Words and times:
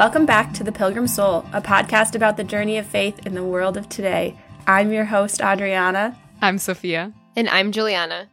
Welcome 0.00 0.24
back 0.24 0.54
to 0.54 0.64
The 0.64 0.72
Pilgrim 0.72 1.06
Soul, 1.06 1.44
a 1.52 1.60
podcast 1.60 2.14
about 2.14 2.38
the 2.38 2.42
journey 2.42 2.78
of 2.78 2.86
faith 2.86 3.26
in 3.26 3.34
the 3.34 3.44
world 3.44 3.76
of 3.76 3.86
today. 3.90 4.34
I'm 4.66 4.92
your 4.92 5.04
host, 5.04 5.42
Adrianna. 5.42 6.16
I'm 6.40 6.56
Sofia. 6.56 7.12
And 7.36 7.50
I'm 7.50 7.70
Juliana. 7.70 8.30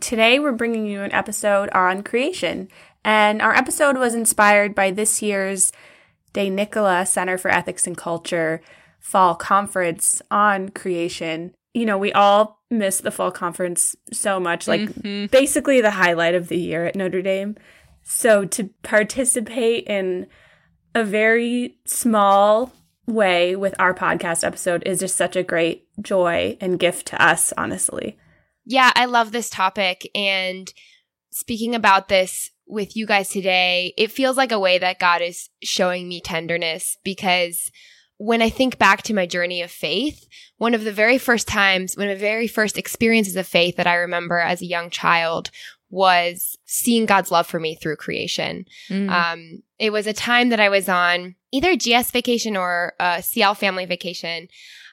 Today, 0.00 0.38
we're 0.38 0.52
bringing 0.52 0.86
you 0.86 1.02
an 1.02 1.12
episode 1.12 1.68
on 1.74 2.02
creation. 2.02 2.70
And 3.04 3.42
our 3.42 3.54
episode 3.54 3.98
was 3.98 4.14
inspired 4.14 4.74
by 4.74 4.92
this 4.92 5.20
year's 5.20 5.74
De 6.32 6.48
Nicola 6.48 7.04
Center 7.04 7.36
for 7.36 7.50
Ethics 7.50 7.86
and 7.86 7.98
Culture 7.98 8.62
fall 8.98 9.34
conference 9.34 10.22
on 10.30 10.70
creation. 10.70 11.52
You 11.74 11.84
know, 11.84 11.98
we 11.98 12.14
all 12.14 12.62
miss 12.70 13.00
the 13.00 13.10
fall 13.10 13.30
conference 13.30 13.94
so 14.10 14.40
much, 14.40 14.66
like 14.66 14.80
mm-hmm. 14.80 15.26
basically 15.26 15.82
the 15.82 15.90
highlight 15.90 16.34
of 16.34 16.48
the 16.48 16.58
year 16.58 16.86
at 16.86 16.96
Notre 16.96 17.20
Dame. 17.20 17.56
So 18.02 18.46
to 18.46 18.70
participate 18.82 19.86
in 19.86 20.26
a 20.94 21.04
very 21.04 21.76
small 21.84 22.72
way 23.06 23.56
with 23.56 23.74
our 23.78 23.94
podcast 23.94 24.44
episode 24.44 24.82
is 24.86 25.00
just 25.00 25.16
such 25.16 25.36
a 25.36 25.42
great 25.42 25.86
joy 26.00 26.56
and 26.60 26.78
gift 26.78 27.06
to 27.08 27.22
us, 27.22 27.52
honestly. 27.56 28.16
Yeah, 28.64 28.92
I 28.94 29.06
love 29.06 29.32
this 29.32 29.50
topic. 29.50 30.08
And 30.14 30.72
speaking 31.30 31.74
about 31.74 32.08
this 32.08 32.50
with 32.66 32.96
you 32.96 33.06
guys 33.06 33.28
today, 33.28 33.94
it 33.96 34.12
feels 34.12 34.36
like 34.36 34.52
a 34.52 34.58
way 34.58 34.78
that 34.78 35.00
God 35.00 35.22
is 35.22 35.48
showing 35.62 36.08
me 36.08 36.20
tenderness 36.20 36.96
because 37.02 37.70
when 38.18 38.42
I 38.42 38.50
think 38.50 38.78
back 38.78 39.02
to 39.04 39.14
my 39.14 39.26
journey 39.26 39.62
of 39.62 39.70
faith, 39.70 40.28
one 40.58 40.74
of 40.74 40.84
the 40.84 40.92
very 40.92 41.16
first 41.16 41.48
times, 41.48 41.96
one 41.96 42.08
of 42.08 42.18
the 42.18 42.24
very 42.24 42.46
first 42.46 42.76
experiences 42.76 43.34
of 43.34 43.46
faith 43.46 43.76
that 43.76 43.86
I 43.86 43.94
remember 43.94 44.38
as 44.38 44.60
a 44.60 44.66
young 44.66 44.90
child 44.90 45.50
was 45.88 46.58
seeing 46.66 47.06
God's 47.06 47.30
love 47.30 47.46
for 47.46 47.58
me 47.58 47.74
through 47.74 47.96
creation. 47.96 48.66
Mm. 48.88 49.10
Um, 49.10 49.62
it 49.80 49.90
was 49.90 50.06
a 50.06 50.12
time 50.12 50.50
that 50.50 50.60
I 50.60 50.68
was 50.68 50.88
on 50.88 51.34
either 51.52 51.74
GS 51.74 52.10
vacation 52.10 52.56
or 52.56 52.92
a 53.00 53.22
CL 53.22 53.54
family 53.54 53.86
vacation. 53.86 54.46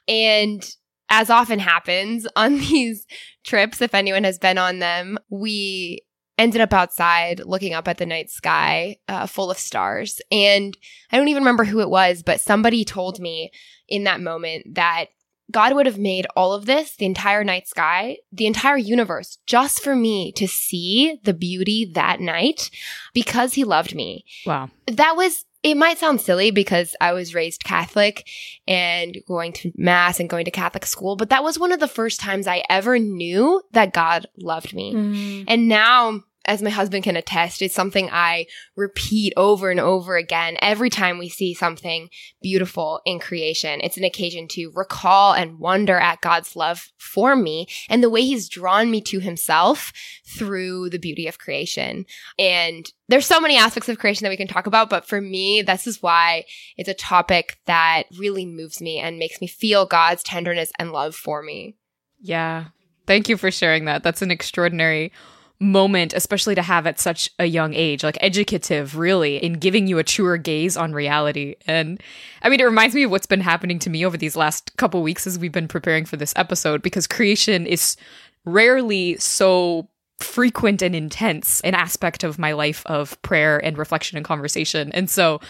And 0.08 0.68
as 1.10 1.28
often 1.28 1.58
happens 1.58 2.26
on 2.36 2.58
these 2.58 3.06
trips, 3.44 3.80
if 3.80 3.94
anyone 3.94 4.24
has 4.24 4.38
been 4.38 4.58
on 4.58 4.80
them, 4.80 5.18
we 5.28 6.00
ended 6.38 6.60
up 6.60 6.72
outside 6.72 7.42
looking 7.44 7.74
up 7.74 7.86
at 7.86 7.98
the 7.98 8.06
night 8.06 8.30
sky 8.30 8.96
uh, 9.08 9.26
full 9.26 9.50
of 9.50 9.58
stars. 9.58 10.20
And 10.32 10.76
I 11.12 11.18
don't 11.18 11.28
even 11.28 11.42
remember 11.42 11.64
who 11.64 11.80
it 11.80 11.90
was, 11.90 12.22
but 12.22 12.40
somebody 12.40 12.84
told 12.84 13.20
me 13.20 13.50
in 13.88 14.04
that 14.04 14.20
moment 14.20 14.74
that 14.74 15.06
God 15.50 15.74
would 15.74 15.86
have 15.86 15.98
made 15.98 16.26
all 16.36 16.52
of 16.52 16.66
this, 16.66 16.96
the 16.96 17.06
entire 17.06 17.42
night 17.42 17.66
sky, 17.66 18.18
the 18.32 18.46
entire 18.46 18.76
universe, 18.76 19.38
just 19.46 19.82
for 19.82 19.96
me 19.96 20.32
to 20.32 20.46
see 20.46 21.18
the 21.24 21.32
beauty 21.32 21.90
that 21.94 22.20
night 22.20 22.70
because 23.14 23.54
he 23.54 23.64
loved 23.64 23.94
me. 23.94 24.24
Wow. 24.44 24.70
That 24.86 25.16
was, 25.16 25.46
it 25.62 25.76
might 25.76 25.98
sound 25.98 26.20
silly 26.20 26.50
because 26.50 26.94
I 27.00 27.12
was 27.12 27.34
raised 27.34 27.64
Catholic 27.64 28.28
and 28.66 29.16
going 29.26 29.52
to 29.54 29.72
mass 29.74 30.20
and 30.20 30.28
going 30.28 30.44
to 30.44 30.50
Catholic 30.50 30.84
school, 30.84 31.16
but 31.16 31.30
that 31.30 31.42
was 31.42 31.58
one 31.58 31.72
of 31.72 31.80
the 31.80 31.88
first 31.88 32.20
times 32.20 32.46
I 32.46 32.62
ever 32.68 32.98
knew 32.98 33.62
that 33.72 33.94
God 33.94 34.26
loved 34.36 34.74
me. 34.74 34.94
Mm. 34.94 35.44
And 35.48 35.68
now, 35.68 36.20
as 36.48 36.62
my 36.62 36.70
husband 36.70 37.04
can 37.04 37.16
attest, 37.16 37.60
it's 37.60 37.74
something 37.74 38.08
I 38.10 38.46
repeat 38.74 39.34
over 39.36 39.70
and 39.70 39.78
over 39.78 40.16
again 40.16 40.56
every 40.62 40.88
time 40.88 41.18
we 41.18 41.28
see 41.28 41.52
something 41.52 42.08
beautiful 42.42 43.02
in 43.04 43.20
creation. 43.20 43.80
It's 43.82 43.98
an 43.98 44.04
occasion 44.04 44.48
to 44.48 44.72
recall 44.74 45.34
and 45.34 45.58
wonder 45.58 45.98
at 45.98 46.22
God's 46.22 46.56
love 46.56 46.88
for 46.96 47.36
me 47.36 47.68
and 47.90 48.02
the 48.02 48.08
way 48.08 48.22
he's 48.22 48.48
drawn 48.48 48.90
me 48.90 49.02
to 49.02 49.20
himself 49.20 49.92
through 50.26 50.88
the 50.88 50.98
beauty 50.98 51.28
of 51.28 51.38
creation. 51.38 52.06
And 52.38 52.90
there's 53.08 53.26
so 53.26 53.40
many 53.40 53.58
aspects 53.58 53.90
of 53.90 53.98
creation 53.98 54.24
that 54.24 54.30
we 54.30 54.36
can 54.38 54.48
talk 54.48 54.66
about, 54.66 54.88
but 54.88 55.04
for 55.04 55.20
me, 55.20 55.60
this 55.60 55.86
is 55.86 56.02
why 56.02 56.46
it's 56.78 56.88
a 56.88 56.94
topic 56.94 57.58
that 57.66 58.04
really 58.16 58.46
moves 58.46 58.80
me 58.80 58.98
and 58.98 59.18
makes 59.18 59.42
me 59.42 59.46
feel 59.46 59.84
God's 59.84 60.22
tenderness 60.22 60.72
and 60.78 60.92
love 60.92 61.14
for 61.14 61.42
me. 61.42 61.76
Yeah. 62.20 62.68
Thank 63.06 63.28
you 63.28 63.36
for 63.36 63.50
sharing 63.50 63.84
that. 63.84 64.02
That's 64.02 64.22
an 64.22 64.30
extraordinary 64.30 65.12
moment, 65.60 66.12
especially 66.12 66.54
to 66.54 66.62
have 66.62 66.86
at 66.86 67.00
such 67.00 67.30
a 67.38 67.46
young 67.46 67.74
age, 67.74 68.04
like 68.04 68.16
educative, 68.20 68.96
really, 68.96 69.36
in 69.36 69.54
giving 69.54 69.86
you 69.86 69.98
a 69.98 70.04
truer 70.04 70.36
gaze 70.36 70.76
on 70.76 70.92
reality. 70.92 71.56
And 71.66 72.00
I 72.42 72.48
mean, 72.48 72.60
it 72.60 72.64
reminds 72.64 72.94
me 72.94 73.02
of 73.02 73.10
what's 73.10 73.26
been 73.26 73.40
happening 73.40 73.78
to 73.80 73.90
me 73.90 74.06
over 74.06 74.16
these 74.16 74.36
last 74.36 74.76
couple 74.76 75.02
weeks 75.02 75.26
as 75.26 75.38
we've 75.38 75.52
been 75.52 75.68
preparing 75.68 76.04
for 76.04 76.16
this 76.16 76.32
episode, 76.36 76.80
because 76.82 77.06
creation 77.06 77.66
is 77.66 77.96
rarely 78.44 79.16
so 79.16 79.88
frequent 80.18 80.82
and 80.82 80.96
intense 80.96 81.60
an 81.60 81.74
aspect 81.74 82.24
of 82.24 82.38
my 82.38 82.52
life 82.52 82.84
of 82.86 83.20
prayer 83.22 83.64
and 83.64 83.78
reflection 83.78 84.16
and 84.16 84.26
conversation. 84.26 84.90
And 84.92 85.08
so 85.08 85.40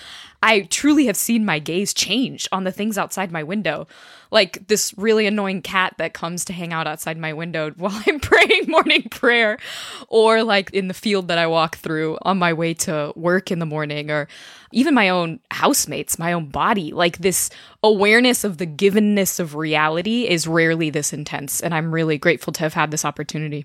I 0.43 0.61
truly 0.63 1.07
have 1.07 1.17
seen 1.17 1.45
my 1.45 1.59
gaze 1.59 1.95
change 1.95 2.47
on 2.53 2.65
the 2.65 2.71
things 2.71 2.99
outside 2.99 3.33
my 3.33 3.43
window. 3.43 3.89
Like 4.31 4.69
this 4.69 4.95
really 4.99 5.27
annoying 5.27 5.63
cat 5.63 5.95
that 5.97 6.13
comes 6.13 6.45
to 6.45 6.53
hang 6.53 6.73
out 6.73 6.87
outside 6.87 7.17
my 7.17 7.33
window 7.33 7.71
while 7.77 7.99
I'm 8.07 8.21
praying 8.21 8.67
morning 8.69 9.09
prayer, 9.11 9.59
or 10.09 10.45
like 10.45 10.71
in 10.71 10.89
the 10.89 10.95
field 10.95 11.29
that 11.29 11.39
I 11.39 11.47
walk 11.47 11.77
through 11.77 12.19
on 12.23 12.39
my 12.39 12.53
way 12.53 12.75
to 12.75 13.13
work 13.17 13.51
in 13.51 13.59
the 13.59 13.67
morning, 13.67 14.11
or 14.11 14.29
even 14.71 14.93
my 14.93 15.09
own 15.09 15.41
housemates, 15.51 16.19
my 16.19 16.35
own 16.35 16.51
body. 16.51 16.93
Like 16.93 17.19
this 17.19 17.49
awareness 17.83 18.45
of 18.45 18.59
the 18.59 18.67
givenness 18.67 19.41
of 19.41 19.55
reality 19.55 20.29
is 20.29 20.47
rarely 20.47 20.91
this 20.91 21.15
intense. 21.15 21.61
And 21.63 21.75
I'm 21.75 21.93
really 21.93 22.19
grateful 22.19 22.53
to 22.53 22.61
have 22.61 22.75
had 22.75 22.91
this 22.91 23.07
opportunity. 23.07 23.65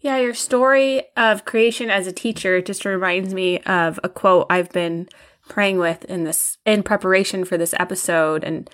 Yeah, 0.00 0.18
your 0.18 0.34
story 0.34 1.02
of 1.16 1.44
creation 1.44 1.90
as 1.90 2.06
a 2.06 2.12
teacher 2.12 2.60
just 2.62 2.84
reminds 2.84 3.34
me 3.34 3.58
of 3.60 3.98
a 4.04 4.08
quote 4.08 4.46
I've 4.48 4.70
been 4.70 5.08
praying 5.48 5.78
with 5.78 6.04
in 6.04 6.24
this 6.24 6.58
in 6.64 6.82
preparation 6.82 7.44
for 7.44 7.56
this 7.58 7.74
episode. 7.78 8.44
And 8.44 8.70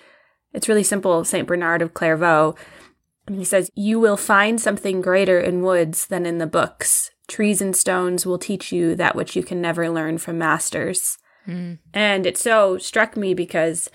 it's 0.53 0.69
really 0.69 0.83
simple 0.83 1.23
Saint 1.25 1.47
Bernard 1.47 1.81
of 1.81 1.93
Clairvaux. 1.93 2.55
And 3.27 3.37
he 3.37 3.45
says 3.45 3.71
you 3.75 3.99
will 3.99 4.17
find 4.17 4.61
something 4.61 5.01
greater 5.01 5.39
in 5.39 5.63
woods 5.63 6.07
than 6.07 6.25
in 6.25 6.37
the 6.37 6.47
books. 6.47 7.11
Trees 7.27 7.59
and 7.59 7.75
stones 7.75 8.25
will 8.25 8.37
teach 8.37 8.71
you 8.71 8.95
that 8.95 9.15
which 9.15 9.35
you 9.35 9.41
can 9.41 9.59
never 9.59 9.89
learn 9.89 10.17
from 10.17 10.37
masters. 10.37 11.17
Mm. 11.47 11.77
and 11.93 12.25
it 12.25 12.39
so 12.39 12.79
struck 12.79 13.15
me 13.15 13.35
because 13.35 13.91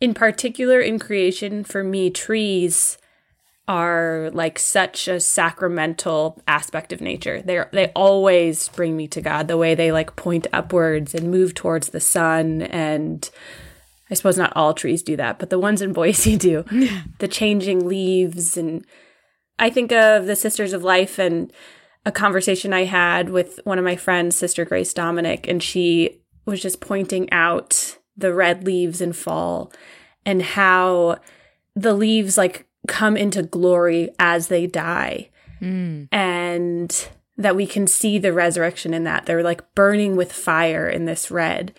in 0.00 0.14
particular 0.14 0.78
in 0.78 1.00
creation 1.00 1.64
for 1.64 1.82
me 1.82 2.08
trees 2.08 2.98
are 3.66 4.30
like 4.32 4.58
such 4.58 5.08
a 5.08 5.20
sacramental 5.20 6.42
aspect 6.46 6.92
of 6.92 7.00
nature. 7.00 7.40
They 7.42 7.64
they 7.72 7.92
always 7.94 8.68
bring 8.68 8.96
me 8.96 9.08
to 9.08 9.20
God. 9.20 9.48
The 9.48 9.56
way 9.56 9.74
they 9.74 9.90
like 9.90 10.16
point 10.16 10.46
upwards 10.52 11.14
and 11.14 11.30
move 11.30 11.54
towards 11.54 11.88
the 11.88 12.00
sun 12.00 12.62
and 12.62 13.28
I 14.10 14.14
suppose 14.14 14.36
not 14.36 14.52
all 14.54 14.74
trees 14.74 15.02
do 15.02 15.16
that, 15.16 15.38
but 15.38 15.48
the 15.50 15.58
ones 15.58 15.80
in 15.80 15.92
Boise 15.94 16.36
do. 16.36 16.64
the 17.18 17.28
changing 17.28 17.88
leaves 17.88 18.56
and 18.56 18.84
I 19.58 19.70
think 19.70 19.92
of 19.92 20.26
the 20.26 20.36
Sisters 20.36 20.72
of 20.72 20.82
Life 20.82 21.18
and 21.18 21.52
a 22.04 22.12
conversation 22.12 22.72
I 22.72 22.84
had 22.84 23.30
with 23.30 23.60
one 23.64 23.78
of 23.78 23.84
my 23.84 23.96
friends, 23.96 24.36
Sister 24.36 24.64
Grace 24.64 24.92
Dominic, 24.92 25.48
and 25.48 25.62
she 25.62 26.20
was 26.44 26.60
just 26.60 26.80
pointing 26.80 27.32
out 27.32 27.96
the 28.16 28.34
red 28.34 28.64
leaves 28.64 29.00
in 29.00 29.12
fall 29.12 29.72
and 30.26 30.42
how 30.42 31.18
the 31.74 31.94
leaves 31.94 32.36
like 32.36 32.66
come 32.86 33.16
into 33.16 33.42
glory 33.42 34.10
as 34.18 34.48
they 34.48 34.66
die. 34.66 35.30
Mm. 35.60 36.08
And 36.12 37.08
that 37.36 37.56
we 37.56 37.66
can 37.66 37.86
see 37.86 38.18
the 38.18 38.32
resurrection 38.32 38.94
in 38.94 39.04
that. 39.04 39.26
They're 39.26 39.42
like 39.42 39.74
burning 39.74 40.16
with 40.16 40.32
fire 40.32 40.88
in 40.88 41.04
this 41.04 41.30
red. 41.30 41.74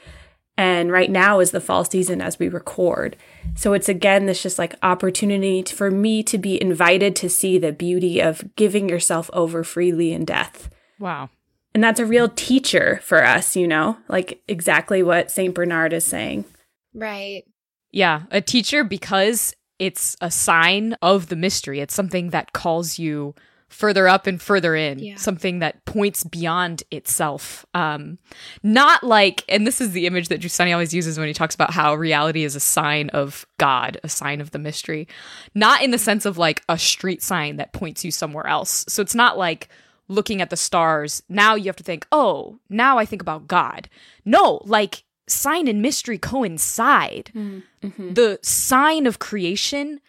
And 0.58 0.92
right 0.92 1.12
now 1.12 1.40
is 1.40 1.52
the 1.52 1.62
fall 1.62 1.84
season 1.84 2.22
as 2.22 2.40
we 2.40 2.48
record. 2.48 3.18
So 3.56 3.74
it's 3.74 3.90
again 3.90 4.26
this 4.26 4.42
just 4.42 4.58
like 4.58 4.76
opportunity 4.82 5.64
for 5.64 5.92
me 5.92 6.24
to 6.24 6.38
be 6.38 6.62
invited 6.62 7.16
to 7.18 7.30
see 7.30 7.58
the 7.58 7.74
beauty 7.74 8.22
of 8.22 8.56
giving 8.56 8.88
yourself 8.88 9.30
over 9.34 9.64
freely 9.64 10.14
in 10.14 10.24
death. 10.24 10.70
Wow. 11.00 11.30
And 11.74 11.84
that's 11.84 12.00
a 12.00 12.06
real 12.06 12.30
teacher 12.30 13.02
for 13.04 13.24
us, 13.24 13.58
you 13.58 13.68
know, 13.68 13.98
like 14.08 14.42
exactly 14.48 15.04
what 15.04 15.30
St. 15.30 15.54
Bernard 15.54 15.92
is 15.92 16.06
saying. 16.06 16.46
Right. 16.94 17.44
Yeah, 17.92 18.24
a 18.32 18.40
teacher 18.40 18.86
because 18.86 19.54
it's 19.80 20.16
a 20.22 20.32
sign 20.32 20.94
of 21.02 21.28
the 21.28 21.36
mystery. 21.36 21.80
It's 21.80 21.94
something 21.94 22.30
that 22.30 22.54
calls 22.54 23.00
you 23.00 23.36
further 23.68 24.08
up 24.08 24.26
and 24.28 24.42
further 24.42 24.76
in, 24.76 25.00
yeah. 25.00 25.16
something 25.16 25.60
that 25.60 25.84
points 25.86 26.24
beyond 26.24 26.84
itself. 26.92 27.66
Um, 27.74 28.20
not 28.64 29.04
like, 29.04 29.44
and 29.50 29.66
this 29.68 29.82
is 29.82 29.92
the 29.92 30.06
image 30.06 30.30
that 30.30 30.40
Giussani 30.40 30.72
always 30.72 30.94
uses 30.94 31.18
when 31.18 31.28
he 31.28 31.34
talks 31.34 31.56
about 31.56 31.74
how 31.74 31.94
reality 31.96 32.44
is 32.44 32.56
a 32.56 32.60
sign 32.60 33.10
of 33.10 33.46
God, 33.58 34.00
a 34.04 34.10
sign 34.10 34.40
of 34.40 34.52
the 34.52 34.60
mystery, 34.60 35.08
not 35.54 35.82
in 35.82 35.92
the 35.92 35.98
sense 35.98 36.26
of 36.26 36.38
like 36.38 36.64
a 36.70 36.78
street 36.78 37.22
sign 37.22 37.58
that 37.58 37.74
points 37.74 38.06
you 38.06 38.12
somewhere 38.12 38.48
else. 38.48 38.86
So 38.88 39.02
it's 39.02 39.16
not 39.16 39.38
like 39.38 39.68
looking 40.08 40.42
at 40.42 40.52
the 40.52 40.58
stars. 40.58 41.24
Now 41.28 41.56
you 41.56 41.66
have 41.66 41.76
to 41.78 41.84
think, 41.84 42.08
oh, 42.12 42.60
now 42.70 42.98
I 42.98 43.06
think 43.06 43.22
about 43.22 43.48
God. 43.48 43.90
No, 44.24 44.62
like 44.66 45.04
sign 45.28 45.68
and 45.68 45.82
mystery 45.82 46.18
coincide. 46.18 47.32
Mm-hmm. 47.36 48.14
The 48.14 48.40
sign 48.42 49.08
of 49.08 49.20
creation 49.20 50.02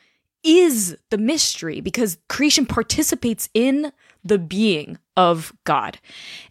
is 0.43 0.97
the 1.11 1.19
mystery 1.19 1.81
because 1.81 2.19
creation 2.29 2.67
participates 2.67 3.49
in 3.53 3.93
the 4.25 4.39
being 4.39 4.99
of 5.17 5.53
God. 5.65 5.99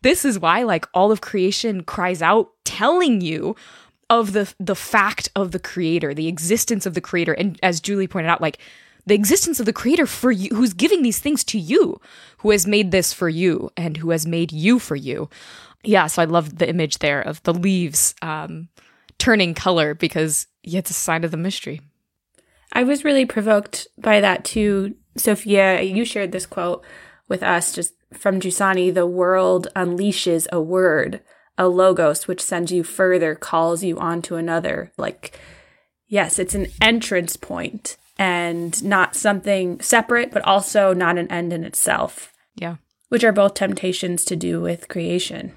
This 0.02 0.26
is 0.26 0.40
why, 0.40 0.64
like, 0.64 0.88
all 0.94 1.12
of 1.12 1.22
creation 1.22 1.84
cries 1.84 2.22
out, 2.22 2.52
telling 2.64 3.22
you 3.22 3.56
of 4.10 4.34
the 4.34 4.54
the 4.60 4.76
fact 4.76 5.30
of 5.36 5.52
the 5.52 5.60
creator, 5.60 6.14
the 6.14 6.28
existence 6.28 6.86
of 6.86 6.94
the 6.94 7.02
creator, 7.02 7.34
and 7.34 7.60
as 7.64 7.82
Giuli 7.82 8.10
pointed 8.10 8.30
out, 8.30 8.42
like 8.42 8.60
the 9.06 9.16
existence 9.16 9.60
of 9.60 9.66
the 9.66 9.74
creator 9.74 10.06
for 10.06 10.32
you, 10.32 10.50
who's 10.56 10.74
giving 10.74 11.02
these 11.02 11.20
things 11.20 11.44
to 11.46 11.60
you, 11.60 12.00
who 12.40 12.52
has 12.52 12.66
made 12.66 12.92
this 12.92 13.14
for 13.14 13.30
you, 13.30 13.72
and 13.78 13.98
who 13.98 14.10
has 14.10 14.26
made 14.26 14.52
you 14.52 14.80
for 14.80 14.96
you. 14.96 15.30
Yeah, 15.88 16.08
so 16.08 16.22
I 16.22 16.26
love 16.26 16.58
the 16.58 16.70
image 16.70 17.00
there 17.00 17.22
of 17.22 17.42
the 17.44 17.54
leaves 17.54 18.16
um, 18.22 18.70
turning 19.18 19.54
color 19.54 19.94
because 19.94 20.48
yeah, 20.64 20.80
it's 20.80 20.90
a 20.90 20.94
sign 20.94 21.24
of 21.24 21.32
the 21.32 21.38
mystery. 21.38 21.82
I 22.74 22.84
was 22.84 23.06
really 23.06 23.26
provoked 23.26 23.88
by 23.98 24.20
that 24.20 24.44
too. 24.44 24.96
Sofia, 25.18 25.82
you 25.82 26.04
shared 26.04 26.32
this 26.32 26.46
quote 26.46 26.84
with 27.28 27.42
us 27.42 27.74
just 27.74 27.94
from 28.14 28.40
Giussani 28.40 28.94
the 28.94 29.08
world 29.08 29.68
unleashes 29.76 30.48
a 30.52 30.62
word, 30.62 31.22
a 31.58 31.68
logos, 31.68 32.28
which 32.28 32.42
sends 32.42 32.72
you 32.72 32.84
further, 32.84 33.36
calls 33.36 33.84
you 33.84 33.98
on 33.98 34.22
to 34.24 34.36
another. 34.36 34.92
Like, 34.98 35.40
yes, 36.08 36.40
it's 36.40 36.56
an 36.56 36.68
entrance 36.82 37.38
point 37.38 37.98
and 38.18 38.84
not 38.84 39.16
something 39.16 39.80
separate, 39.82 40.32
but 40.32 40.44
also 40.44 40.94
not 40.94 41.18
an 41.18 41.32
end 41.32 41.54
in 41.54 41.64
itself. 41.64 42.34
Yeah. 42.56 42.76
Which 43.10 43.24
are 43.24 43.32
both 43.32 43.54
temptations 43.54 44.26
to 44.26 44.36
do 44.36 44.62
with 44.62 44.88
creation. 44.88 45.54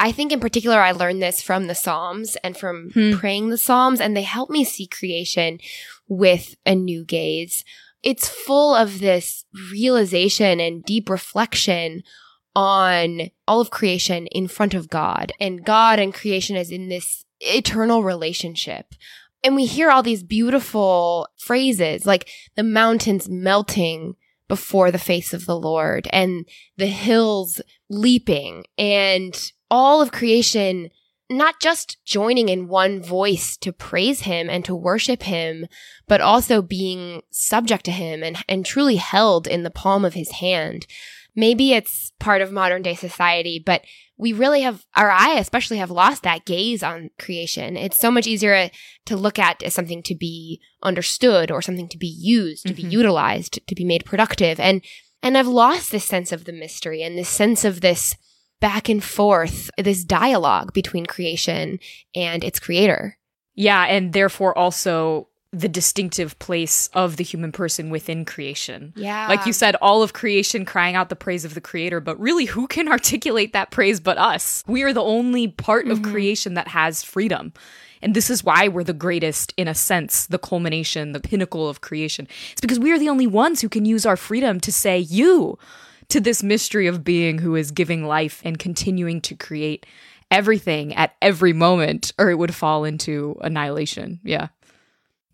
I 0.00 0.12
think 0.12 0.30
in 0.32 0.40
particular, 0.40 0.80
I 0.80 0.92
learned 0.92 1.20
this 1.22 1.42
from 1.42 1.66
the 1.66 1.74
Psalms 1.74 2.36
and 2.44 2.56
from 2.56 2.90
Hmm. 2.90 3.16
praying 3.16 3.48
the 3.50 3.58
Psalms, 3.58 4.00
and 4.00 4.16
they 4.16 4.22
help 4.22 4.48
me 4.48 4.64
see 4.64 4.86
creation 4.86 5.58
with 6.06 6.54
a 6.64 6.74
new 6.74 7.04
gaze. 7.04 7.64
It's 8.02 8.28
full 8.28 8.74
of 8.74 9.00
this 9.00 9.44
realization 9.72 10.60
and 10.60 10.84
deep 10.84 11.10
reflection 11.10 12.02
on 12.54 13.30
all 13.46 13.60
of 13.60 13.70
creation 13.70 14.26
in 14.28 14.48
front 14.48 14.74
of 14.74 14.88
God, 14.88 15.32
and 15.40 15.64
God 15.64 15.98
and 15.98 16.14
creation 16.14 16.56
is 16.56 16.70
in 16.70 16.88
this 16.88 17.24
eternal 17.40 18.02
relationship. 18.02 18.94
And 19.44 19.54
we 19.54 19.66
hear 19.66 19.90
all 19.90 20.02
these 20.02 20.24
beautiful 20.24 21.28
phrases 21.38 22.04
like 22.06 22.28
the 22.56 22.64
mountains 22.64 23.28
melting 23.28 24.16
before 24.48 24.90
the 24.90 24.98
face 24.98 25.32
of 25.32 25.46
the 25.46 25.56
Lord 25.58 26.08
and 26.12 26.48
the 26.76 26.86
hills 26.86 27.60
leaping 27.88 28.64
and 28.76 29.52
all 29.70 30.00
of 30.00 30.12
creation 30.12 30.90
not 31.30 31.60
just 31.60 31.98
joining 32.06 32.48
in 32.48 32.68
one 32.68 33.02
voice 33.02 33.56
to 33.58 33.70
praise 33.70 34.20
him 34.22 34.48
and 34.48 34.64
to 34.64 34.74
worship 34.74 35.24
him, 35.24 35.66
but 36.06 36.22
also 36.22 36.62
being 36.62 37.20
subject 37.30 37.84
to 37.84 37.90
him 37.90 38.22
and, 38.22 38.38
and 38.48 38.64
truly 38.64 38.96
held 38.96 39.46
in 39.46 39.62
the 39.62 39.70
palm 39.70 40.06
of 40.06 40.14
his 40.14 40.30
hand. 40.30 40.86
Maybe 41.36 41.74
it's 41.74 42.12
part 42.18 42.40
of 42.40 42.50
modern 42.50 42.80
day 42.80 42.94
society, 42.94 43.62
but 43.64 43.82
we 44.16 44.32
really 44.32 44.62
have, 44.62 44.86
or 44.96 45.10
I 45.10 45.34
especially 45.34 45.76
have 45.76 45.90
lost 45.90 46.22
that 46.22 46.46
gaze 46.46 46.82
on 46.82 47.10
creation. 47.18 47.76
It's 47.76 48.00
so 48.00 48.10
much 48.10 48.26
easier 48.26 48.70
to 49.04 49.16
look 49.16 49.38
at 49.38 49.62
as 49.62 49.74
something 49.74 50.02
to 50.04 50.14
be 50.14 50.60
understood 50.82 51.50
or 51.50 51.60
something 51.60 51.88
to 51.90 51.98
be 51.98 52.08
used, 52.08 52.66
to 52.68 52.72
Mhm. 52.72 52.76
be 52.76 52.82
utilized, 52.84 53.60
to 53.66 53.74
be 53.74 53.84
made 53.84 54.06
productive. 54.06 54.58
And, 54.58 54.82
and 55.22 55.36
I've 55.36 55.46
lost 55.46 55.92
this 55.92 56.06
sense 56.06 56.32
of 56.32 56.44
the 56.46 56.52
mystery 56.52 57.02
and 57.02 57.18
this 57.18 57.28
sense 57.28 57.66
of 57.66 57.82
this 57.82 58.16
back 58.60 58.88
and 58.88 59.02
forth, 59.02 59.70
this 59.78 60.04
dialogue 60.04 60.72
between 60.72 61.06
creation 61.06 61.78
and 62.14 62.42
its 62.42 62.58
creator. 62.58 63.16
Yeah, 63.54 63.84
and 63.84 64.12
therefore 64.12 64.56
also 64.56 65.28
the 65.50 65.68
distinctive 65.68 66.38
place 66.38 66.88
of 66.92 67.16
the 67.16 67.24
human 67.24 67.50
person 67.52 67.88
within 67.88 68.24
creation. 68.26 68.92
Yeah. 68.96 69.28
Like 69.28 69.46
you 69.46 69.52
said, 69.54 69.76
all 69.80 70.02
of 70.02 70.12
creation 70.12 70.66
crying 70.66 70.94
out 70.94 71.08
the 71.08 71.16
praise 71.16 71.44
of 71.44 71.54
the 71.54 71.60
creator, 71.60 72.00
but 72.00 72.20
really, 72.20 72.44
who 72.44 72.66
can 72.66 72.86
articulate 72.96 73.52
that 73.54 73.70
praise 73.70 73.98
but 73.98 74.18
us? 74.18 74.62
We 74.66 74.82
are 74.82 74.92
the 74.92 75.02
only 75.02 75.48
part 75.48 75.88
of 75.88 76.00
Mhm. 76.00 76.10
creation 76.10 76.54
that 76.54 76.68
has 76.68 77.02
freedom. 77.02 77.52
And 78.02 78.14
this 78.14 78.28
is 78.30 78.44
why 78.44 78.68
we're 78.68 78.84
the 78.84 78.92
greatest, 78.92 79.54
in 79.56 79.66
a 79.68 79.74
sense, 79.74 80.26
the 80.26 80.38
culmination, 80.38 81.12
the 81.12 81.18
pinnacle 81.20 81.68
of 81.68 81.80
creation. 81.80 82.28
It's 82.52 82.60
because 82.60 82.78
we 82.78 82.92
are 82.92 82.98
the 82.98 83.08
only 83.08 83.26
ones 83.26 83.60
who 83.60 83.68
can 83.68 83.84
use 83.86 84.04
our 84.06 84.16
freedom 84.16 84.60
to 84.60 84.70
say, 84.70 84.98
you, 84.98 85.58
to 86.08 86.20
this 86.20 86.42
mystery 86.42 86.86
of 86.86 87.04
being 87.04 87.38
who 87.38 87.54
is 87.54 87.70
giving 87.70 88.04
life 88.04 88.40
and 88.44 88.58
continuing 88.58 89.20
to 89.22 89.34
create 89.34 89.86
everything 90.30 90.94
at 90.94 91.14
every 91.22 91.52
moment, 91.52 92.12
or 92.18 92.30
it 92.30 92.38
would 92.38 92.54
fall 92.54 92.84
into 92.84 93.36
annihilation. 93.40 94.20
Yeah. 94.24 94.48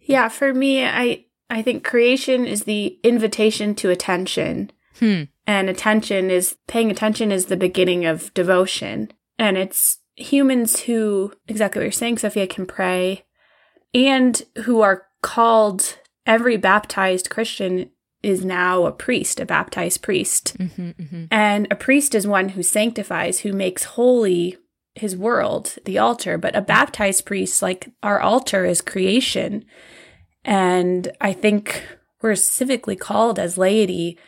Yeah, 0.00 0.28
for 0.28 0.52
me, 0.52 0.84
I 0.84 1.24
I 1.50 1.62
think 1.62 1.84
creation 1.84 2.46
is 2.46 2.64
the 2.64 2.98
invitation 3.02 3.74
to 3.76 3.90
attention. 3.90 4.70
Hmm. 4.98 5.24
And 5.46 5.68
attention 5.68 6.30
is 6.30 6.56
paying 6.66 6.90
attention 6.90 7.30
is 7.30 7.46
the 7.46 7.56
beginning 7.56 8.06
of 8.06 8.32
devotion. 8.34 9.12
And 9.38 9.56
it's 9.56 9.98
humans 10.16 10.80
who, 10.80 11.32
exactly 11.48 11.80
what 11.80 11.84
you're 11.84 11.92
saying, 11.92 12.18
Sofia, 12.18 12.46
can 12.46 12.66
pray 12.66 13.24
and 13.92 14.42
who 14.64 14.80
are 14.80 15.06
called, 15.22 15.98
every 16.26 16.56
baptized 16.56 17.30
Christian 17.30 17.90
is 18.24 18.44
now 18.44 18.86
a 18.86 18.92
priest, 18.92 19.40
a 19.40 19.46
baptized 19.46 20.02
priest. 20.02 20.56
Mm-hmm, 20.58 20.90
mm-hmm. 20.90 21.24
And 21.30 21.68
a 21.70 21.76
priest 21.76 22.14
is 22.14 22.26
one 22.26 22.50
who 22.50 22.62
sanctifies, 22.62 23.40
who 23.40 23.52
makes 23.52 23.84
holy 23.84 24.56
his 24.94 25.16
world, 25.16 25.76
the 25.84 25.98
altar. 25.98 26.38
But 26.38 26.56
a 26.56 26.60
baptized 26.60 27.26
priest, 27.26 27.62
like 27.62 27.90
our 28.02 28.20
altar, 28.20 28.64
is 28.64 28.80
creation. 28.80 29.64
And 30.44 31.12
I 31.20 31.32
think 31.32 31.84
we're 32.22 32.32
civically 32.32 32.98
called 32.98 33.38
as 33.38 33.58
laity 33.58 34.18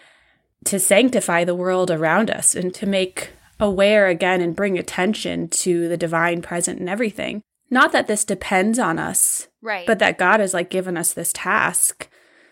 to 0.64 0.78
sanctify 0.78 1.44
the 1.44 1.54
world 1.54 1.90
around 1.90 2.31
us 2.31 2.54
and 2.54 2.75
to 2.75 2.87
make 2.87 3.31
aware 3.58 4.08
again 4.08 4.40
and 4.40 4.56
bring 4.56 4.78
attention 4.78 5.48
to 5.48 5.88
the 5.88 5.96
divine 5.96 6.43
present 6.43 6.81
in 6.81 6.88
everything. 6.88 7.43
Not 7.70 7.93
that 7.93 8.06
this 8.06 8.25
depends 8.25 8.78
on 8.78 8.98
us, 8.98 9.48
right. 9.62 9.87
but 9.87 9.98
that 9.98 10.19
God 10.19 10.40
has 10.40 10.54
like 10.54 10.70
given 10.70 10.96
us 10.96 11.12
this 11.12 11.32
task. 11.32 12.08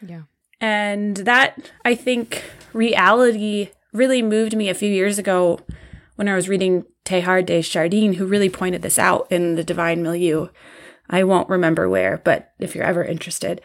Yeah. 0.07 0.23
And 0.65 1.19
that, 1.19 1.71
I 1.85 1.95
think, 1.95 2.43
reality 2.73 3.69
really 3.93 4.23
moved 4.23 4.57
me 4.57 4.71
a 4.71 4.75
few 4.75 4.91
years 4.91 5.19
ago 5.19 5.61
when 6.17 6.27
I 6.27 6.35
was 6.35 6.49
reading 6.49 6.87
Teilhard 7.05 7.45
de 7.45 7.61
Chardin, 7.61 8.15
who 8.15 8.25
really 8.25 8.49
pointed 8.49 8.81
this 8.81 8.99
out 8.99 9.31
in 9.31 9.57
The 9.57 9.63
Divine 9.63 10.03
Milieu. 10.03 10.49
I 11.11 11.23
won't 11.23 11.51
remember 11.51 11.87
where, 11.87 12.17
but 12.25 12.55
if 12.59 12.75
you're 12.75 12.83
ever 12.83 13.05
interested, 13.05 13.61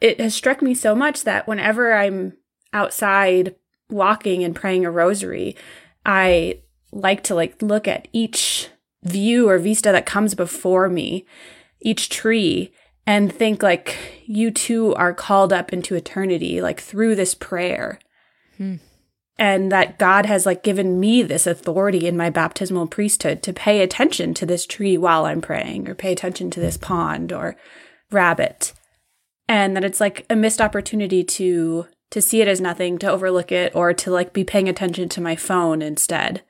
it 0.00 0.18
has 0.18 0.34
struck 0.34 0.62
me 0.62 0.74
so 0.74 0.94
much 0.94 1.24
that 1.24 1.46
whenever 1.46 1.92
I'm 1.92 2.38
outside 2.72 3.54
walking 3.90 4.42
and 4.42 4.56
praying 4.56 4.86
a 4.86 4.90
rosary, 4.90 5.56
I 6.06 6.62
like 6.90 7.22
to 7.24 7.34
like 7.34 7.60
look 7.60 7.86
at 7.86 8.08
each 8.14 8.70
view 9.02 9.46
or 9.46 9.58
vista 9.58 9.92
that 9.92 10.06
comes 10.06 10.34
before 10.34 10.88
me, 10.88 11.26
each 11.82 12.08
tree, 12.08 12.72
and 13.10 13.32
think 13.32 13.60
like 13.60 13.96
you 14.24 14.52
too 14.52 14.94
are 14.94 15.12
called 15.12 15.52
up 15.52 15.72
into 15.72 15.96
eternity, 15.96 16.62
like 16.62 16.78
through 16.78 17.16
this 17.16 17.34
prayer. 17.34 17.98
Hmm. 18.56 18.76
And 19.36 19.72
that 19.72 19.98
God 19.98 20.26
has 20.26 20.46
like 20.46 20.62
given 20.62 21.00
me 21.00 21.24
this 21.24 21.44
authority 21.44 22.06
in 22.06 22.16
my 22.16 22.30
baptismal 22.30 22.86
priesthood 22.86 23.42
to 23.42 23.52
pay 23.52 23.80
attention 23.80 24.32
to 24.34 24.46
this 24.46 24.64
tree 24.64 24.96
while 24.96 25.24
I'm 25.24 25.40
praying, 25.40 25.88
or 25.88 25.96
pay 25.96 26.12
attention 26.12 26.52
to 26.52 26.60
this 26.60 26.76
pond 26.76 27.32
or 27.32 27.56
rabbit. 28.12 28.74
And 29.48 29.74
that 29.76 29.84
it's 29.84 30.00
like 30.00 30.24
a 30.30 30.36
missed 30.36 30.60
opportunity 30.60 31.24
to 31.24 31.88
to 32.10 32.22
see 32.22 32.40
it 32.40 32.46
as 32.48 32.60
nothing, 32.60 32.96
to 32.98 33.10
overlook 33.10 33.50
it, 33.50 33.74
or 33.74 33.92
to 33.92 34.10
like 34.12 34.32
be 34.32 34.44
paying 34.44 34.68
attention 34.68 35.08
to 35.08 35.20
my 35.20 35.34
phone 35.34 35.82
instead. 35.82 36.42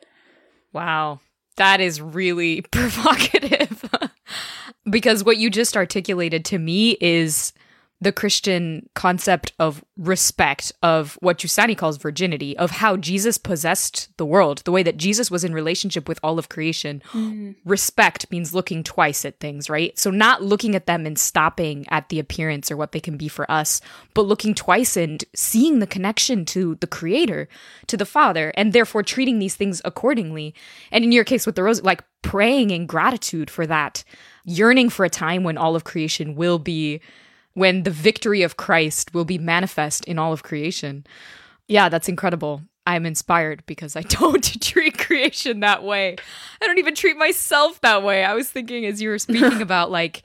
Wow. 0.74 1.20
That 1.56 1.80
is 1.80 2.00
really 2.00 2.62
provocative. 2.70 3.88
because 4.88 5.24
what 5.24 5.36
you 5.36 5.50
just 5.50 5.76
articulated 5.76 6.44
to 6.46 6.58
me 6.58 6.96
is 7.00 7.52
the 8.02 8.12
Christian 8.12 8.88
concept 8.94 9.52
of 9.58 9.84
respect, 9.98 10.72
of 10.82 11.18
what 11.20 11.38
Giussani 11.38 11.76
calls 11.76 11.98
virginity, 11.98 12.56
of 12.56 12.70
how 12.70 12.96
Jesus 12.96 13.36
possessed 13.36 14.08
the 14.16 14.24
world, 14.24 14.62
the 14.64 14.72
way 14.72 14.82
that 14.82 14.96
Jesus 14.96 15.30
was 15.30 15.44
in 15.44 15.52
relationship 15.52 16.08
with 16.08 16.18
all 16.22 16.38
of 16.38 16.48
creation. 16.48 17.02
Mm-hmm. 17.12 17.52
Respect 17.66 18.30
means 18.30 18.54
looking 18.54 18.82
twice 18.82 19.26
at 19.26 19.38
things, 19.38 19.68
right? 19.68 19.98
So, 19.98 20.10
not 20.10 20.42
looking 20.42 20.74
at 20.74 20.86
them 20.86 21.04
and 21.04 21.18
stopping 21.18 21.84
at 21.90 22.08
the 22.08 22.18
appearance 22.18 22.70
or 22.70 22.76
what 22.76 22.92
they 22.92 23.00
can 23.00 23.18
be 23.18 23.28
for 23.28 23.50
us, 23.50 23.82
but 24.14 24.22
looking 24.22 24.54
twice 24.54 24.96
and 24.96 25.22
seeing 25.34 25.80
the 25.80 25.86
connection 25.86 26.46
to 26.46 26.76
the 26.76 26.86
Creator, 26.86 27.48
to 27.86 27.96
the 27.98 28.06
Father, 28.06 28.50
and 28.56 28.72
therefore 28.72 29.02
treating 29.02 29.38
these 29.38 29.56
things 29.56 29.82
accordingly. 29.84 30.54
And 30.90 31.04
in 31.04 31.12
your 31.12 31.24
case 31.24 31.44
with 31.44 31.54
the 31.54 31.62
rose, 31.62 31.82
like 31.82 32.02
praying 32.22 32.70
in 32.70 32.86
gratitude 32.86 33.50
for 33.50 33.66
that, 33.66 34.04
yearning 34.44 34.88
for 34.88 35.04
a 35.04 35.10
time 35.10 35.44
when 35.44 35.58
all 35.58 35.76
of 35.76 35.84
creation 35.84 36.34
will 36.34 36.58
be 36.58 37.00
when 37.54 37.82
the 37.82 37.90
victory 37.90 38.42
of 38.42 38.56
Christ 38.56 39.14
will 39.14 39.24
be 39.24 39.38
manifest 39.38 40.04
in 40.04 40.18
all 40.18 40.32
of 40.32 40.42
creation. 40.42 41.06
Yeah, 41.68 41.88
that's 41.88 42.08
incredible. 42.08 42.62
I'm 42.86 43.06
inspired 43.06 43.64
because 43.66 43.96
I 43.96 44.02
don't 44.08 44.42
treat 44.62 44.98
creation 44.98 45.60
that 45.60 45.82
way. 45.84 46.16
I 46.60 46.66
don't 46.66 46.78
even 46.78 46.94
treat 46.94 47.16
myself 47.16 47.80
that 47.82 48.02
way. 48.02 48.24
I 48.24 48.34
was 48.34 48.50
thinking 48.50 48.86
as 48.86 49.00
you 49.00 49.08
were 49.10 49.18
speaking 49.18 49.62
about 49.62 49.90
like 49.90 50.22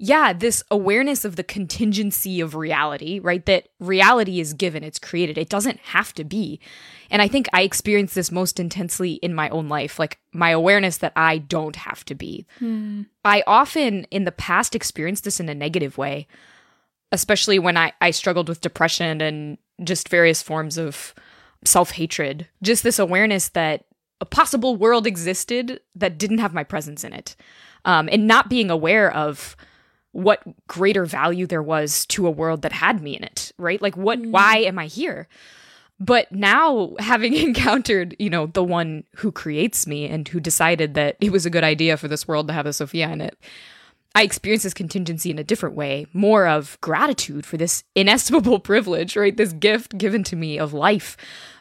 yeah, 0.00 0.32
this 0.32 0.62
awareness 0.70 1.24
of 1.24 1.34
the 1.34 1.42
contingency 1.42 2.40
of 2.40 2.54
reality, 2.54 3.18
right? 3.18 3.44
That 3.46 3.68
reality 3.80 4.38
is 4.38 4.54
given, 4.54 4.84
it's 4.84 4.98
created, 4.98 5.36
it 5.36 5.48
doesn't 5.48 5.80
have 5.80 6.14
to 6.14 6.24
be. 6.24 6.60
And 7.10 7.20
I 7.20 7.26
think 7.26 7.48
I 7.52 7.62
experienced 7.62 8.14
this 8.14 8.30
most 8.30 8.60
intensely 8.60 9.14
in 9.14 9.34
my 9.34 9.48
own 9.48 9.68
life, 9.68 9.98
like 9.98 10.18
my 10.32 10.50
awareness 10.50 10.98
that 10.98 11.12
I 11.16 11.38
don't 11.38 11.74
have 11.74 12.04
to 12.04 12.14
be. 12.14 12.46
Hmm. 12.60 13.02
I 13.24 13.42
often 13.46 14.04
in 14.04 14.24
the 14.24 14.32
past 14.32 14.76
experienced 14.76 15.24
this 15.24 15.40
in 15.40 15.48
a 15.48 15.54
negative 15.54 15.98
way, 15.98 16.28
especially 17.10 17.58
when 17.58 17.76
I, 17.76 17.92
I 18.00 18.12
struggled 18.12 18.48
with 18.48 18.60
depression 18.60 19.20
and 19.20 19.58
just 19.82 20.08
various 20.08 20.42
forms 20.42 20.78
of 20.78 21.12
self 21.64 21.90
hatred. 21.90 22.46
Just 22.62 22.84
this 22.84 23.00
awareness 23.00 23.48
that 23.48 23.84
a 24.20 24.24
possible 24.24 24.76
world 24.76 25.08
existed 25.08 25.80
that 25.96 26.18
didn't 26.18 26.38
have 26.38 26.54
my 26.54 26.62
presence 26.62 27.02
in 27.02 27.12
it. 27.12 27.34
Um, 27.84 28.08
and 28.12 28.26
not 28.26 28.50
being 28.50 28.70
aware 28.70 29.12
of 29.12 29.56
what 30.12 30.42
greater 30.66 31.04
value 31.04 31.46
there 31.46 31.62
was 31.62 32.06
to 32.06 32.26
a 32.26 32.30
world 32.30 32.62
that 32.62 32.72
had 32.72 33.02
me 33.02 33.16
in 33.16 33.24
it, 33.24 33.52
right? 33.58 33.80
Like 33.80 33.96
what 33.96 34.20
mm. 34.20 34.30
why 34.30 34.58
am 34.58 34.78
I 34.78 34.86
here? 34.86 35.28
But 36.00 36.30
now 36.32 36.94
having 36.98 37.34
encountered, 37.34 38.16
you 38.18 38.30
know, 38.30 38.46
the 38.46 38.64
one 38.64 39.04
who 39.16 39.32
creates 39.32 39.86
me 39.86 40.06
and 40.06 40.26
who 40.26 40.40
decided 40.40 40.94
that 40.94 41.16
it 41.20 41.32
was 41.32 41.46
a 41.46 41.50
good 41.50 41.64
idea 41.64 41.96
for 41.96 42.08
this 42.08 42.26
world 42.26 42.48
to 42.48 42.54
have 42.54 42.66
a 42.66 42.72
Sofia 42.72 43.08
in 43.10 43.20
it, 43.20 43.38
I 44.14 44.22
experience 44.22 44.62
this 44.62 44.74
contingency 44.74 45.30
in 45.30 45.38
a 45.38 45.44
different 45.44 45.76
way, 45.76 46.06
more 46.12 46.48
of 46.48 46.78
gratitude 46.80 47.44
for 47.44 47.56
this 47.56 47.84
inestimable 47.94 48.58
privilege, 48.60 49.16
right? 49.16 49.36
This 49.36 49.52
gift 49.52 49.98
given 49.98 50.24
to 50.24 50.36
me 50.36 50.58
of 50.58 50.72
life. 50.72 51.16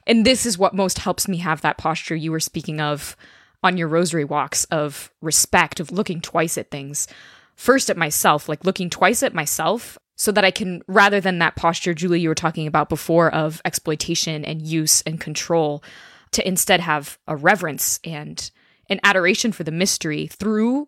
And 0.07 0.25
this 0.25 0.45
is 0.45 0.57
what 0.57 0.73
most 0.73 0.99
helps 0.99 1.27
me 1.27 1.37
have 1.37 1.61
that 1.61 1.77
posture 1.77 2.15
you 2.15 2.31
were 2.31 2.39
speaking 2.39 2.79
of 2.79 3.17
on 3.63 3.75
your 3.75 3.87
rosary 3.87 4.23
walks 4.23 4.63
of 4.65 5.11
respect, 5.21 5.79
of 5.79 5.91
looking 5.91 6.21
twice 6.21 6.57
at 6.57 6.71
things 6.71 7.07
first 7.57 7.89
at 7.89 7.97
myself, 7.97 8.47
like 8.47 8.63
looking 8.63 8.89
twice 8.89 9.21
at 9.23 9.33
myself 9.33 9.97
so 10.15 10.31
that 10.31 10.45
I 10.45 10.51
can, 10.51 10.81
rather 10.87 11.19
than 11.19 11.39
that 11.39 11.55
posture, 11.55 11.93
Giuli, 11.93 12.21
you 12.21 12.29
were 12.29 12.35
talking 12.35 12.67
about 12.67 12.87
before 12.87 13.33
of 13.33 13.61
exploitation 13.65 14.45
and 14.45 14.61
use 14.61 15.01
and 15.01 15.19
control, 15.19 15.83
to 16.31 16.47
instead 16.47 16.79
have 16.79 17.17
a 17.27 17.35
reverence 17.35 17.99
and 18.03 18.49
an 18.89 18.99
adoration 19.03 19.51
for 19.51 19.63
the 19.63 19.71
mystery 19.71 20.27
through 20.27 20.87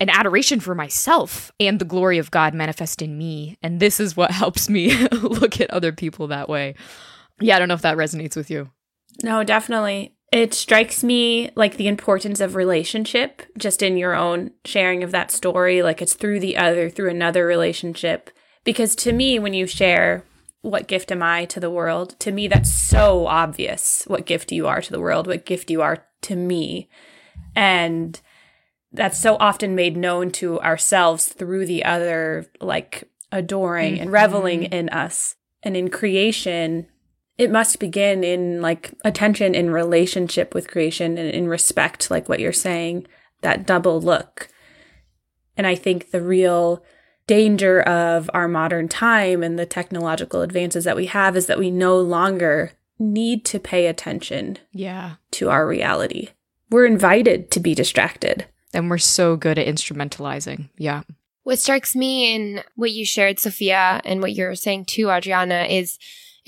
an 0.00 0.10
adoration 0.10 0.60
for 0.60 0.74
myself 0.74 1.50
and 1.58 1.78
the 1.78 1.84
glory 1.84 2.18
of 2.18 2.30
God 2.30 2.54
manifest 2.54 3.02
in 3.02 3.18
me. 3.18 3.56
And 3.62 3.80
this 3.80 4.00
is 4.00 4.16
what 4.16 4.30
helps 4.42 4.68
me 4.68 4.96
look 5.12 5.60
at 5.60 5.70
other 5.70 5.92
people 5.92 6.28
that 6.28 6.48
way. 6.48 6.74
Yeah, 7.40 7.56
I 7.56 7.58
don't 7.58 7.68
know 7.68 7.74
if 7.74 7.82
that 7.82 7.96
resonates 7.96 8.36
with 8.36 8.50
you. 8.50 8.70
No, 9.22 9.42
definitely. 9.44 10.14
It 10.30 10.52
strikes 10.52 11.02
me 11.02 11.50
like 11.54 11.76
the 11.76 11.88
importance 11.88 12.40
of 12.40 12.54
relationship 12.54 13.42
just 13.56 13.82
in 13.82 13.96
your 13.96 14.14
own 14.14 14.50
sharing 14.64 15.02
of 15.02 15.10
that 15.12 15.30
story. 15.30 15.82
Like 15.82 16.02
it's 16.02 16.14
through 16.14 16.40
the 16.40 16.56
other, 16.56 16.90
through 16.90 17.10
another 17.10 17.46
relationship. 17.46 18.30
Because 18.64 18.94
to 18.96 19.12
me, 19.12 19.38
when 19.38 19.54
you 19.54 19.66
share, 19.66 20.24
what 20.60 20.88
gift 20.88 21.10
am 21.10 21.22
I 21.22 21.46
to 21.46 21.60
the 21.60 21.70
world? 21.70 22.18
To 22.20 22.30
me, 22.32 22.48
that's 22.48 22.72
so 22.72 23.26
obvious 23.26 24.04
what 24.06 24.26
gift 24.26 24.52
you 24.52 24.66
are 24.66 24.82
to 24.82 24.92
the 24.92 25.00
world, 25.00 25.26
what 25.26 25.46
gift 25.46 25.70
you 25.70 25.80
are 25.80 26.04
to 26.22 26.36
me. 26.36 26.88
And 27.56 28.20
that's 28.92 29.18
so 29.18 29.36
often 29.40 29.74
made 29.74 29.96
known 29.96 30.30
to 30.32 30.60
ourselves 30.60 31.28
through 31.28 31.66
the 31.66 31.84
other, 31.84 32.46
like 32.60 33.08
adoring 33.32 33.94
mm-hmm. 33.94 34.02
and 34.02 34.12
reveling 34.12 34.64
in 34.64 34.88
us. 34.90 35.36
And 35.62 35.76
in 35.76 35.88
creation, 35.88 36.86
it 37.38 37.50
must 37.52 37.78
begin 37.78 38.24
in 38.24 38.60
like 38.60 38.92
attention 39.04 39.54
in 39.54 39.70
relationship 39.70 40.54
with 40.54 40.70
creation 40.70 41.16
and 41.16 41.30
in 41.30 41.48
respect, 41.48 42.10
like 42.10 42.28
what 42.28 42.40
you're 42.40 42.52
saying, 42.52 43.06
that 43.42 43.64
double 43.64 44.00
look. 44.00 44.48
And 45.56 45.66
I 45.66 45.76
think 45.76 46.10
the 46.10 46.20
real 46.20 46.84
danger 47.28 47.80
of 47.82 48.28
our 48.34 48.48
modern 48.48 48.88
time 48.88 49.42
and 49.42 49.58
the 49.58 49.66
technological 49.66 50.42
advances 50.42 50.84
that 50.84 50.96
we 50.96 51.06
have 51.06 51.36
is 51.36 51.46
that 51.46 51.58
we 51.58 51.70
no 51.70 51.98
longer 52.00 52.72
need 52.98 53.44
to 53.44 53.60
pay 53.60 53.86
attention 53.86 54.58
yeah 54.72 55.14
to 55.30 55.48
our 55.48 55.68
reality. 55.68 56.30
We're 56.70 56.86
invited 56.86 57.50
to 57.52 57.60
be 57.60 57.74
distracted. 57.74 58.46
And 58.74 58.90
we're 58.90 58.98
so 58.98 59.36
good 59.36 59.58
at 59.58 59.66
instrumentalizing. 59.66 60.68
Yeah. 60.76 61.02
What 61.44 61.58
strikes 61.58 61.96
me 61.96 62.34
in 62.34 62.62
what 62.74 62.90
you 62.90 63.06
shared, 63.06 63.38
Sofia, 63.38 64.02
and 64.04 64.20
what 64.20 64.34
you're 64.34 64.54
saying 64.54 64.84
too, 64.84 65.06
Adrianna, 65.06 65.70
is 65.70 65.98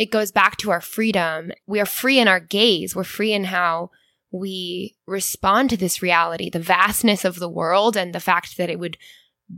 it 0.00 0.10
goes 0.10 0.32
back 0.32 0.56
to 0.56 0.70
our 0.70 0.80
freedom. 0.80 1.52
We 1.66 1.78
are 1.78 1.84
free 1.84 2.18
in 2.18 2.26
our 2.26 2.40
gaze. 2.40 2.96
We're 2.96 3.04
free 3.04 3.34
in 3.34 3.44
how 3.44 3.90
we 4.32 4.96
respond 5.06 5.68
to 5.68 5.76
this 5.76 6.00
reality, 6.00 6.48
the 6.48 6.58
vastness 6.58 7.22
of 7.22 7.38
the 7.38 7.50
world 7.50 7.98
and 7.98 8.14
the 8.14 8.18
fact 8.18 8.56
that 8.56 8.70
it 8.70 8.78
would 8.78 8.96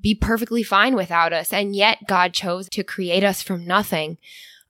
be 0.01 0.17
perfectly 0.17 0.65
fine 0.65 0.97
without 0.97 1.33
us. 1.33 1.53
And 1.53 1.77
yet 1.77 2.09
God 2.09 2.35
chose 2.35 2.69
to 2.71 2.83
create 2.83 3.23
us 3.23 3.41
from 3.41 3.65
nothing. 3.65 4.19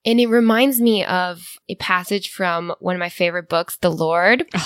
And 0.04 0.20
it 0.20 0.26
reminds 0.26 0.78
me 0.78 1.06
of 1.06 1.56
a 1.70 1.74
passage 1.76 2.30
from 2.30 2.74
one 2.78 2.94
of 2.94 3.00
my 3.00 3.08
favorite 3.08 3.48
books, 3.48 3.78
The 3.78 3.90
Lord. 3.90 4.46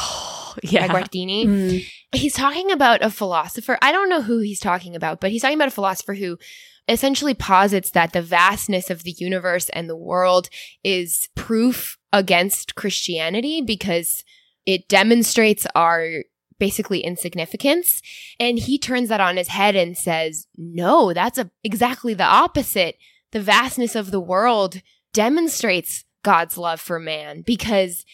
Oh, 0.58 0.58
yeah. 0.62 0.86
By 0.86 1.02
Guardini. 1.02 1.44
Mm. 1.44 1.86
He's 2.12 2.32
talking 2.32 2.70
about 2.70 3.02
a 3.02 3.10
philosopher. 3.10 3.76
I 3.82 3.92
don't 3.92 4.08
know 4.08 4.22
who 4.22 4.38
he's 4.38 4.58
talking 4.58 4.96
about, 4.96 5.20
but 5.20 5.30
he's 5.30 5.42
talking 5.42 5.58
about 5.58 5.68
a 5.68 5.72
philosopher 5.72 6.14
who 6.14 6.38
essentially 6.88 7.34
posits 7.34 7.90
that 7.90 8.12
the 8.12 8.22
vastness 8.22 8.90
of 8.90 9.02
the 9.02 9.14
universe 9.18 9.68
and 9.70 9.88
the 9.88 9.96
world 9.96 10.48
is 10.84 11.28
proof 11.34 11.98
against 12.12 12.74
Christianity 12.74 13.60
because 13.60 14.22
it 14.64 14.88
demonstrates 14.88 15.66
our 15.74 16.24
basically 16.58 17.00
insignificance. 17.00 18.00
And 18.40 18.58
he 18.58 18.78
turns 18.78 19.08
that 19.08 19.20
on 19.20 19.36
his 19.36 19.48
head 19.48 19.76
and 19.76 19.96
says, 19.96 20.46
no, 20.56 21.12
that's 21.12 21.38
a, 21.38 21.50
exactly 21.62 22.14
the 22.14 22.24
opposite. 22.24 22.96
The 23.32 23.40
vastness 23.40 23.94
of 23.94 24.10
the 24.10 24.20
world 24.20 24.80
demonstrates 25.12 26.04
God's 26.22 26.56
love 26.56 26.80
for 26.80 26.98
man 26.98 27.42
because 27.42 28.04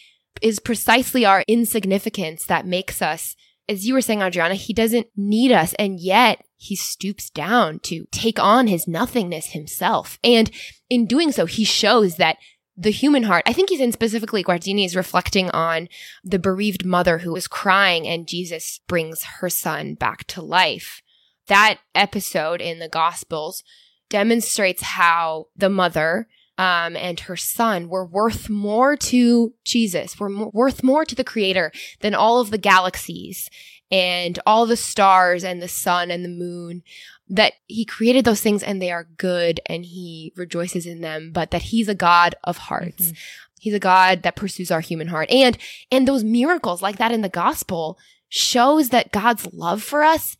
is 0.41 0.59
precisely 0.59 1.25
our 1.25 1.43
insignificance 1.47 2.45
that 2.45 2.65
makes 2.65 3.01
us 3.01 3.35
as 3.69 3.85
you 3.85 3.93
were 3.93 4.01
saying, 4.01 4.19
Adrianna, 4.19 4.55
he 4.55 4.73
doesn't 4.73 5.07
need 5.15 5.51
us. 5.51 5.73
And 5.79 5.99
yet 5.99 6.43
he 6.63 6.75
stoops 6.77 7.29
down 7.29 7.79
to 7.79 8.07
take 8.11 8.39
on 8.39 8.67
his 8.67 8.87
nothingness 8.87 9.47
himself. 9.47 10.17
And 10.23 10.49
in 10.89 11.05
doing 11.05 11.31
so, 11.31 11.45
he 11.45 11.65
shows 11.65 12.15
that 12.15 12.37
the 12.77 12.89
human 12.89 13.23
heart, 13.23 13.43
I 13.45 13.53
think 13.53 13.69
he's 13.69 13.81
in 13.81 13.91
specifically, 13.91 14.43
Guardini 14.43 14.85
is 14.85 14.95
reflecting 14.95 15.49
on 15.51 15.89
the 16.23 16.39
bereaved 16.39 16.85
mother 16.85 17.19
who 17.19 17.33
was 17.33 17.47
crying 17.47 18.07
and 18.07 18.27
Jesus 18.27 18.79
brings 18.87 19.23
her 19.23 19.49
son 19.49 19.95
back 19.95 20.23
to 20.27 20.41
life. 20.41 21.01
That 21.47 21.79
episode 21.93 22.61
in 22.61 22.79
the 22.79 22.89
Gospels 22.89 23.63
demonstrates 24.09 24.81
how 24.81 25.47
the 25.55 25.69
mother 25.69 26.27
um, 26.57 26.95
and 26.95 27.19
her 27.21 27.35
son 27.35 27.89
were 27.89 28.05
worth 28.05 28.49
more 28.49 28.95
to 28.95 29.53
Jesus, 29.65 30.19
were 30.19 30.49
worth 30.49 30.83
more 30.83 31.03
to 31.03 31.15
the 31.15 31.23
creator 31.23 31.71
than 31.99 32.15
all 32.15 32.39
of 32.39 32.51
the 32.51 32.57
galaxies 32.57 33.49
and 33.93 34.39
all 34.47 34.65
the 34.65 34.75
stars 34.75 35.43
and 35.43 35.61
the 35.61 35.67
sun 35.67 36.09
and 36.09 36.25
the 36.25 36.29
moon. 36.29 36.81
That 37.29 37.53
he 37.67 37.85
created 37.85 38.25
those 38.25 38.41
things 38.41 38.63
and 38.63 38.81
they 38.81 38.91
are 38.91 39.07
good 39.17 39.61
and 39.67 39.85
he 39.85 40.33
rejoices 40.35 40.85
in 40.85 41.01
them, 41.01 41.31
but 41.31 41.51
that 41.51 41.63
he's 41.63 41.87
a 41.87 41.95
God 41.95 42.35
of 42.43 42.57
hearts. 42.57 43.05
Mm-hmm. 43.05 43.13
He's 43.59 43.73
a 43.73 43.79
God 43.79 44.23
that 44.23 44.35
pursues 44.35 44.71
our 44.71 44.81
human 44.81 45.07
heart. 45.07 45.31
And, 45.31 45.57
and 45.91 46.07
those 46.07 46.23
miracles 46.23 46.81
like 46.81 46.97
that 46.97 47.13
in 47.13 47.21
the 47.21 47.29
gospel 47.29 47.97
shows 48.27 48.89
that 48.89 49.11
God's 49.11 49.47
love 49.53 49.83
for 49.83 50.03
us 50.03 50.35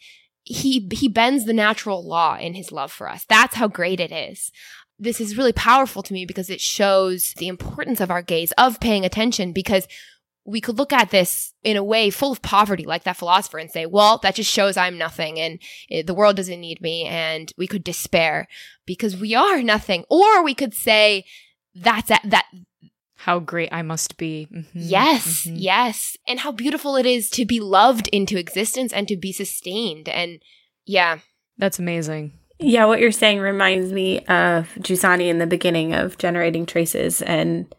he 0.46 0.90
he 0.92 1.08
bends 1.08 1.46
the 1.46 1.54
natural 1.54 2.06
law 2.06 2.38
in 2.38 2.54
his 2.54 2.70
love 2.70 2.92
for 2.92 3.08
us. 3.08 3.24
That's 3.30 3.56
how 3.56 3.70
great 3.70 4.02
it 4.02 4.12
is 4.12 4.52
this 5.00 5.20
is 5.20 5.38
really 5.38 5.54
powerful 5.54 6.04
to 6.04 6.14
me 6.14 6.26
because 6.26 6.50
it 6.50 6.62
shows 6.62 7.34
the 7.38 7.48
importance 7.48 8.00
of 8.00 8.12
our 8.12 8.22
gaze, 8.22 8.52
of 8.54 8.80
paying 8.80 9.06
attention, 9.06 9.52
because 9.52 9.88
we 10.46 10.60
could 10.60 10.78
look 10.78 10.92
at 10.92 11.10
this 11.10 11.54
in 11.64 11.78
a 11.78 11.84
way 11.84 12.10
full 12.10 12.32
of 12.32 12.42
poverty, 12.42 12.84
like 12.86 13.04
that 13.04 13.18
philosopher, 13.18 13.58
and 13.58 13.72
say, 13.72 13.86
well, 13.86 14.18
that 14.20 14.36
just 14.36 14.52
shows 14.52 14.76
I'm 14.76 14.98
nothing 14.98 15.40
and 15.40 15.60
it, 15.90 16.06
the 16.06 16.14
world 16.14 16.36
doesn't 16.36 16.60
need 16.60 16.82
me. 16.82 17.06
And 17.06 17.52
we 17.58 17.68
could 17.68 17.84
despair 17.84 18.48
because 18.86 19.16
we 19.16 19.34
are 19.34 19.62
nothing. 19.62 20.04
Or 20.10 20.44
we 20.44 20.54
could 20.54 20.74
say, 20.74 21.26
that's 21.74 22.12
a, 22.12 22.20
that. 22.26 22.46
How 23.16 23.40
great 23.40 23.70
I 23.72 23.84
must 23.84 24.18
be. 24.18 24.50
Mm-hmm. 24.54 24.80
Yes, 24.80 25.46
mm-hmm. 25.46 25.56
yes. 25.56 26.18
And 26.28 26.42
how 26.42 26.52
beautiful 26.52 26.98
it 26.98 27.06
is 27.06 27.30
to 27.32 27.46
be 27.46 27.62
loved 27.62 28.10
into 28.10 28.38
existence 28.38 28.92
and 28.92 29.08
to 29.08 29.16
be 29.16 29.32
sustained. 29.32 30.10
And 30.10 30.42
yeah. 30.86 31.20
That's 31.58 31.80
amazing. 31.80 32.34
Yeah, 32.60 32.86
what 32.86 33.00
you're 33.00 33.12
saying 33.12 33.40
reminds 33.40 33.94
me 33.94 34.20
of 34.20 34.70
Giussani 34.80 35.30
in 35.30 35.40
the 35.40 35.48
beginning 35.48 35.94
of 35.94 36.18
Generating 36.18 36.66
Traces. 36.66 37.22
And 37.22 37.74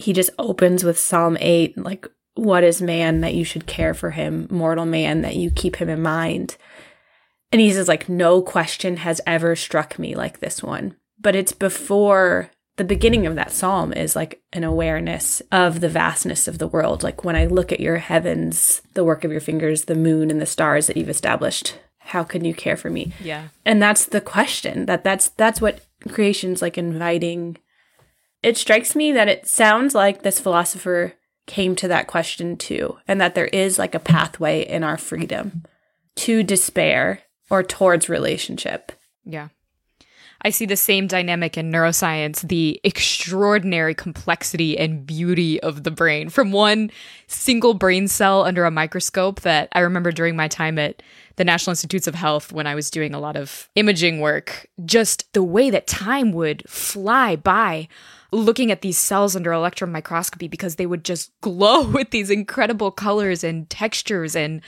he 0.00 0.12
just 0.12 0.30
opens 0.38 0.84
with 0.84 0.98
Psalm 0.98 1.36
8 1.40 1.78
like, 1.78 2.06
what 2.34 2.64
is 2.64 2.80
man 2.80 3.20
that 3.20 3.34
you 3.34 3.44
should 3.44 3.66
care 3.66 3.92
for 3.92 4.10
him, 4.10 4.46
mortal 4.50 4.86
man 4.86 5.22
that 5.22 5.36
you 5.36 5.50
keep 5.50 5.76
him 5.76 5.88
in 5.88 6.02
mind? 6.02 6.56
And 7.52 7.60
he 7.60 7.72
says, 7.72 7.88
like, 7.88 8.08
no 8.08 8.40
question 8.42 8.98
has 8.98 9.20
ever 9.26 9.56
struck 9.56 9.98
me 9.98 10.14
like 10.14 10.38
this 10.38 10.62
one. 10.62 10.96
But 11.18 11.34
it's 11.34 11.52
before 11.52 12.50
the 12.76 12.84
beginning 12.84 13.26
of 13.26 13.34
that 13.34 13.52
psalm 13.52 13.92
is 13.92 14.16
like 14.16 14.40
an 14.54 14.64
awareness 14.64 15.42
of 15.52 15.80
the 15.80 15.88
vastness 15.88 16.48
of 16.48 16.56
the 16.56 16.66
world. 16.66 17.02
Like 17.02 17.24
when 17.24 17.36
I 17.36 17.44
look 17.44 17.72
at 17.72 17.80
your 17.80 17.98
heavens, 17.98 18.80
the 18.94 19.04
work 19.04 19.22
of 19.22 19.30
your 19.30 19.40
fingers, 19.40 19.84
the 19.84 19.94
moon 19.94 20.30
and 20.30 20.40
the 20.40 20.46
stars 20.46 20.86
that 20.86 20.96
you've 20.96 21.10
established, 21.10 21.78
how 21.98 22.24
can 22.24 22.44
you 22.44 22.54
care 22.54 22.78
for 22.78 22.88
me? 22.88 23.12
Yeah. 23.22 23.48
And 23.66 23.82
that's 23.82 24.06
the 24.06 24.20
question. 24.20 24.86
That 24.86 25.04
that's 25.04 25.28
that's 25.30 25.60
what 25.60 25.84
creation's 26.08 26.62
like 26.62 26.78
inviting. 26.78 27.58
It 28.42 28.56
strikes 28.56 28.96
me 28.96 29.12
that 29.12 29.28
it 29.28 29.46
sounds 29.46 29.94
like 29.94 30.22
this 30.22 30.40
philosopher 30.40 31.14
came 31.46 31.74
to 31.76 31.88
that 31.88 32.06
question 32.06 32.56
too, 32.56 32.96
and 33.08 33.20
that 33.20 33.34
there 33.34 33.48
is 33.48 33.78
like 33.78 33.94
a 33.94 34.00
pathway 34.00 34.66
in 34.66 34.84
our 34.84 34.96
freedom 34.96 35.64
to 36.16 36.42
despair 36.42 37.22
or 37.50 37.62
towards 37.62 38.08
relationship. 38.08 38.92
Yeah. 39.24 39.48
I 40.42 40.50
see 40.50 40.64
the 40.64 40.76
same 40.76 41.06
dynamic 41.06 41.58
in 41.58 41.70
neuroscience, 41.70 42.46
the 42.48 42.80
extraordinary 42.82 43.94
complexity 43.94 44.78
and 44.78 45.04
beauty 45.04 45.60
of 45.60 45.82
the 45.82 45.90
brain. 45.90 46.30
From 46.30 46.50
one 46.50 46.90
single 47.26 47.74
brain 47.74 48.08
cell 48.08 48.44
under 48.44 48.64
a 48.64 48.70
microscope 48.70 49.40
that 49.42 49.68
I 49.72 49.80
remember 49.80 50.12
during 50.12 50.36
my 50.36 50.48
time 50.48 50.78
at 50.78 51.02
the 51.36 51.44
National 51.44 51.72
Institutes 51.72 52.06
of 52.06 52.14
Health 52.14 52.52
when 52.52 52.66
I 52.66 52.74
was 52.74 52.90
doing 52.90 53.12
a 53.12 53.20
lot 53.20 53.36
of 53.36 53.68
imaging 53.74 54.20
work, 54.20 54.66
just 54.86 55.30
the 55.34 55.42
way 55.42 55.68
that 55.68 55.86
time 55.86 56.32
would 56.32 56.62
fly 56.66 57.36
by 57.36 57.88
looking 58.32 58.70
at 58.70 58.82
these 58.82 58.98
cells 58.98 59.34
under 59.34 59.52
electron 59.52 59.92
microscopy 59.92 60.48
because 60.48 60.76
they 60.76 60.86
would 60.86 61.04
just 61.04 61.32
glow 61.40 61.88
with 61.88 62.10
these 62.10 62.30
incredible 62.30 62.90
colors 62.90 63.44
and 63.44 63.68
textures 63.70 64.36
and 64.36 64.60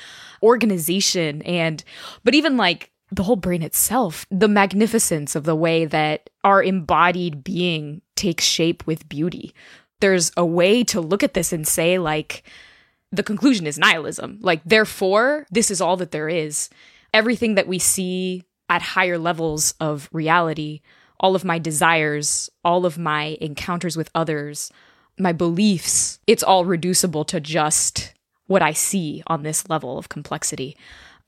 organization 0.42 1.42
and 1.42 1.84
but 2.24 2.34
even 2.34 2.56
like 2.56 2.92
the 3.12 3.22
whole 3.22 3.36
brain 3.36 3.62
itself, 3.62 4.24
the 4.30 4.48
magnificence 4.48 5.36
of 5.36 5.44
the 5.44 5.54
way 5.54 5.84
that 5.84 6.30
our 6.44 6.62
embodied 6.62 7.44
being 7.44 8.00
takes 8.16 8.44
shape 8.44 8.86
with 8.86 9.08
beauty. 9.08 9.54
There's 10.00 10.32
a 10.36 10.46
way 10.46 10.82
to 10.84 11.00
look 11.00 11.22
at 11.22 11.34
this 11.34 11.52
and 11.52 11.68
say, 11.68 11.98
like, 11.98 12.42
the 13.12 13.22
conclusion 13.22 13.66
is 13.66 13.78
nihilism. 13.78 14.38
Like, 14.40 14.62
therefore, 14.64 15.46
this 15.50 15.70
is 15.70 15.82
all 15.82 15.98
that 15.98 16.10
there 16.10 16.28
is. 16.30 16.70
Everything 17.12 17.54
that 17.56 17.68
we 17.68 17.78
see 17.78 18.44
at 18.70 18.80
higher 18.80 19.18
levels 19.18 19.74
of 19.78 20.08
reality, 20.12 20.80
all 21.22 21.36
of 21.36 21.44
my 21.44 21.58
desires, 21.58 22.50
all 22.64 22.84
of 22.84 22.98
my 22.98 23.38
encounters 23.40 23.96
with 23.96 24.10
others, 24.14 24.70
my 25.18 25.32
beliefs, 25.32 26.18
it's 26.26 26.42
all 26.42 26.64
reducible 26.64 27.24
to 27.26 27.40
just 27.40 28.12
what 28.46 28.62
I 28.62 28.72
see 28.72 29.22
on 29.26 29.42
this 29.42 29.68
level 29.68 29.98
of 29.98 30.08
complexity. 30.08 30.76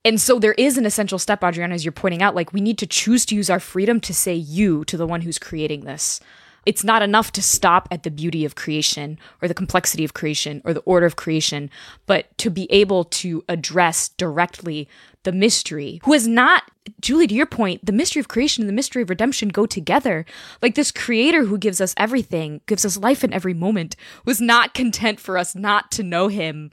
And 0.05 0.21
so 0.21 0.39
there 0.39 0.53
is 0.55 0.77
an 0.77 0.85
essential 0.85 1.19
step, 1.19 1.41
Adrianna, 1.41 1.73
as 1.73 1.85
you're 1.85 1.93
pointing 1.93 2.23
out, 2.23 2.35
like 2.35 2.53
we 2.53 2.61
need 2.61 2.77
to 2.79 2.87
choose 2.87 3.25
to 3.27 3.35
use 3.35 3.49
our 3.49 3.61
freedom 3.61 4.01
to 4.01 4.13
say 4.13 4.35
you 4.35 4.85
to 4.87 4.97
the 4.97 5.07
one 5.07 5.23
who's 5.23 5.39
creating 5.39 5.85
this. 5.85 6.21
It's 6.67 6.85
not 6.85 7.03
enough 7.03 7.31
to 7.33 7.43
stop 7.43 7.89
at 7.91 8.03
the 8.03 8.11
beauty 8.11 8.45
of 8.45 8.55
creation 8.55 9.19
or 9.41 9.49
the 9.49 9.55
complexity 9.55 10.05
of 10.05 10.15
creation 10.15 10.63
or 10.65 10.73
the 10.73 10.81
order 10.81 11.07
of 11.07 11.17
creation, 11.17 11.71
but 12.07 12.37
to 12.39 12.51
be 12.51 12.71
able 12.71 13.05
to 13.05 13.45
address 13.49 14.09
directly 14.11 14.89
the 15.25 15.33
mystery, 15.33 16.00
who 16.04 16.12
is 16.12 16.26
not, 16.28 16.62
Giuli, 17.02 17.28
to 17.28 17.35
your 17.35 17.47
point, 17.47 17.85
the 17.85 17.93
mystery 17.93 18.21
of 18.21 18.28
creation 18.28 18.62
and 18.62 18.69
the 18.69 18.75
mystery 18.75 19.02
of 19.02 19.11
redemption 19.11 19.49
go 19.49 19.66
together. 19.66 20.25
Like 20.62 20.75
this 20.75 20.90
creator 20.90 21.45
who 21.45 21.59
gives 21.59 21.81
us 21.81 21.95
everything, 21.97 22.61
gives 22.66 22.85
us 22.85 22.97
life 22.97 23.25
in 23.25 23.33
every 23.33 23.54
moment, 23.54 23.97
was 24.25 24.40
not 24.40 24.75
content 24.75 25.19
for 25.21 25.37
us 25.37 25.54
not 25.54 25.90
to 25.93 26.02
know 26.02 26.28
him 26.28 26.71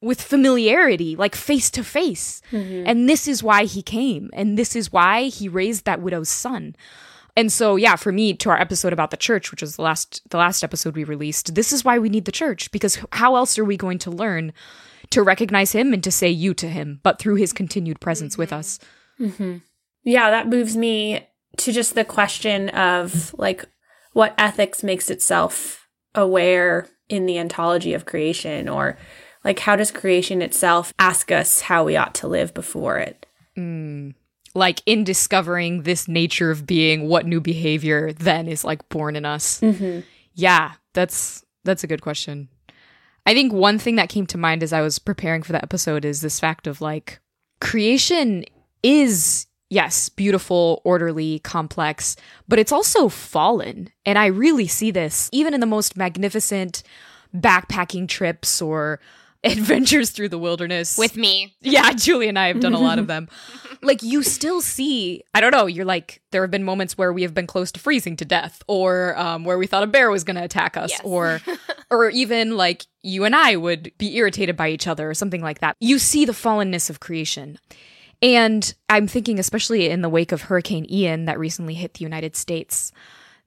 with 0.00 0.22
familiarity, 0.22 1.14
like 1.14 1.34
face 1.34 1.70
to 1.70 1.84
face. 1.84 2.40
And 2.86 3.08
this 3.08 3.28
is 3.28 3.42
why 3.42 3.64
he 3.64 3.82
came. 3.82 4.30
And 4.32 4.56
this 4.58 4.74
is 4.74 4.90
why 4.90 5.24
he 5.24 5.48
raised 5.48 5.84
that 5.84 6.00
widow's 6.00 6.30
son. 6.30 6.74
And 7.36 7.52
so 7.52 7.76
yeah, 7.76 7.96
for 7.96 8.10
me 8.10 8.34
to 8.34 8.50
our 8.50 8.60
episode 8.60 8.92
about 8.92 9.10
the 9.10 9.16
church, 9.16 9.50
which 9.50 9.62
was 9.62 9.76
the 9.76 9.82
last 9.82 10.22
the 10.30 10.36
last 10.38 10.64
episode 10.64 10.96
we 10.96 11.04
released, 11.04 11.54
this 11.54 11.72
is 11.72 11.84
why 11.84 11.98
we 11.98 12.08
need 12.08 12.24
the 12.24 12.32
church 12.32 12.70
because 12.72 12.98
how 13.12 13.36
else 13.36 13.58
are 13.58 13.64
we 13.64 13.76
going 13.76 13.98
to 13.98 14.10
learn 14.10 14.52
to 15.10 15.22
recognize 15.22 15.72
him 15.72 15.92
and 15.92 16.02
to 16.04 16.10
say 16.10 16.28
you 16.28 16.54
to 16.54 16.68
him 16.68 17.00
but 17.02 17.18
through 17.18 17.34
his 17.34 17.52
continued 17.52 18.00
presence 18.00 18.38
with 18.38 18.50
mm-hmm. 18.50 18.58
us. 18.58 18.78
Mm-hmm. 19.18 19.56
Yeah, 20.04 20.30
that 20.30 20.48
moves 20.48 20.76
me 20.76 21.26
to 21.58 21.72
just 21.72 21.94
the 21.94 22.04
question 22.04 22.68
of 22.70 23.34
like 23.38 23.64
what 24.12 24.34
ethics 24.38 24.82
makes 24.82 25.10
itself 25.10 25.88
aware 26.14 26.88
in 27.08 27.26
the 27.26 27.38
ontology 27.38 27.92
of 27.92 28.06
creation 28.06 28.68
or 28.68 28.96
like 29.44 29.58
how 29.58 29.76
does 29.76 29.90
creation 29.90 30.42
itself 30.42 30.92
ask 30.98 31.32
us 31.32 31.62
how 31.62 31.84
we 31.84 31.96
ought 31.96 32.14
to 32.16 32.28
live 32.28 32.54
before 32.54 32.98
it? 32.98 33.26
Mm. 33.56 34.14
Like 34.54 34.82
in 34.86 35.04
discovering 35.04 35.82
this 35.82 36.08
nature 36.08 36.50
of 36.50 36.66
being, 36.66 37.08
what 37.08 37.26
new 37.26 37.40
behavior 37.40 38.12
then 38.12 38.48
is 38.48 38.64
like 38.64 38.88
born 38.88 39.16
in 39.16 39.24
us. 39.24 39.60
Mm-hmm. 39.60 40.00
Yeah, 40.34 40.72
that's 40.92 41.44
that's 41.64 41.84
a 41.84 41.86
good 41.86 42.02
question. 42.02 42.48
I 43.26 43.34
think 43.34 43.52
one 43.52 43.78
thing 43.78 43.96
that 43.96 44.08
came 44.08 44.26
to 44.26 44.38
mind 44.38 44.62
as 44.62 44.72
I 44.72 44.80
was 44.80 44.98
preparing 44.98 45.42
for 45.42 45.52
the 45.52 45.62
episode 45.62 46.04
is 46.04 46.20
this 46.20 46.40
fact 46.40 46.66
of 46.66 46.80
like 46.80 47.20
creation 47.60 48.44
is 48.82 49.46
yes, 49.68 50.08
beautiful, 50.08 50.82
orderly, 50.84 51.38
complex, 51.40 52.16
but 52.48 52.58
it's 52.58 52.72
also 52.72 53.08
fallen. 53.08 53.88
And 54.04 54.18
I 54.18 54.26
really 54.26 54.66
see 54.66 54.90
this 54.90 55.30
even 55.32 55.54
in 55.54 55.60
the 55.60 55.66
most 55.66 55.96
magnificent 55.96 56.82
backpacking 57.34 58.08
trips 58.08 58.60
or 58.60 59.00
adventures 59.44 60.10
through 60.10 60.28
the 60.28 60.38
wilderness 60.38 60.98
with 60.98 61.16
me. 61.16 61.54
yeah, 61.60 61.90
Giuli 61.92 62.28
and 62.28 62.38
I 62.38 62.48
have 62.48 62.60
done 62.60 62.74
a 62.74 62.78
lot 62.78 62.98
of 62.98 63.06
them. 63.12 63.28
like 63.82 64.02
you 64.02 64.22
still 64.22 64.60
see, 64.60 65.22
I 65.34 65.40
don't 65.40 65.50
know, 65.52 65.66
you're 65.66 65.84
like 65.84 66.20
there 66.32 66.42
have 66.42 66.50
been 66.50 66.64
moments 66.64 66.98
where 66.98 67.12
we 67.12 67.22
have 67.22 67.32
been 67.34 67.46
close 67.46 67.72
to 67.72 67.80
freezing 67.80 68.16
to 68.16 68.24
death 68.24 68.62
or 68.68 69.16
um, 69.18 69.44
where 69.44 69.56
we 69.58 69.66
thought 69.66 69.82
a 69.82 69.86
bear 69.86 70.10
was 70.10 70.24
going 70.24 70.36
to 70.36 70.44
attack 70.44 70.76
us 70.76 70.90
Yes. 70.90 71.00
or 71.04 71.40
or 71.90 72.10
even 72.10 72.56
like 72.56 72.84
you 73.02 73.24
and 73.24 73.34
I 73.34 73.56
would 73.56 73.92
be 73.98 74.16
irritated 74.16 74.56
by 74.56 74.68
each 74.68 74.86
other 74.86 75.08
or 75.08 75.14
something 75.14 75.40
like 75.42 75.60
that. 75.60 75.76
You 75.80 75.98
see 75.98 76.24
the 76.24 76.32
fallenness 76.32 76.90
of 76.90 77.00
creation. 77.00 77.58
And 78.22 78.74
I'm 78.90 79.06
thinking 79.08 79.38
especially 79.38 79.88
in 79.88 80.02
the 80.02 80.10
wake 80.10 80.30
of 80.32 80.42
Hurricane 80.42 80.86
Ian 80.90 81.24
that 81.24 81.38
recently 81.38 81.72
hit 81.72 81.94
the 81.94 82.02
United 82.04 82.36
States 82.36 82.92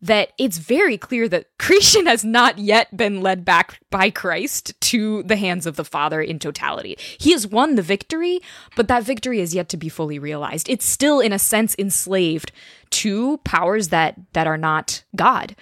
that 0.04 0.34
it's 0.38 0.58
very 0.58 0.98
clear 0.98 1.30
that 1.30 1.48
creation 1.58 2.06
has 2.06 2.24
not 2.24 2.60
yet 2.60 2.96
been 2.96 3.22
led 3.22 3.44
back 3.46 3.80
by 3.90 4.10
Christ 4.10 4.80
to 4.82 5.24
the 5.24 5.38
hands 5.38 5.66
of 5.66 5.78
the 5.78 5.86
Father 5.86 6.22
in 6.22 6.40
totality. 6.40 6.98
He 7.18 7.32
has 7.32 7.48
won 7.48 7.76
the 7.76 7.82
victory, 7.82 8.42
but 8.76 8.88
that 8.90 9.04
victory 9.04 9.40
is 9.40 9.56
yet 9.56 9.70
to 9.70 9.78
be 9.78 9.90
fully 9.90 10.20
realized. 10.20 10.70
It's 10.70 10.86
still 10.86 11.20
in 11.20 11.32
a 11.32 11.40
sense 11.40 11.76
enslaved 11.80 12.52
to 12.92 13.38
powers 13.40 13.88
that 13.90 14.16
that 14.34 14.46
are 14.46 14.58
not 14.58 15.04
God. 15.16 15.56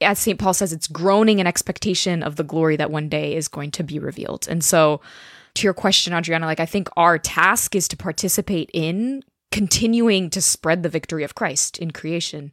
As 0.00 0.18
St. 0.18 0.38
Paul 0.38 0.54
says, 0.54 0.72
it's 0.72 0.86
groaning 0.86 1.40
in 1.40 1.46
expectation 1.46 2.22
of 2.22 2.36
the 2.36 2.44
glory 2.44 2.76
that 2.76 2.90
one 2.90 3.08
day 3.08 3.34
is 3.34 3.48
going 3.48 3.72
to 3.72 3.82
be 3.82 3.98
revealed. 3.98 4.46
And 4.48 4.62
so 4.62 5.00
to 5.54 5.66
your 5.66 5.74
question, 5.74 6.12
Adrianna, 6.12 6.44
like 6.44 6.60
I 6.60 6.66
think 6.66 6.88
our 6.96 7.18
task 7.18 7.74
is 7.74 7.88
to 7.88 7.96
participate 7.96 8.70
in 8.72 9.24
continuing 9.50 10.28
to 10.30 10.42
spread 10.42 10.82
the 10.82 10.88
victory 10.88 11.24
of 11.24 11.34
Christ 11.34 11.78
in 11.78 11.90
creation. 11.90 12.52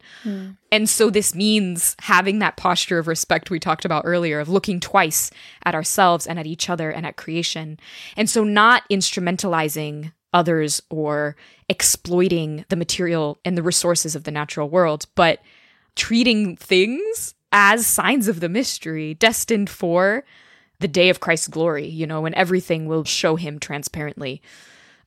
And 0.72 0.88
so 0.88 1.10
this 1.10 1.34
means 1.34 1.94
having 2.00 2.38
that 2.38 2.56
posture 2.56 2.98
of 2.98 3.06
respect 3.06 3.50
we 3.50 3.60
talked 3.60 3.84
about 3.84 4.04
earlier, 4.06 4.40
of 4.40 4.48
looking 4.48 4.80
twice 4.80 5.30
at 5.64 5.74
ourselves 5.74 6.26
and 6.26 6.38
at 6.38 6.46
each 6.46 6.70
other 6.70 6.90
and 6.90 7.04
at 7.04 7.16
creation. 7.16 7.78
And 8.16 8.30
so 8.30 8.44
not 8.44 8.88
instrumentalizing 8.90 10.12
others 10.32 10.82
or 10.90 11.36
exploiting 11.68 12.64
the 12.68 12.76
material 12.76 13.38
and 13.44 13.56
the 13.56 13.62
resources 13.62 14.16
of 14.16 14.24
the 14.24 14.30
natural 14.30 14.68
world, 14.68 15.06
but 15.14 15.40
treating 15.94 16.56
things 16.56 17.34
as 17.52 17.86
signs 17.86 18.26
of 18.28 18.40
the 18.40 18.48
mystery 18.48 19.14
destined 19.14 19.70
for 19.70 20.24
the 20.80 20.88
day 20.88 21.08
of 21.08 21.20
Christ's 21.20 21.48
glory, 21.48 21.86
you 21.86 22.06
know, 22.06 22.20
when 22.20 22.34
everything 22.34 22.86
will 22.86 23.04
show 23.04 23.36
him 23.36 23.58
transparently. 23.58 24.42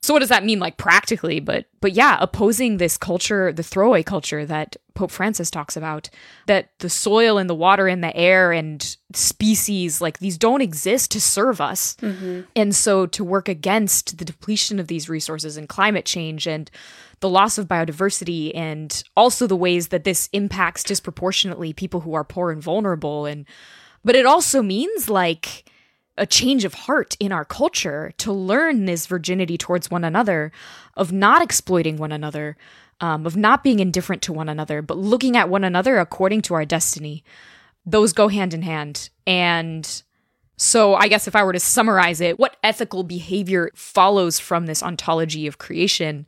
So 0.01 0.13
what 0.13 0.19
does 0.19 0.29
that 0.29 0.45
mean 0.45 0.59
like 0.59 0.77
practically? 0.77 1.39
But 1.39 1.65
but 1.81 1.91
yeah, 1.93 2.17
opposing 2.19 2.77
this 2.77 2.97
culture, 2.97 3.51
the 3.51 3.63
throwaway 3.63 4.03
culture 4.03 4.45
that 4.45 4.77
Pope 4.93 5.11
Francis 5.11 5.51
talks 5.51 5.75
about, 5.75 6.09
that 6.47 6.69
the 6.79 6.89
soil 6.89 7.37
and 7.37 7.49
the 7.49 7.55
water 7.55 7.87
and 7.87 8.03
the 8.03 8.15
air 8.15 8.51
and 8.51 8.95
species 9.13 9.99
like 9.99 10.19
these 10.19 10.37
don't 10.37 10.61
exist 10.61 11.11
to 11.11 11.21
serve 11.21 11.59
us. 11.59 11.95
Mm-hmm. 12.01 12.41
And 12.55 12.75
so 12.75 13.05
to 13.07 13.23
work 13.23 13.49
against 13.49 14.17
the 14.17 14.25
depletion 14.25 14.79
of 14.79 14.87
these 14.87 15.09
resources 15.09 15.57
and 15.57 15.67
climate 15.67 16.05
change 16.05 16.47
and 16.47 16.71
the 17.19 17.29
loss 17.29 17.57
of 17.57 17.67
biodiversity 17.67 18.51
and 18.55 19.03
also 19.17 19.47
the 19.47 19.55
ways 19.55 19.89
that 19.89 20.05
this 20.05 20.29
impacts 20.31 20.83
disproportionately 20.83 21.73
people 21.73 21.99
who 22.01 22.13
are 22.13 22.23
poor 22.23 22.51
and 22.51 22.63
vulnerable 22.63 23.25
and 23.25 23.45
but 24.05 24.15
it 24.15 24.25
also 24.25 24.61
means 24.61 25.09
like 25.09 25.65
a 26.19 26.25
change 26.25 26.65
of 26.65 26.73
heart 26.73 27.15
in 27.19 27.31
our 27.31 27.45
culture 27.45 28.11
to 28.17 28.31
learn 28.31 28.85
this 28.85 29.07
virginity 29.07 29.57
towards 29.57 29.89
one 29.89 30.03
another, 30.03 30.51
of 30.95 31.11
not 31.11 31.41
exploiting 31.41 31.97
one 31.97 32.11
another, 32.11 32.57
um, 32.99 33.25
of 33.25 33.37
not 33.37 33.63
being 33.63 33.79
indifferent 33.79 34.21
to 34.23 34.33
one 34.33 34.49
another, 34.49 34.81
but 34.81 34.97
looking 34.97 35.37
at 35.37 35.49
one 35.49 35.63
another 35.63 35.97
according 35.97 36.41
to 36.43 36.53
our 36.53 36.65
destiny. 36.65 37.23
Those 37.85 38.13
go 38.13 38.27
hand 38.27 38.53
in 38.53 38.61
hand. 38.61 39.09
And 39.25 40.03
so, 40.57 40.95
I 40.95 41.07
guess 41.07 41.27
if 41.27 41.35
I 41.35 41.43
were 41.43 41.53
to 41.53 41.59
summarize 41.59 42.19
it, 42.19 42.37
what 42.37 42.57
ethical 42.61 43.03
behavior 43.03 43.71
follows 43.73 44.39
from 44.39 44.65
this 44.65 44.83
ontology 44.83 45.47
of 45.47 45.57
creation, 45.57 46.27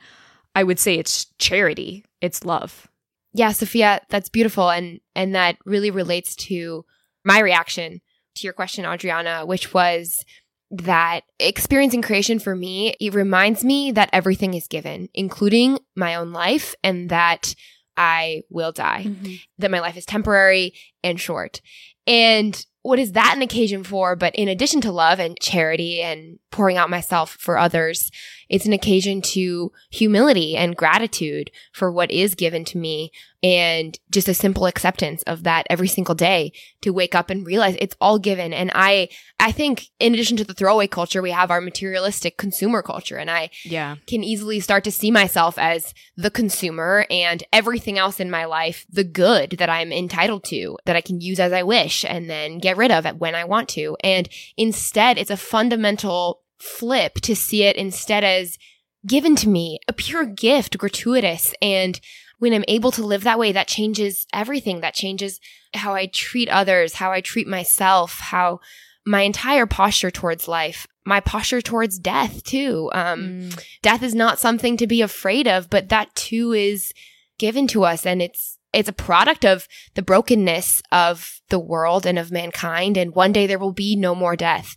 I 0.56 0.64
would 0.64 0.80
say 0.80 0.96
it's 0.96 1.26
charity, 1.38 2.06
it's 2.22 2.46
love. 2.46 2.88
Yeah, 3.34 3.52
Sofia, 3.52 4.02
that's 4.10 4.30
beautiful 4.30 4.70
and 4.70 5.02
and 5.16 5.36
that 5.36 5.58
really 5.66 5.92
relates 5.92 6.36
to 6.48 6.86
my 7.24 7.40
reaction 7.40 8.02
to 8.36 8.44
your 8.48 8.54
question, 8.54 8.86
Adrianna, 8.86 9.46
which 9.46 9.74
was 9.74 10.24
that 10.72 11.22
experiencing 11.40 12.02
creation 12.02 12.40
for 12.40 12.56
me, 12.56 12.96
it 13.00 13.14
reminds 13.14 13.64
me 13.64 13.92
that 13.92 14.10
everything 14.14 14.54
is 14.54 14.68
given, 14.68 15.10
including 15.14 15.80
my 15.96 16.16
own 16.16 16.32
life, 16.32 16.76
and 16.84 17.10
that 17.10 17.54
I 17.98 18.44
will 18.50 18.72
die, 18.72 19.04
mm-hmm. 19.08 19.34
that 19.60 19.72
my 19.72 19.82
life 19.82 19.98
is 19.98 20.06
temporary 20.06 20.74
and 21.04 21.20
short. 21.20 21.62
And 22.08 22.66
what 22.84 23.00
is 23.00 23.12
that 23.12 23.34
an 23.36 23.42
occasion 23.42 23.84
for? 23.84 24.16
But 24.16 24.36
in 24.36 24.48
addition 24.48 24.82
to 24.82 24.92
love 24.92 25.20
and 25.20 25.40
charity 25.40 26.02
and 26.02 26.40
pouring 26.52 26.78
out 26.78 26.90
myself 26.90 27.32
for 27.32 27.58
others, 27.58 28.10
it's 28.52 28.66
an 28.66 28.74
occasion 28.74 29.22
to 29.22 29.72
humility 29.90 30.58
and 30.58 30.76
gratitude 30.76 31.50
for 31.72 31.90
what 31.90 32.12
is 32.12 32.36
given 32.36 32.66
to 32.66 32.78
me 32.78 33.12
and 33.42 33.98
just 34.12 34.28
a 34.28 34.34
simple 34.34 34.66
acceptance 34.66 35.24
of 35.24 35.44
that 35.44 35.66
every 35.70 35.88
single 35.88 36.14
day 36.14 36.52
to 36.82 36.92
wake 36.92 37.16
up 37.16 37.30
and 37.30 37.48
realize 37.48 37.78
it's 37.80 37.96
all 38.02 38.20
given. 38.20 38.54
And 38.54 38.70
I, 38.76 39.08
I 39.40 39.54
think 39.54 39.88
in 40.00 40.14
addition 40.14 40.36
to 40.36 40.44
the 40.44 40.54
throwaway 40.54 40.88
culture, 40.88 41.22
we 41.22 41.32
have 41.32 41.50
our 41.50 41.62
materialistic 41.62 42.38
consumer 42.38 42.82
culture. 42.82 43.16
And 43.16 43.32
I 43.32 43.52
yeah. 43.64 43.96
can 44.06 44.22
easily 44.22 44.60
start 44.60 44.84
to 44.84 44.92
see 44.92 45.12
myself 45.12 45.58
as 45.58 45.94
the 46.18 46.30
consumer 46.30 47.06
and 47.10 47.44
everything 47.54 47.98
else 47.98 48.20
in 48.20 48.30
my 48.30 48.44
life, 48.44 48.86
the 48.92 49.06
good 49.06 49.52
that 49.60 49.70
I'm 49.70 49.94
entitled 49.94 50.44
to, 50.46 50.78
that 50.86 50.98
I 50.98 51.02
can 51.02 51.22
use 51.22 51.40
as 51.40 51.54
I 51.54 51.64
wish 51.64 52.04
and 52.04 52.30
then 52.30 52.58
get 52.60 52.76
rid 52.76 52.92
of 52.92 53.06
it 53.06 53.16
when 53.16 53.34
I 53.34 53.46
want 53.46 53.70
to. 53.70 53.96
And 54.04 54.28
instead, 54.58 55.18
it's 55.18 55.32
a 55.32 55.38
fundamental 55.38 56.42
flip 56.62 57.16
to 57.22 57.36
see 57.36 57.64
it 57.64 57.76
instead 57.76 58.24
as 58.24 58.58
given 59.06 59.36
to 59.38 59.50
me, 59.50 59.80
a 59.88 59.94
pure 59.94 60.26
gift, 60.26 60.78
gratuitous. 60.78 61.54
And 61.62 62.00
when 62.40 62.54
I'm 62.54 62.66
able 62.68 62.92
to 62.92 63.06
live 63.06 63.24
that 63.24 63.40
way, 63.40 63.52
that 63.52 63.68
changes 63.68 64.26
everything. 64.34 64.82
That 64.82 64.94
changes 64.94 65.40
how 65.74 65.94
I 65.94 66.08
treat 66.08 66.50
others, 66.50 66.96
how 66.96 67.12
I 67.12 67.22
treat 67.22 67.48
myself, 67.48 68.20
how 68.20 68.60
my 69.06 69.22
entire 69.22 69.66
posture 69.66 70.12
towards 70.12 70.48
life, 70.48 70.88
my 71.06 71.20
posture 71.20 71.62
towards 71.62 72.00
death 72.00 72.44
too. 72.44 72.90
Um, 72.94 73.22
mm. 73.22 73.66
Death 73.82 74.04
is 74.04 74.14
not 74.14 74.40
something 74.40 74.78
to 74.78 74.88
be 74.88 75.02
afraid 75.02 75.48
of, 75.48 75.70
but 75.70 75.90
that 75.90 76.14
too 76.16 76.54
is 76.54 76.94
given 77.38 77.68
to 77.68 77.84
us, 77.84 78.06
and 78.06 78.22
it's 78.22 78.58
it's 78.74 78.90
a 78.90 78.94
product 78.94 79.44
of 79.44 79.68
the 79.96 80.02
brokenness 80.02 80.82
of 80.92 81.42
the 81.50 81.60
world 81.60 82.06
and 82.06 82.18
of 82.18 82.32
mankind. 82.32 82.96
And 82.96 83.14
one 83.14 83.34
day 83.34 83.46
there 83.46 83.60
will 83.60 83.74
be 83.74 83.96
no 83.96 84.16
more 84.16 84.36
death, 84.36 84.76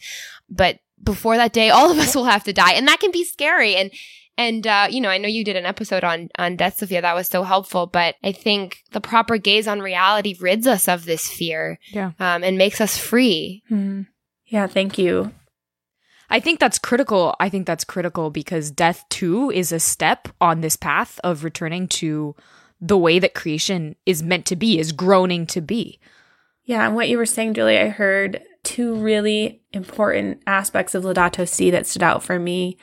but 0.49 0.81
before 1.03 1.37
that 1.37 1.53
day, 1.53 1.71
all 1.71 1.91
of 1.91 1.99
us 1.99 2.15
will 2.15 2.25
have 2.25 2.45
to 2.45 2.53
die, 2.53 2.73
and 2.73 2.89
that 2.89 3.01
can 3.01 3.11
be 3.11 3.25
scary. 3.25 3.77
And 3.77 3.91
and 4.37 4.67
uh, 4.67 4.89
you 4.91 5.01
know, 5.01 5.09
I 5.09 5.19
know 5.19 5.29
you 5.29 5.45
did 5.45 5.57
an 5.57 5.67
episode 5.67 6.05
on 6.05 6.29
on 6.39 6.57
death, 6.57 6.79
Sofia. 6.79 7.03
That 7.03 7.15
was 7.15 7.29
so 7.29 7.43
helpful. 7.43 7.87
But 7.87 8.17
I 8.23 8.33
think 8.33 8.79
the 8.93 9.01
proper 9.01 9.37
gaze 9.39 9.69
on 9.69 9.81
reality 9.81 10.37
rids 10.41 10.67
us 10.67 10.89
of 10.89 11.05
this 11.05 11.29
fear, 11.29 11.79
yeah, 11.91 12.13
um, 12.19 12.43
and 12.43 12.59
makes 12.59 12.81
us 12.81 12.99
free. 12.99 13.63
Mm. 13.71 14.07
Yeah, 14.47 14.67
thank 14.67 14.99
you. 14.99 15.33
I 16.31 16.41
think 16.41 16.59
that's 16.59 16.79
critical. 16.79 17.35
I 17.39 17.49
think 17.49 17.67
that's 17.67 17.85
critical 17.85 18.31
because 18.31 18.71
death 18.71 19.05
too 19.09 19.51
is 19.51 19.73
a 19.73 19.81
step 19.81 20.29
on 20.41 20.61
this 20.61 20.77
path 20.77 21.21
of 21.23 21.45
returning 21.45 21.87
to 21.89 22.35
the 22.81 22.99
way 22.99 23.19
that 23.19 23.35
creation 23.35 23.97
is 24.05 24.23
meant 24.23 24.47
to 24.47 24.57
be, 24.57 24.79
is 24.79 24.93
groaning 24.93 25.47
to 25.47 25.61
be. 25.61 26.01
Yeah, 26.65 26.87
and 26.87 26.95
what 26.95 27.09
you 27.09 27.19
were 27.19 27.27
saying, 27.27 27.55
Giuli, 27.55 27.81
I 27.81 27.89
heard 27.89 28.43
two 28.65 28.95
really 28.97 29.63
important 29.73 30.43
aspects 30.47 30.95
of 30.95 31.05
Laudato 31.05 31.49
Si 31.49 31.71
that 31.71 31.87
stood 31.87 32.03
out 32.03 32.23
for 32.23 32.39
me 32.39 32.77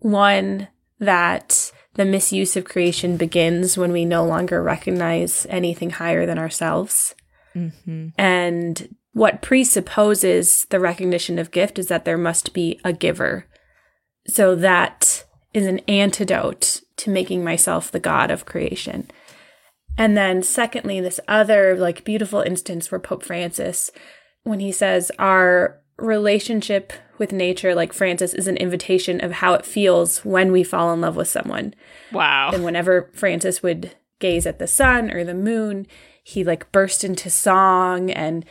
one, 0.00 0.68
that 1.00 1.72
the 1.94 2.04
misuse 2.04 2.56
of 2.56 2.64
creation 2.64 3.16
begins 3.16 3.76
when 3.76 3.90
we 3.90 4.04
no 4.04 4.24
longer 4.24 4.62
recognize 4.62 5.46
anything 5.50 5.90
higher 5.90 6.26
than 6.26 6.38
ourselves. 6.38 7.14
Mm-hmm. 7.56 8.08
And 8.16 8.94
what 9.12 9.42
presupposes 9.42 10.66
the 10.70 10.78
recognition 10.78 11.38
of 11.40 11.50
gift 11.50 11.78
is 11.78 11.88
that 11.88 12.04
there 12.04 12.18
must 12.18 12.52
be 12.52 12.80
a 12.84 12.92
giver. 12.92 13.46
So 14.28 14.54
that 14.54 15.24
is 15.52 15.66
an 15.66 15.80
antidote 15.88 16.82
to 16.98 17.10
making 17.10 17.42
myself 17.42 17.90
the 17.90 17.98
God 17.98 18.30
of 18.30 18.46
creation. 18.46 19.10
And 19.96 20.16
then, 20.16 20.44
secondly, 20.44 21.00
this 21.00 21.18
other 21.26 21.76
like 21.76 22.04
beautiful 22.04 22.40
instance 22.40 22.90
where 22.90 23.00
Pope 23.00 23.24
Francis, 23.24 23.90
when 24.48 24.60
he 24.60 24.72
says, 24.72 25.12
Our 25.18 25.78
relationship 25.98 26.92
with 27.18 27.32
nature, 27.32 27.74
like 27.74 27.92
Francis, 27.92 28.32
is 28.32 28.48
an 28.48 28.56
invitation 28.56 29.22
of 29.22 29.32
how 29.32 29.54
it 29.54 29.66
feels 29.66 30.24
when 30.24 30.52
we 30.52 30.62
fall 30.62 30.92
in 30.92 31.00
love 31.00 31.16
with 31.16 31.28
someone. 31.28 31.74
Wow. 32.12 32.50
And 32.52 32.64
whenever 32.64 33.10
Francis 33.12 33.62
would 33.62 33.94
gaze 34.20 34.46
at 34.46 34.58
the 34.58 34.66
sun 34.66 35.10
or 35.10 35.24
the 35.24 35.34
moon, 35.34 35.86
he 36.22 36.44
like 36.44 36.72
burst 36.72 37.04
into 37.04 37.30
song 37.30 38.10
and 38.10 38.44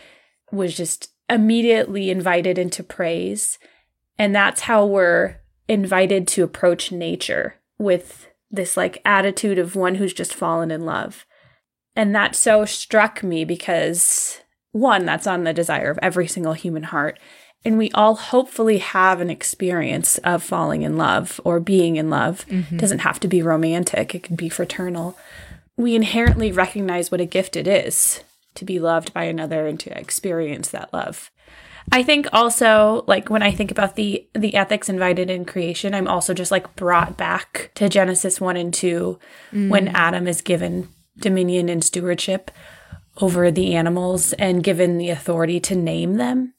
was 0.51 0.75
just 0.75 1.11
immediately 1.29 2.09
invited 2.09 2.57
into 2.57 2.83
praise. 2.83 3.57
And 4.17 4.35
that's 4.35 4.61
how 4.61 4.85
we're 4.85 5.37
invited 5.67 6.27
to 6.29 6.43
approach 6.43 6.91
nature 6.91 7.55
with 7.77 8.29
this 8.49 8.77
like 8.77 9.01
attitude 9.03 9.59
of 9.59 9.75
one 9.75 9.95
who's 9.95 10.13
just 10.13 10.33
fallen 10.33 10.71
in 10.71 10.85
love. 10.85 11.25
And 11.95 12.15
that 12.15 12.35
so 12.35 12.65
struck 12.65 13.23
me 13.23 13.43
because 13.43 14.41
one, 14.79 15.05
that's 15.05 15.27
on 15.27 15.43
the 15.43 15.53
desire 15.53 15.89
of 15.89 15.99
every 16.01 16.27
single 16.27 16.53
human 16.53 16.83
heart. 16.83 17.19
And 17.65 17.77
we 17.77 17.91
all 17.91 18.15
hopefully 18.15 18.77
have 18.77 19.19
an 19.19 19.29
experience 19.29 20.17
of 20.19 20.43
falling 20.43 20.83
in 20.83 20.95
love 20.95 21.41
or 21.43 21.59
being 21.59 21.95
in 21.95 22.09
love. 22.09 22.45
Mm-hmm. 22.47 22.75
It 22.75 22.77
doesn't 22.79 22.99
have 22.99 23.19
to 23.21 23.27
be 23.27 23.41
romantic, 23.41 24.13
it 24.15 24.23
can 24.23 24.35
be 24.35 24.49
fraternal. 24.49 25.17
We 25.75 25.95
inherently 25.95 26.51
recognize 26.51 27.11
what 27.11 27.21
a 27.21 27.25
gift 27.25 27.55
it 27.55 27.67
is 27.67 28.23
to 28.55 28.65
be 28.65 28.79
loved 28.79 29.13
by 29.13 29.23
another 29.23 29.67
and 29.67 29.79
to 29.81 29.97
experience 29.97 30.69
that 30.69 30.91
love. 30.93 31.29
I 31.91 32.03
think 32.03 32.27
also 32.33 33.03
like 33.07 33.29
when 33.29 33.43
I 33.43 33.51
think 33.51 33.71
about 33.71 33.95
the 33.95 34.27
the 34.33 34.55
ethics 34.55 34.89
invited 34.89 35.29
in 35.29 35.45
creation, 35.45 35.93
I'm 35.93 36.07
also 36.07 36.33
just 36.33 36.51
like 36.51 36.75
brought 36.75 37.17
back 37.17 37.71
to 37.75 37.87
Genesis 37.87 38.41
1 38.41 38.57
and 38.57 38.73
2 38.73 39.19
mm. 39.53 39.69
when 39.69 39.87
Adam 39.89 40.27
is 40.27 40.41
given 40.41 40.89
dominion 41.17 41.69
and 41.69 41.83
stewardship 41.83 42.51
over 43.19 43.51
the 43.51 43.75
animals 43.75 44.33
and 44.33 44.63
given 44.63 44.97
the 44.97 45.09
authority 45.09 45.59
to 45.59 45.75
name 45.75 46.15
them 46.15 46.53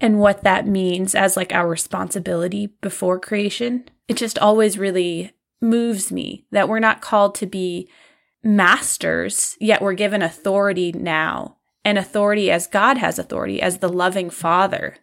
and 0.00 0.18
what 0.18 0.42
that 0.42 0.66
means 0.66 1.14
as 1.14 1.36
like 1.36 1.52
our 1.52 1.68
responsibility 1.68 2.66
before 2.80 3.18
creation. 3.18 3.84
It 4.08 4.16
just 4.16 4.38
always 4.38 4.78
really 4.78 5.32
moves 5.60 6.10
me 6.10 6.46
that 6.50 6.68
we're 6.68 6.80
not 6.80 7.02
called 7.02 7.34
to 7.36 7.46
be 7.46 7.88
masters, 8.42 9.56
yet 9.60 9.82
we're 9.82 9.92
given 9.92 10.22
authority 10.22 10.92
now 10.92 11.58
and 11.84 11.98
authority 11.98 12.50
as 12.50 12.66
God 12.66 12.96
has 12.98 13.18
authority, 13.18 13.60
as 13.60 13.78
the 13.78 13.88
loving 13.88 14.30
Father. 14.30 14.96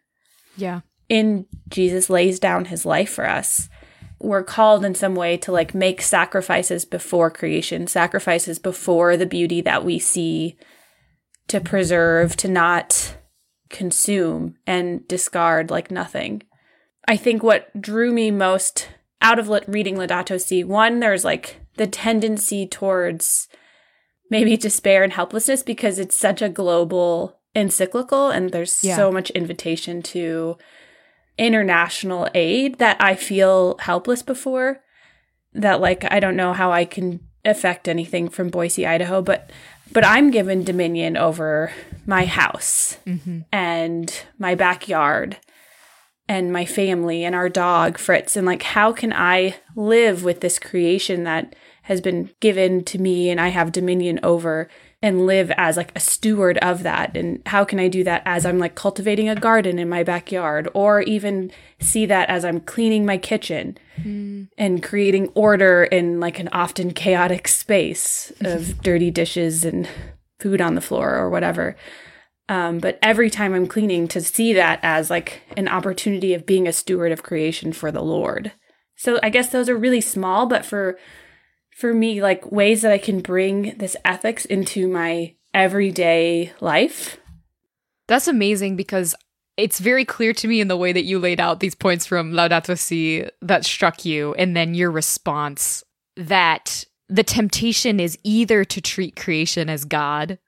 Yeah. 0.56 0.82
In 1.10 1.46
Jesus 1.70 2.10
lays 2.10 2.40
down 2.40 2.66
his 2.66 2.86
life 2.86 3.10
for 3.10 3.30
us. 3.30 3.70
We're 4.20 4.44
called 4.44 4.84
in 4.84 4.96
some 4.96 5.14
way 5.14 5.38
to 5.38 5.52
like 5.52 5.76
make 5.76 6.02
sacrifices 6.02 6.86
before 6.86 7.30
creation, 7.30 7.86
sacrifices 7.86 8.58
before 8.58 9.16
the 9.16 9.28
beauty 9.28 9.62
that 9.62 9.86
we 9.86 10.00
see, 10.00 10.58
to 11.48 11.62
preserve, 11.62 12.36
to 12.38 12.48
not 12.48 13.18
consume 13.70 14.56
and 14.66 15.08
discard 15.08 15.70
like 15.70 15.92
nothing. 15.92 16.44
I 17.08 17.18
think 17.18 17.44
what 17.44 17.82
drew 17.82 18.12
me 18.12 18.32
most 18.32 18.90
out 19.22 19.40
of 19.40 19.50
reading 19.68 19.96
Laudato 19.96 20.40
Si, 20.40 20.64
one, 20.64 21.00
there's 21.00 21.26
like 21.26 21.62
the 21.78 21.88
tendency 21.88 22.68
towards 22.68 23.48
maybe 24.30 24.58
despair 24.58 25.04
and 25.04 25.14
helplessness 25.14 25.64
because 25.64 26.00
it's 26.00 26.18
such 26.18 26.42
a 26.42 26.50
global 26.50 27.40
encyclical 27.56 28.30
and 28.30 28.52
there's 28.52 28.84
yeah. 28.84 28.96
so 28.96 29.12
much 29.12 29.30
invitation 29.32 30.02
to 30.02 30.58
international 31.38 32.28
aid 32.36 32.78
that 32.80 32.98
I 33.00 33.16
feel 33.16 33.78
helpless 33.80 34.22
before. 34.22 34.82
That 35.54 35.82
like 35.82 36.06
I 36.12 36.20
don't 36.20 36.36
know 36.36 36.54
how 36.54 36.72
I 36.72 36.86
can 36.86 37.22
affect 37.46 37.88
anything 37.88 38.30
from 38.30 38.50
Boise, 38.50 38.86
Idaho, 38.86 39.22
but 39.22 39.50
but 39.92 40.06
I'm 40.06 40.32
given 40.32 40.64
dominion 40.64 41.18
over 41.18 41.72
my 42.06 42.26
house 42.26 42.98
mm-hmm. 43.06 43.42
and 43.52 44.26
my 44.38 44.56
backyard 44.56 45.38
and 46.30 46.52
my 46.52 46.66
family 46.66 47.24
and 47.24 47.36
our 47.36 47.50
dog 47.50 47.98
Fritz 47.98 48.36
and 48.36 48.46
like 48.46 48.64
how 48.64 48.92
can 48.92 49.14
I 49.14 49.56
live 49.76 50.24
with 50.24 50.42
this 50.42 50.60
creation 50.60 51.24
that 51.24 51.56
has 51.84 52.02
been 52.02 52.30
given 52.40 52.84
to 52.86 53.00
me 53.00 53.30
and 53.30 53.40
I 53.40 53.50
have 53.50 53.72
dominion 53.72 54.20
over 54.24 54.70
and 55.02 55.28
live 55.28 55.52
as 55.52 55.78
like 55.78 55.92
a 55.96 56.00
steward 56.00 56.58
of 56.60 56.84
that. 56.84 57.16
And 57.16 57.42
how 57.46 57.64
can 57.64 57.80
i 57.80 57.88
do 57.88 58.04
that 58.04 58.24
as 58.26 58.46
i'm 58.46 58.60
like 58.60 58.76
cultivating 58.76 59.30
a 59.30 59.36
garden 59.36 59.78
in 59.80 59.90
my 59.90 60.04
backyard 60.04 60.68
or 60.74 61.02
even 61.02 61.52
see 61.80 62.06
that 62.06 62.30
as 62.30 62.44
i'm 62.44 62.60
cleaning 62.60 63.06
my 63.06 63.18
kitchen 63.18 63.78
mm. 64.00 64.48
and 64.58 64.84
creating 64.84 65.30
order 65.30 65.84
in 65.84 66.20
like 66.20 66.40
an 66.40 66.50
often 66.50 66.92
chaotic 66.92 67.48
space 67.48 68.32
of 68.42 68.82
dirty 68.82 69.12
dishes 69.12 69.64
and 69.64 69.88
food 70.40 70.62
on 70.62 70.76
the 70.76 70.82
floor 70.82 71.16
or 71.16 71.30
whatever. 71.30 71.76
Um, 72.50 72.80
but 72.80 72.98
every 73.02 73.30
time 73.30 73.54
i'm 73.54 73.68
cleaning 73.68 74.08
to 74.10 74.22
see 74.22 74.54
that 74.54 74.80
as 74.82 75.10
like 75.10 75.42
an 75.56 75.68
opportunity 75.68 76.34
of 76.34 76.46
being 76.46 76.68
a 76.68 76.74
steward 76.74 77.12
of 77.12 77.24
creation 77.24 77.74
for 77.74 77.92
the 77.92 78.04
lord. 78.04 78.54
So 78.96 79.20
i 79.22 79.30
guess 79.30 79.50
those 79.50 79.70
are 79.70 79.78
really 79.78 80.02
small 80.02 80.48
but 80.48 80.66
for 80.66 80.98
for 81.78 81.94
me 81.94 82.24
like 82.24 82.52
ways 82.52 82.82
that 82.82 82.92
I 82.92 82.98
can 82.98 83.22
bring 83.22 83.78
this 83.78 83.96
ethics 84.04 84.46
into 84.46 84.88
my 84.88 85.36
everyday 85.54 86.52
life. 86.60 87.20
That's 88.08 88.28
amazing 88.28 88.78
because 88.78 89.14
it's 89.58 89.80
very 89.80 90.04
clear 90.04 90.34
to 90.34 90.48
me 90.48 90.60
in 90.60 90.70
the 90.70 90.78
way 90.78 90.92
that 90.92 91.04
you 91.04 91.20
laid 91.20 91.40
out 91.40 91.60
these 91.60 91.76
points 91.76 92.08
from 92.08 92.32
Laudato 92.32 92.76
Si 92.76 93.30
that 93.44 93.64
struck 93.64 94.06
you, 94.06 94.34
and 94.36 94.58
then 94.58 94.74
your 94.74 94.90
response 94.90 95.84
that 96.16 96.84
the 97.10 97.24
temptation 97.24 98.00
is 98.00 98.18
either 98.24 98.66
to 98.66 98.82
treat 98.82 99.16
creation 99.16 99.70
as 99.70 99.86
God, 99.86 100.40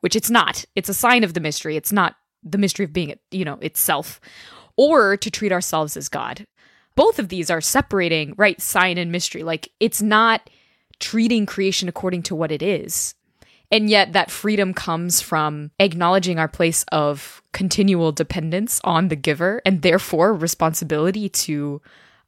which 0.00 0.16
it's 0.16 0.30
not. 0.30 0.64
It's 0.74 0.88
a 0.88 0.94
sign 0.94 1.24
of 1.24 1.34
the 1.34 1.40
mystery. 1.40 1.76
It's 1.76 1.92
not 1.92 2.16
the 2.42 2.58
mystery 2.58 2.84
of 2.84 2.94
being, 2.94 3.18
you 3.30 3.44
know, 3.44 3.58
itself, 3.60 4.18
or 4.76 5.18
to 5.18 5.30
treat 5.30 5.52
ourselves 5.52 5.94
as 5.98 6.08
God. 6.08 6.46
Both 6.96 7.18
of 7.18 7.28
these 7.28 7.50
are 7.50 7.60
separating, 7.60 8.32
right? 8.38 8.58
Sign 8.62 8.96
and 8.96 9.12
mystery. 9.12 9.42
Like 9.42 9.68
it's 9.78 10.00
not 10.00 10.48
treating 11.00 11.46
creation 11.46 11.88
according 11.88 12.22
to 12.24 12.34
what 12.34 12.52
it 12.52 12.62
is. 12.62 13.14
And 13.72 13.88
yet, 13.88 14.12
that 14.14 14.32
freedom 14.32 14.74
comes 14.74 15.20
from 15.20 15.70
acknowledging 15.78 16.38
our 16.38 16.48
place 16.48 16.84
of 16.90 17.40
continual 17.52 18.12
dependence 18.12 18.80
on 18.82 19.08
the 19.08 19.16
giver 19.16 19.62
and 19.64 19.82
therefore 19.82 20.34
responsibility 20.34 21.28
to 21.28 21.80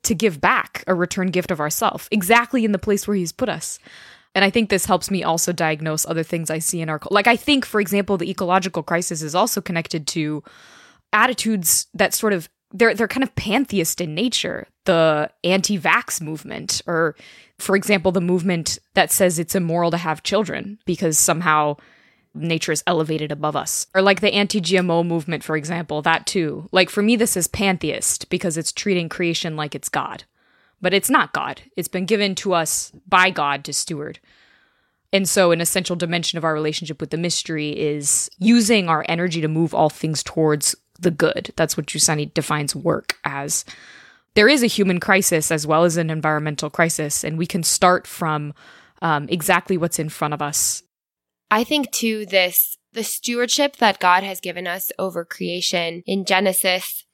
to 0.04 0.14
give 0.16 0.40
back 0.40 0.82
a 0.88 0.94
return 0.94 1.28
gift 1.28 1.52
of 1.52 1.60
ourself 1.60 2.08
exactly 2.10 2.64
in 2.64 2.72
the 2.72 2.78
place 2.78 3.06
where 3.06 3.16
he's 3.16 3.30
put 3.32 3.48
us. 3.48 3.78
And 4.34 4.44
I 4.44 4.50
think 4.50 4.68
this 4.68 4.86
helps 4.86 5.10
me 5.10 5.22
also 5.22 5.52
diagnose 5.52 6.06
other 6.06 6.22
things 6.22 6.50
I 6.50 6.58
see 6.58 6.80
in 6.80 6.88
our 6.88 7.00
like 7.10 7.26
I 7.26 7.36
think 7.36 7.64
for 7.64 7.80
example 7.80 8.16
the 8.16 8.30
ecological 8.30 8.82
crisis 8.82 9.22
is 9.22 9.34
also 9.34 9.60
connected 9.60 10.06
to 10.08 10.42
attitudes 11.12 11.86
that 11.94 12.14
sort 12.14 12.32
of 12.32 12.48
they're 12.72 12.94
they're 12.94 13.08
kind 13.08 13.24
of 13.24 13.34
pantheist 13.36 14.00
in 14.00 14.14
nature. 14.14 14.66
The 14.84 15.30
anti-vax 15.44 16.20
movement 16.20 16.82
or 16.86 17.14
for 17.58 17.76
example 17.76 18.10
the 18.10 18.20
movement 18.20 18.78
that 18.94 19.12
says 19.12 19.38
it's 19.38 19.54
immoral 19.54 19.90
to 19.92 19.96
have 19.96 20.22
children 20.22 20.78
because 20.84 21.18
somehow 21.18 21.76
nature 22.34 22.72
is 22.72 22.82
elevated 22.86 23.30
above 23.32 23.56
us. 23.56 23.86
Or 23.94 24.02
like 24.02 24.20
the 24.20 24.32
anti 24.32 24.60
GMO 24.60 25.06
movement, 25.06 25.44
for 25.44 25.56
example, 25.56 26.02
that 26.02 26.26
too. 26.26 26.68
Like 26.72 26.90
for 26.90 27.02
me, 27.02 27.16
this 27.16 27.36
is 27.36 27.46
pantheist 27.46 28.28
because 28.30 28.56
it's 28.56 28.72
treating 28.72 29.08
creation 29.08 29.56
like 29.56 29.74
it's 29.74 29.88
God. 29.88 30.24
But 30.80 30.94
it's 30.94 31.10
not 31.10 31.32
God, 31.32 31.62
it's 31.76 31.88
been 31.88 32.06
given 32.06 32.34
to 32.36 32.54
us 32.54 32.90
by 33.06 33.30
God 33.30 33.64
to 33.64 33.72
steward. 33.72 34.18
And 35.12 35.28
so, 35.28 35.52
an 35.52 35.60
essential 35.60 35.94
dimension 35.94 36.38
of 36.38 36.44
our 36.44 36.54
relationship 36.54 37.00
with 37.00 37.10
the 37.10 37.18
mystery 37.18 37.70
is 37.70 38.30
using 38.38 38.88
our 38.88 39.04
energy 39.08 39.40
to 39.42 39.48
move 39.48 39.74
all 39.74 39.90
things 39.90 40.22
towards 40.22 40.74
the 41.02 41.10
good. 41.10 41.52
That's 41.56 41.76
what 41.76 41.86
Giussani 41.86 42.32
defines 42.32 42.74
work 42.74 43.18
as. 43.24 43.64
There 44.34 44.48
is 44.48 44.62
a 44.62 44.66
human 44.66 44.98
crisis 44.98 45.50
as 45.50 45.66
well 45.66 45.84
as 45.84 45.98
an 45.98 46.08
environmental 46.08 46.70
crisis, 46.70 47.22
and 47.22 47.36
we 47.36 47.46
can 47.46 47.62
start 47.62 48.06
from 48.06 48.54
um, 49.02 49.28
exactly 49.28 49.76
what's 49.76 49.98
in 49.98 50.08
front 50.08 50.32
of 50.32 50.40
us 50.40 50.82
I 51.52 51.64
think 51.64 51.90
too 51.92 52.24
this 52.24 52.78
the 52.94 53.04
stewardship 53.04 53.76
that 53.76 54.00
God 54.00 54.22
has 54.22 54.40
given 54.40 54.66
us 54.66 54.90
over 54.98 55.24
creation 55.24 56.02
in 56.06 56.24
Genesis, 56.24 57.04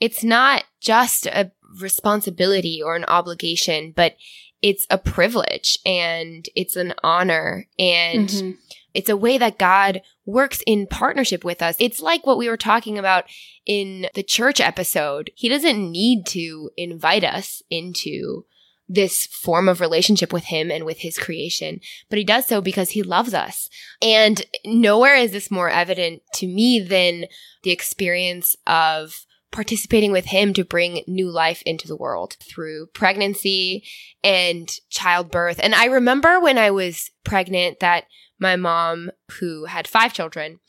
it's 0.00 0.22
not 0.22 0.64
just 0.80 1.26
a 1.26 1.50
responsibility 1.80 2.80
or 2.80 2.94
an 2.94 3.04
obligation, 3.04 3.92
but 3.94 4.16
it's 4.62 4.86
a 4.88 4.98
privilege 4.98 5.78
and 5.84 6.48
it's 6.54 6.76
an 6.76 6.94
honor 7.02 7.66
and 7.76 8.28
mm-hmm. 8.28 8.50
It's 8.98 9.08
a 9.08 9.16
way 9.16 9.38
that 9.38 9.60
God 9.60 10.02
works 10.26 10.60
in 10.66 10.88
partnership 10.88 11.44
with 11.44 11.62
us. 11.62 11.76
It's 11.78 12.02
like 12.02 12.26
what 12.26 12.36
we 12.36 12.48
were 12.48 12.56
talking 12.56 12.98
about 12.98 13.26
in 13.64 14.08
the 14.16 14.24
church 14.24 14.60
episode. 14.60 15.30
He 15.36 15.48
doesn't 15.48 15.92
need 15.92 16.26
to 16.30 16.70
invite 16.76 17.22
us 17.22 17.62
into 17.70 18.44
this 18.88 19.26
form 19.26 19.68
of 19.68 19.80
relationship 19.80 20.32
with 20.32 20.46
him 20.46 20.72
and 20.72 20.84
with 20.84 20.98
his 20.98 21.16
creation, 21.16 21.78
but 22.10 22.18
he 22.18 22.24
does 22.24 22.46
so 22.46 22.60
because 22.60 22.90
he 22.90 23.04
loves 23.04 23.34
us. 23.34 23.70
And 24.02 24.44
nowhere 24.64 25.14
is 25.14 25.30
this 25.30 25.48
more 25.48 25.70
evident 25.70 26.22
to 26.34 26.48
me 26.48 26.80
than 26.80 27.26
the 27.62 27.70
experience 27.70 28.56
of 28.66 29.26
participating 29.50 30.12
with 30.12 30.26
him 30.26 30.52
to 30.54 30.64
bring 30.64 31.02
new 31.06 31.30
life 31.30 31.62
into 31.64 31.88
the 31.88 31.96
world 31.96 32.36
through 32.42 32.86
pregnancy 32.94 33.84
and 34.22 34.70
childbirth. 34.90 35.58
And 35.62 35.74
I 35.74 35.86
remember 35.86 36.40
when 36.40 36.58
I 36.58 36.70
was 36.70 37.10
pregnant 37.24 37.80
that 37.80 38.04
my 38.38 38.56
mom, 38.56 39.10
who 39.40 39.64
had 39.64 39.88
five 39.88 40.12
children, 40.12 40.60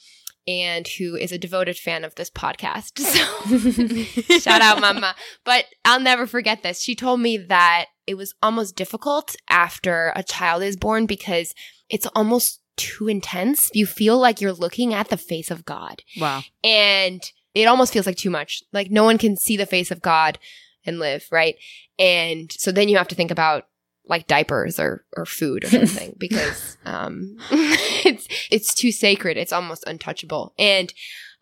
and 0.48 0.88
who 0.88 1.16
is 1.16 1.32
a 1.32 1.38
devoted 1.38 1.78
fan 1.78 2.04
of 2.04 2.16
this 2.16 2.30
podcast. 2.32 3.00
So 3.50 4.40
shout 4.40 4.62
out 4.62 4.82
mama. 4.82 5.16
But 5.44 5.66
I'll 5.86 6.00
never 6.00 6.28
forget 6.28 6.62
this. 6.62 6.82
She 6.82 6.96
told 6.96 7.20
me 7.20 7.38
that 7.38 7.86
it 8.06 8.16
was 8.16 8.34
almost 8.42 8.76
difficult 8.76 9.36
after 9.50 10.12
a 10.16 10.24
child 10.24 10.64
is 10.64 10.76
born 10.76 11.06
because 11.06 11.54
it's 11.90 12.08
almost 12.16 12.62
too 12.76 13.08
intense. 13.08 13.70
You 13.74 13.86
feel 13.86 14.18
like 14.18 14.42
you're 14.42 14.54
looking 14.54 14.94
at 14.94 15.10
the 15.10 15.18
face 15.18 15.52
of 15.52 15.66
God. 15.66 16.04
Wow. 16.20 16.42
And 16.64 17.22
it 17.54 17.66
almost 17.66 17.94
feels 17.94 18.06
like 18.06 18.18
too 18.18 18.30
much. 18.30 18.64
Like 18.72 18.92
no 18.92 19.04
one 19.04 19.18
can 19.18 19.36
see 19.38 19.58
the 19.58 19.66
face 19.66 19.92
of 19.92 20.02
God 20.02 20.40
and 20.86 21.00
live, 21.00 21.26
right? 21.32 21.56
And 21.98 22.52
so 22.52 22.72
then 22.72 22.90
you 22.90 22.98
have 22.98 23.08
to 23.10 23.16
think 23.16 23.32
about 23.32 23.66
like 24.06 24.28
diapers 24.28 24.80
or 24.80 25.06
or 25.16 25.26
food 25.26 25.64
or 25.64 25.68
something 25.86 26.16
because 26.18 26.78
um 26.86 27.38
it's 27.52 28.28
it's 28.52 28.74
too 28.74 28.92
sacred. 28.92 29.38
It's 29.38 29.54
almost 29.54 29.84
untouchable. 29.88 30.54
And 30.58 30.94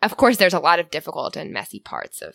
of 0.02 0.16
course 0.16 0.36
there's 0.36 0.54
a 0.54 0.60
lot 0.60 0.78
of 0.78 0.90
difficult 0.90 1.36
and 1.36 1.52
messy 1.52 1.80
parts 1.80 2.22
of 2.22 2.34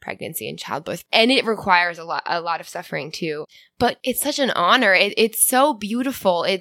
pregnancy 0.00 0.48
and 0.48 0.58
childbirth 0.58 1.04
and 1.12 1.30
it 1.30 1.46
requires 1.46 1.96
a 1.96 2.04
lot 2.04 2.24
a 2.26 2.40
lot 2.40 2.60
of 2.60 2.68
suffering 2.68 3.12
too 3.12 3.46
but 3.78 3.98
it's 4.02 4.20
such 4.20 4.40
an 4.40 4.50
honor 4.50 4.92
it, 4.92 5.14
it's 5.16 5.46
so 5.46 5.72
beautiful 5.72 6.42
it 6.42 6.60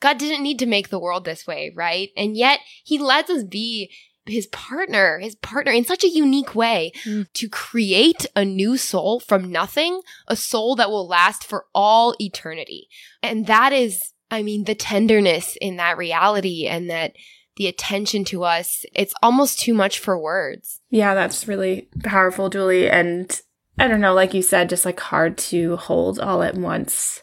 god 0.00 0.18
didn't 0.18 0.42
need 0.42 0.58
to 0.58 0.66
make 0.66 0.90
the 0.90 0.98
world 0.98 1.24
this 1.24 1.46
way 1.46 1.72
right 1.74 2.10
and 2.18 2.36
yet 2.36 2.60
he 2.84 2.98
lets 2.98 3.30
us 3.30 3.44
be 3.44 3.90
his 4.26 4.46
partner 4.48 5.18
his 5.18 5.34
partner 5.36 5.72
in 5.72 5.84
such 5.84 6.04
a 6.04 6.08
unique 6.08 6.54
way 6.54 6.92
mm. 7.04 7.26
to 7.32 7.48
create 7.48 8.24
a 8.36 8.44
new 8.44 8.76
soul 8.76 9.18
from 9.18 9.50
nothing 9.50 10.00
a 10.28 10.36
soul 10.36 10.76
that 10.76 10.90
will 10.90 11.06
last 11.06 11.44
for 11.44 11.66
all 11.74 12.14
eternity 12.20 12.88
and 13.22 13.46
that 13.46 13.72
is 13.72 14.12
i 14.30 14.42
mean 14.42 14.64
the 14.64 14.74
tenderness 14.74 15.56
in 15.60 15.76
that 15.76 15.98
reality 15.98 16.66
and 16.66 16.88
that 16.88 17.12
the 17.56 17.66
attention 17.66 18.24
to 18.24 18.44
us, 18.44 18.84
it's 18.94 19.14
almost 19.22 19.60
too 19.60 19.74
much 19.74 19.98
for 19.98 20.18
words. 20.18 20.80
Yeah, 20.90 21.14
that's 21.14 21.46
really 21.46 21.88
powerful, 22.02 22.50
Giuli. 22.50 22.90
And 22.90 23.40
I 23.78 23.88
don't 23.88 24.00
know, 24.00 24.14
like 24.14 24.34
you 24.34 24.42
said, 24.42 24.68
just 24.68 24.84
like 24.84 25.00
hard 25.00 25.36
to 25.38 25.76
hold 25.76 26.18
all 26.18 26.42
at 26.42 26.54
once. 26.54 27.22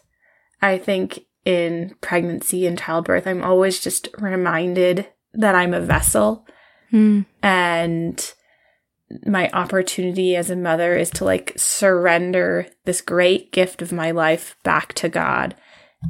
I 0.62 0.78
think 0.78 1.26
in 1.44 1.94
pregnancy 2.00 2.66
and 2.66 2.78
childbirth, 2.78 3.26
I'm 3.26 3.42
always 3.42 3.80
just 3.80 4.08
reminded 4.18 5.08
that 5.32 5.54
I'm 5.54 5.74
a 5.74 5.80
vessel. 5.80 6.46
Hmm. 6.90 7.22
And 7.42 8.34
my 9.26 9.50
opportunity 9.50 10.36
as 10.36 10.50
a 10.50 10.56
mother 10.56 10.96
is 10.96 11.10
to 11.10 11.24
like 11.24 11.52
surrender 11.56 12.66
this 12.84 13.00
great 13.00 13.52
gift 13.52 13.82
of 13.82 13.92
my 13.92 14.10
life 14.10 14.56
back 14.62 14.92
to 14.94 15.08
God 15.08 15.54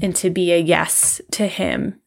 and 0.03 0.15
to 0.17 0.31
be 0.31 0.53
a 0.53 0.59
yes 0.59 1.21
to 1.33 1.47
Him 1.47 2.01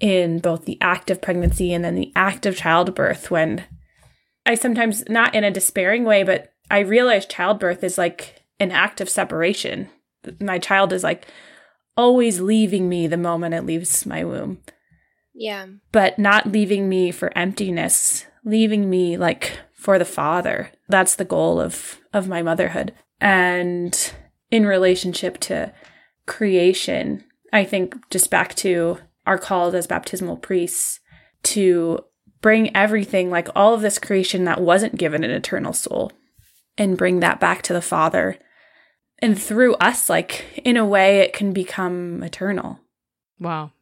in 0.00 0.38
both 0.38 0.64
the 0.64 0.78
act 0.80 1.10
of 1.10 1.20
pregnancy 1.20 1.72
and 1.72 1.84
then 1.84 1.94
the 1.94 2.12
act 2.14 2.46
of 2.46 2.56
childbirth 2.56 3.30
when 3.30 3.64
I 4.46 4.54
sometimes, 4.54 5.08
not 5.08 5.34
in 5.34 5.44
a 5.44 5.50
despairing 5.50 6.04
way, 6.04 6.22
but 6.22 6.52
I 6.70 6.80
realize 6.80 7.26
childbirth 7.26 7.84
is 7.84 7.98
like 7.98 8.42
an 8.58 8.70
act 8.70 9.00
of 9.00 9.08
separation. 9.08 9.88
My 10.40 10.58
child 10.58 10.92
is 10.92 11.04
like 11.04 11.26
always 11.96 12.40
leaving 12.40 12.88
me 12.88 13.06
the 13.06 13.16
moment 13.16 13.54
it 13.54 13.66
leaves 13.66 14.06
my 14.06 14.24
womb. 14.24 14.60
Yeah. 15.38 15.66
But 15.92 16.18
not 16.18 16.50
leaving 16.50 16.88
me 16.88 17.12
for 17.12 17.36
emptiness, 17.38 18.26
leaving 18.44 18.90
me 18.90 19.16
like 19.16 19.60
for 19.72 19.96
the 19.96 20.04
father. 20.04 20.72
That's 20.88 21.14
the 21.14 21.24
goal 21.24 21.60
of 21.60 22.00
of 22.12 22.28
my 22.28 22.42
motherhood. 22.42 22.92
And 23.20 24.12
in 24.50 24.66
relationship 24.66 25.38
to 25.40 25.72
creation, 26.26 27.24
I 27.52 27.64
think 27.64 28.10
just 28.10 28.30
back 28.30 28.54
to 28.56 28.98
our 29.26 29.38
called 29.38 29.76
as 29.76 29.86
baptismal 29.86 30.38
priests 30.38 30.98
to 31.44 32.00
bring 32.40 32.74
everything, 32.76 33.30
like 33.30 33.48
all 33.54 33.74
of 33.74 33.80
this 33.80 33.98
creation 33.98 34.44
that 34.44 34.60
wasn't 34.60 34.96
given 34.96 35.22
an 35.22 35.30
eternal 35.30 35.72
soul, 35.72 36.10
and 36.76 36.98
bring 36.98 37.20
that 37.20 37.38
back 37.38 37.62
to 37.62 37.72
the 37.72 37.82
Father. 37.82 38.38
And 39.20 39.40
through 39.40 39.74
us, 39.74 40.08
like 40.08 40.60
in 40.64 40.76
a 40.76 40.86
way, 40.86 41.20
it 41.20 41.32
can 41.32 41.52
become 41.52 42.22
eternal. 42.22 42.80
Wow. 43.38 43.72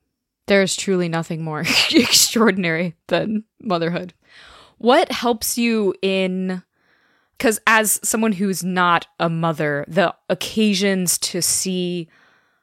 There's 0.47 0.77
truly 0.77 1.09
nothing 1.09 1.43
more 1.43 1.61
extraordinary 1.91 2.95
than 3.09 3.45
motherhood. 3.61 4.15
What 4.79 5.11
helps 5.11 5.59
you 5.59 5.95
in 6.03 6.63
because 7.39 7.61
as 7.67 8.01
someone 8.03 8.33
who's 8.33 8.65
not 8.65 9.07
a 9.21 9.29
mother, 9.29 9.85
the 9.89 10.15
occasions 10.31 11.19
to 11.19 11.43
see 11.43 12.09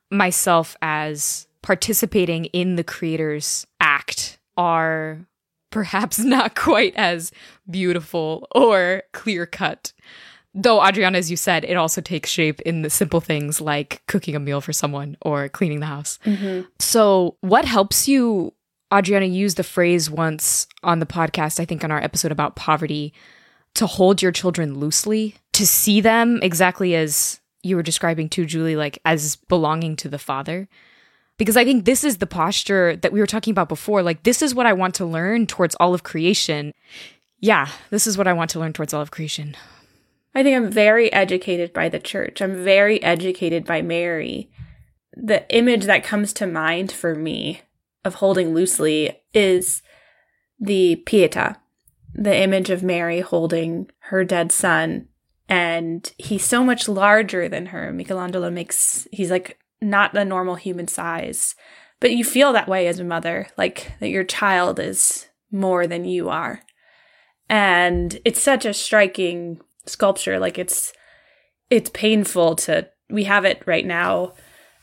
myself 0.09 0.75
as 0.81 1.47
participating 1.61 2.45
in 2.45 2.75
the 2.75 2.83
creator's 2.83 3.67
act 3.79 4.39
are 4.57 5.27
perhaps 5.69 6.19
not 6.23 6.55
quite 6.55 6.95
as 6.95 7.31
beautiful 7.69 8.47
or 8.53 9.03
clear 9.11 9.45
cut. 9.45 9.93
Though, 10.55 10.79
Adrianna, 10.79 11.15
as 11.15 11.31
you 11.31 11.37
said, 11.37 11.65
it 11.65 11.75
also 11.75 11.99
takes 11.99 12.29
shape 12.29 12.61
in 12.61 12.83
the 12.83 12.89
simple 12.89 13.19
things 13.19 13.59
like 13.59 14.03
cooking 14.07 14.35
a 14.35 14.39
meal 14.39 14.61
for 14.61 14.71
someone 14.71 15.17
or 15.21 15.49
cleaning 15.49 15.79
the 15.79 15.87
house. 15.87 16.19
Mm-hmm. 16.25 16.67
So, 16.77 17.37
what 17.41 17.65
helps 17.65 18.07
you, 18.07 18.53
Adrianna, 18.91 19.31
used 19.31 19.57
the 19.57 19.63
phrase 19.63 20.11
once 20.11 20.67
on 20.83 20.99
the 20.99 21.07
podcast, 21.07 21.59
I 21.59 21.65
think 21.65 21.83
on 21.83 21.91
our 21.91 22.03
episode 22.03 22.31
about 22.31 22.55
poverty, 22.55 23.13
to 23.75 23.87
hold 23.87 24.21
your 24.21 24.31
children 24.31 24.77
loosely, 24.77 25.35
to 25.53 25.65
see 25.65 26.01
them 26.01 26.39
exactly 26.43 26.95
as 26.95 27.39
you 27.63 27.75
were 27.75 27.83
describing 27.83 28.29
to 28.29 28.45
Giuli, 28.45 28.77
like 28.77 28.99
as 29.05 29.37
belonging 29.37 29.95
to 29.97 30.09
the 30.09 30.19
Father. 30.19 30.67
Because 31.39 31.57
I 31.57 31.65
think 31.65 31.85
this 31.85 32.03
is 32.03 32.17
the 32.17 32.27
posture 32.27 32.95
that 32.97 33.11
we 33.11 33.19
were 33.19 33.25
talking 33.25 33.51
about 33.51 33.69
before. 33.69 34.03
Like, 34.03 34.21
this 34.21 34.43
is 34.43 34.53
what 34.53 34.67
I 34.67 34.73
want 34.73 34.93
to 34.95 35.05
learn 35.05 35.47
towards 35.47 35.73
all 35.79 35.95
of 35.95 36.03
creation. 36.03 36.73
Yeah, 37.39 37.69
this 37.89 38.05
is 38.05 38.19
what 38.19 38.27
I 38.27 38.33
want 38.33 38.51
to 38.51 38.59
learn 38.59 38.73
towards 38.73 38.93
all 38.93 39.01
of 39.01 39.09
creation. 39.09 39.57
I 40.35 40.43
think 40.43 40.55
I'm 40.55 40.71
very 40.71 41.11
educated 41.13 41.73
by 41.73 41.89
the 41.89 41.99
church. 41.99 42.41
I'm 42.41 42.63
very 42.63 43.01
educated 43.03 43.65
by 43.65 43.81
Mary. 43.81 44.49
The 45.15 45.47
image 45.55 45.85
that 45.85 46.03
comes 46.03 46.33
to 46.33 46.47
mind 46.47 46.91
for 46.91 47.13
me 47.13 47.61
of 48.03 48.15
holding 48.15 48.53
loosely 48.53 49.21
is 49.33 49.81
the 50.59 51.03
Pietà, 51.05 51.57
the 52.13 52.35
image 52.35 52.69
of 52.69 52.83
Mary 52.83 53.21
holding 53.21 53.89
her 54.09 54.23
dead 54.23 54.51
son. 54.51 55.07
And 55.47 56.11
he's 56.17 56.43
so 56.43 56.63
much 56.63 56.87
larger 56.87 57.47
than 57.47 57.67
her. 57.67 57.93
Michelangelo 57.93 58.49
makes, 58.49 59.07
he's 59.11 59.29
like 59.29 59.59
not 59.81 60.17
a 60.17 60.25
normal 60.25 60.55
human 60.55 60.87
size. 60.87 61.55
But 61.99 62.11
you 62.11 62.23
feel 62.23 62.53
that 62.53 62.67
way 62.67 62.87
as 62.87 62.99
a 62.99 63.03
mother, 63.03 63.47
like 63.57 63.93
that 63.99 64.09
your 64.09 64.23
child 64.23 64.79
is 64.79 65.27
more 65.51 65.85
than 65.85 66.05
you 66.05 66.29
are. 66.29 66.61
And 67.49 68.19
it's 68.25 68.41
such 68.41 68.65
a 68.65 68.73
striking 68.73 69.61
sculpture. 69.85 70.39
Like 70.39 70.57
it's, 70.57 70.93
it's 71.69 71.89
painful 71.93 72.55
to, 72.57 72.89
we 73.09 73.25
have 73.25 73.45
it 73.45 73.61
right 73.65 73.85
now, 73.85 74.33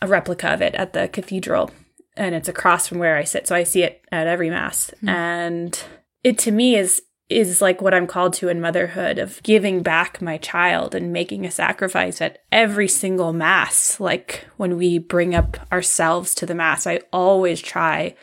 a 0.03 0.07
replica 0.07 0.49
of 0.49 0.63
it 0.63 0.75
at 0.75 0.93
the 0.93 1.09
cathedral 1.09 1.71
and 2.17 2.35
it's 2.35 2.49
across 2.49 2.87
from 2.87 2.99
where 2.99 3.17
I 3.17 3.25
sit. 3.25 3.47
So 3.47 3.55
I 3.55 3.65
see 3.65 3.83
it 3.83 4.05
at 4.13 4.27
every 4.27 4.51
mass. 4.51 4.91
Mm. 5.03 5.09
And 5.09 5.85
it 6.23 6.39
to 6.39 6.51
me 6.51 6.77
is 6.77 7.03
is 7.29 7.63
like 7.63 7.81
what 7.81 7.95
I'm 7.95 8.09
called 8.09 8.33
to 8.35 8.49
in 8.49 8.61
motherhood 8.61 9.17
of 9.17 9.41
giving 9.45 9.85
back 9.85 10.21
my 10.21 10.37
child 10.37 10.97
and 10.97 11.13
making 11.13 11.47
a 11.47 11.51
sacrifice 11.51 12.21
at 12.21 12.41
every 12.51 12.89
single 12.89 13.33
mass. 13.33 14.01
Like 14.01 14.47
when 14.57 14.77
we 14.77 14.99
bring 14.99 15.33
up 15.35 15.57
ourselves 15.71 16.35
to 16.37 16.47
the 16.47 16.57
mass, 16.57 16.89
I 16.89 17.01
always 17.13 17.61
try 17.61 18.17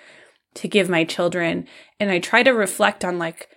to 0.56 0.68
give 0.68 0.90
my 0.90 1.06
children 1.06 1.68
and 2.02 2.12
I 2.12 2.20
try 2.20 2.44
to 2.44 2.52
reflect 2.52 3.06
on 3.06 3.18
like 3.18 3.50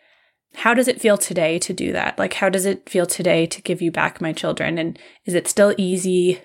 how 0.54 0.74
does 0.74 0.88
it 0.88 1.00
feel 1.00 1.16
today 1.16 1.58
to 1.60 1.72
do 1.72 1.92
that? 1.92 2.18
Like 2.18 2.34
how 2.34 2.48
does 2.48 2.66
it 2.66 2.88
feel 2.88 3.06
today 3.06 3.46
to 3.46 3.62
give 3.62 3.80
you 3.80 3.90
back 3.90 4.20
my 4.20 4.32
children 4.32 4.78
and 4.78 4.98
is 5.24 5.34
it 5.34 5.48
still 5.48 5.74
easy? 5.78 6.40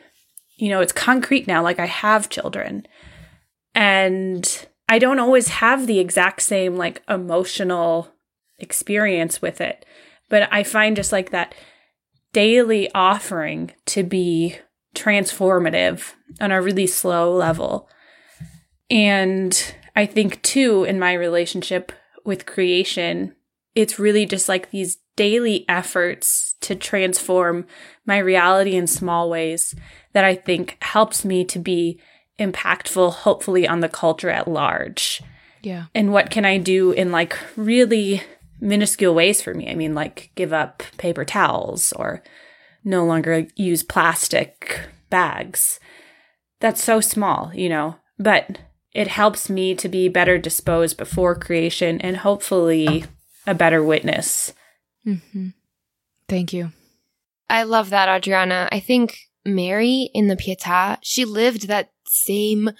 You 0.57 0.69
know, 0.69 0.81
it's 0.81 0.93
concrete 0.93 1.47
now 1.47 1.63
like 1.63 1.79
I 1.79 1.87
have 1.87 2.29
children. 2.29 2.87
And 3.73 4.67
I 4.87 4.99
don't 4.99 5.19
always 5.19 5.47
have 5.49 5.87
the 5.87 5.99
exact 5.99 6.41
same 6.41 6.75
like 6.75 7.01
emotional 7.09 8.09
experience 8.59 9.41
with 9.41 9.59
it. 9.59 9.85
But 10.29 10.47
I 10.51 10.63
find 10.63 10.95
just 10.95 11.11
like 11.11 11.31
that 11.31 11.55
daily 12.31 12.89
offering 12.93 13.71
to 13.87 14.03
be 14.03 14.57
transformative 14.95 16.13
on 16.39 16.51
a 16.51 16.61
really 16.61 16.87
slow 16.87 17.33
level. 17.35 17.89
And 18.89 19.75
I 19.95 20.05
think 20.05 20.41
too, 20.41 20.83
in 20.83 20.99
my 20.99 21.13
relationship 21.13 21.91
with 22.23 22.45
creation, 22.45 23.35
it's 23.75 23.99
really 23.99 24.25
just 24.25 24.49
like 24.49 24.71
these 24.71 24.97
daily 25.15 25.65
efforts 25.69 26.55
to 26.61 26.75
transform 26.75 27.65
my 28.05 28.17
reality 28.17 28.75
in 28.75 28.87
small 28.87 29.29
ways 29.29 29.75
that 30.13 30.25
I 30.25 30.35
think 30.35 30.77
helps 30.81 31.23
me 31.23 31.45
to 31.45 31.59
be 31.59 31.99
impactful, 32.39 33.13
hopefully, 33.13 33.67
on 33.67 33.81
the 33.81 33.89
culture 33.89 34.29
at 34.29 34.47
large. 34.47 35.21
Yeah. 35.61 35.85
And 35.93 36.11
what 36.11 36.29
can 36.29 36.45
I 36.45 36.57
do 36.57 36.91
in 36.91 37.11
like 37.11 37.37
really 37.55 38.21
minuscule 38.59 39.13
ways 39.13 39.41
for 39.41 39.53
me. 39.53 39.69
I 39.69 39.75
mean, 39.75 39.93
like 39.93 40.31
give 40.35 40.53
up 40.53 40.83
paper 40.97 41.25
towels 41.25 41.93
or 41.93 42.23
no 42.83 43.05
longer 43.05 43.47
use 43.55 43.83
plastic 43.83 44.81
bags. 45.09 45.79
That's 46.59 46.83
so 46.83 47.01
small, 47.01 47.51
you 47.53 47.69
know, 47.69 47.97
but 48.17 48.59
it 48.93 49.07
helps 49.07 49.49
me 49.49 49.75
to 49.75 49.89
be 49.89 50.07
better 50.07 50.37
disposed 50.37 50.97
before 50.97 51.35
creation 51.35 51.99
and 52.01 52.17
hopefully 52.17 53.05
a 53.47 53.53
better 53.53 53.83
witness. 53.83 54.53
Mm-hmm. 55.05 55.49
Thank 56.27 56.53
you. 56.53 56.71
I 57.49 57.63
love 57.63 57.91
that, 57.91 58.09
Adrianna. 58.09 58.67
I 58.71 58.79
think 58.79 59.19
Mary 59.45 60.09
in 60.13 60.27
the 60.27 60.35
Pietà, 60.35 60.97
she 61.01 61.25
lived 61.25 61.67
that 61.67 61.91
same 62.07 62.71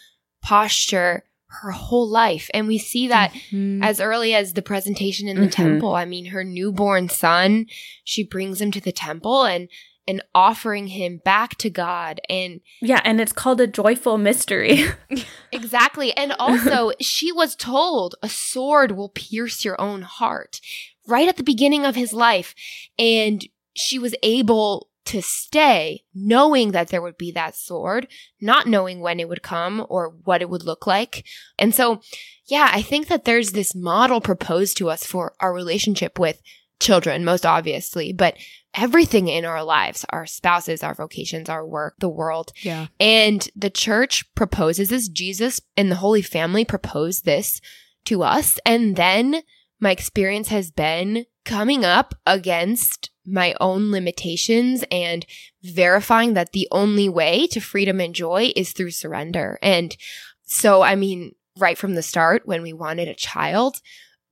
posture 0.42 1.24
her 1.62 1.72
whole 1.72 2.08
life. 2.08 2.50
And 2.54 2.68
we 2.68 2.78
see 2.78 3.08
that 3.08 3.32
mm-hmm. 3.32 3.84
as 3.84 4.02
early 4.02 4.34
as 4.34 4.54
the 4.54 4.62
presentation 4.62 5.28
in 5.28 5.38
the 5.38 5.44
mm-hmm. 5.44 5.50
temple. 5.50 5.96
I 5.96 6.06
mean, 6.06 6.26
her 6.28 6.44
newborn 6.44 7.10
son, 7.10 7.68
she 8.04 8.24
brings 8.24 8.60
him 8.60 8.72
to 8.72 8.82
the 8.82 8.92
temple 8.92 9.44
and 9.44 9.70
and 10.08 10.22
offering 10.34 10.88
him 10.88 11.18
back 11.24 11.56
to 11.58 11.70
God 11.70 12.22
and 12.30 12.62
Yeah, 12.82 13.02
and 13.04 13.20
it's 13.20 13.32
called 13.32 13.62
a 13.62 13.68
joyful 13.68 14.18
mystery. 14.18 14.86
exactly. 15.52 16.16
And 16.16 16.34
also, 16.34 16.92
she 17.02 17.32
was 17.32 17.56
told 17.56 18.16
a 18.22 18.30
sword 18.30 18.92
will 18.92 19.10
pierce 19.10 19.66
your 19.66 19.80
own 19.80 20.04
heart 20.04 20.62
right 21.08 21.28
at 21.28 21.38
the 21.38 21.44
beginning 21.44 21.86
of 21.86 21.96
his 21.96 22.14
life 22.14 22.56
and 22.98 23.46
she 23.76 24.00
was 24.00 24.16
able 24.24 24.90
to 25.06 25.22
stay, 25.22 26.04
knowing 26.14 26.72
that 26.72 26.88
there 26.88 27.02
would 27.02 27.18
be 27.18 27.32
that 27.32 27.56
sword, 27.56 28.08
not 28.42 28.68
knowing 28.68 29.00
when 29.00 29.20
it 29.20 29.30
would 29.30 29.44
come 29.44 29.86
or 29.88 30.16
what 30.24 30.42
it 30.42 30.50
would 30.50 30.64
look 30.64 30.88
like. 30.88 31.26
And 31.60 31.76
so, 31.76 32.02
yeah, 32.48 32.70
I 32.74 32.82
think 32.82 33.08
that 33.08 33.24
there's 33.24 33.52
this 33.52 33.76
model 33.76 34.20
proposed 34.20 34.78
to 34.78 34.90
us 34.90 35.06
for 35.06 35.34
our 35.40 35.54
relationship 35.54 36.18
with 36.18 36.42
children, 36.80 37.24
most 37.24 37.46
obviously, 37.46 38.14
but 38.14 38.36
everything 38.76 39.28
in 39.28 39.46
our 39.46 39.64
lives, 39.64 40.06
our 40.10 40.26
spouses, 40.26 40.84
our 40.84 40.94
vocations, 40.94 41.50
our 41.50 41.66
work, 41.66 41.96
the 42.00 42.10
world. 42.10 42.52
Yeah. 42.62 42.88
And 43.00 43.48
the 43.56 43.70
church 43.70 44.24
proposes 44.36 44.90
this. 44.90 45.08
Jesus 45.08 45.62
and 45.78 45.92
the 45.92 45.96
Holy 45.96 46.22
Family 46.22 46.66
propose 46.66 47.22
this 47.22 47.62
to 48.06 48.24
us. 48.24 48.60
And 48.66 48.96
then 48.96 49.42
my 49.80 49.92
experience 49.92 50.50
has 50.50 50.72
been 50.72 51.26
coming 51.44 51.86
up 51.86 52.16
against 52.26 53.12
my 53.26 53.56
own 53.60 53.92
limitations 53.92 54.84
and 54.92 55.26
verifying 55.64 56.34
that 56.34 56.52
the 56.52 56.68
only 56.72 57.10
way 57.10 57.48
to 57.48 57.60
freedom 57.60 58.00
and 58.00 58.14
joy 58.14 58.52
is 58.56 58.72
through 58.72 58.92
surrender. 58.92 59.58
And 59.62 59.96
so, 60.44 60.82
I 60.82 60.96
mean, 60.96 61.34
right 61.58 61.78
from 61.78 61.96
the 61.96 62.04
start, 62.04 62.44
when 62.46 62.62
we 62.62 62.74
wanted 62.74 63.08
a 63.08 63.16
child, 63.16 63.78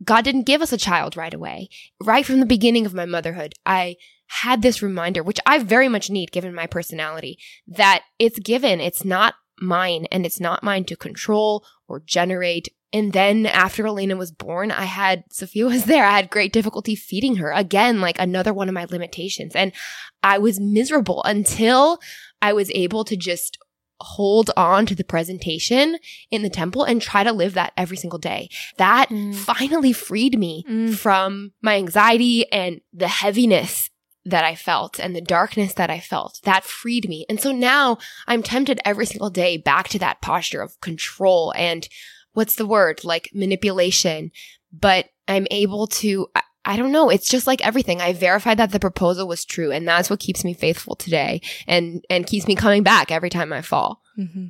God 0.04 0.24
didn't 0.24 0.44
give 0.44 0.62
us 0.62 0.74
a 0.74 0.78
child 0.78 1.16
right 1.18 1.34
away. 1.34 1.70
Right 2.02 2.26
from 2.26 2.40
the 2.40 2.46
beginning 2.46 2.86
of 2.86 2.94
my 2.94 3.06
motherhood, 3.06 3.54
I 3.66 3.96
had 4.42 4.62
this 4.62 4.82
reminder, 4.82 5.24
which 5.24 5.40
I 5.46 5.60
very 5.60 5.88
much 5.88 6.10
need 6.10 6.32
given 6.32 6.54
my 6.54 6.68
personality, 6.68 7.38
that 7.68 8.04
it's 8.20 8.40
given, 8.40 8.80
it's 8.80 9.06
not 9.06 9.36
mine, 9.60 10.08
and 10.12 10.26
it's 10.26 10.40
not 10.40 10.64
mine 10.64 10.86
to 10.86 10.96
control 10.96 11.66
or 11.88 12.02
generate 12.06 12.70
and 12.94 13.12
then 13.12 13.48
after 13.48 13.88
Elena 13.88 14.16
was 14.16 14.32
born, 14.32 14.70
I 14.70 14.86
had 14.86 15.24
Sofia 15.32 15.66
was 15.66 15.86
there. 15.86 16.06
I 16.06 16.12
had 16.12 16.30
great 16.30 16.54
difficulty 16.54 16.96
feeding 16.96 17.38
her. 17.38 17.52
Again, 17.52 18.00
like 18.00 18.20
another 18.20 18.54
one 18.54 18.70
of 18.70 18.76
my 18.76 18.86
limitations. 18.86 19.56
And 19.56 19.74
I 20.22 20.38
was 20.38 20.60
miserable 20.60 21.24
until 21.24 22.00
I 22.40 22.54
was 22.54 22.70
able 22.76 23.04
to 23.06 23.18
just 23.18 23.58
hold 24.00 24.52
on 24.56 24.86
to 24.86 24.96
the 24.96 25.04
presentation 25.04 25.98
in 26.30 26.44
the 26.44 26.50
temple 26.50 26.84
and 26.84 27.02
try 27.02 27.24
to 27.24 27.32
live 27.32 27.56
that 27.56 27.74
every 27.76 27.98
single 27.98 28.20
day. 28.20 28.50
That 28.78 29.10
mm. 29.10 29.34
finally 29.34 29.94
freed 29.94 30.38
me 30.38 30.64
mm. 30.70 30.94
from 30.94 31.54
my 31.64 31.78
anxiety 31.78 32.52
and 32.52 32.82
the 32.92 33.08
heaviness 33.08 33.90
that 34.26 34.46
I 34.46 34.56
felt 34.56 35.00
and 35.00 35.16
the 35.16 35.22
darkness 35.22 35.74
that 35.74 35.90
I 35.90 36.00
felt. 36.00 36.40
That 36.44 36.64
freed 36.64 37.10
me. 37.10 37.26
And 37.30 37.40
so 37.40 37.52
now 37.52 37.98
I'm 38.28 38.44
tempted 38.44 38.80
every 38.86 39.06
single 39.06 39.30
day 39.30 39.58
back 39.58 39.90
to 39.90 40.00
that 40.00 40.22
posture 40.22 40.62
of 40.62 40.80
control 40.82 41.54
and 41.56 41.88
what's 42.34 42.56
the 42.56 42.66
word? 42.66 43.04
Like 43.04 43.30
manipulation. 43.34 44.32
But 44.72 45.10
I'm 45.28 45.48
able 45.52 45.88
to, 45.88 46.28
I, 46.36 46.42
I 46.66 46.78
don't 46.78 46.92
know. 46.92 47.10
It's 47.10 47.30
just 47.30 47.48
like 47.48 47.66
everything. 47.66 48.02
I 48.02 48.14
verified 48.14 48.58
that 48.58 48.72
the 48.72 48.80
proposal 48.80 49.28
was 49.28 49.46
true. 49.46 49.72
And 49.72 49.88
that's 49.88 50.10
what 50.10 50.20
keeps 50.20 50.44
me 50.44 50.54
faithful 50.54 50.96
today 50.96 51.42
and, 51.68 52.04
and 52.10 52.26
keeps 52.26 52.48
me 52.48 52.56
coming 52.56 52.84
back 52.84 53.12
every 53.12 53.30
time 53.30 53.52
I 53.52 53.62
fall. 53.62 54.02
Mm-hmm. 54.18 54.48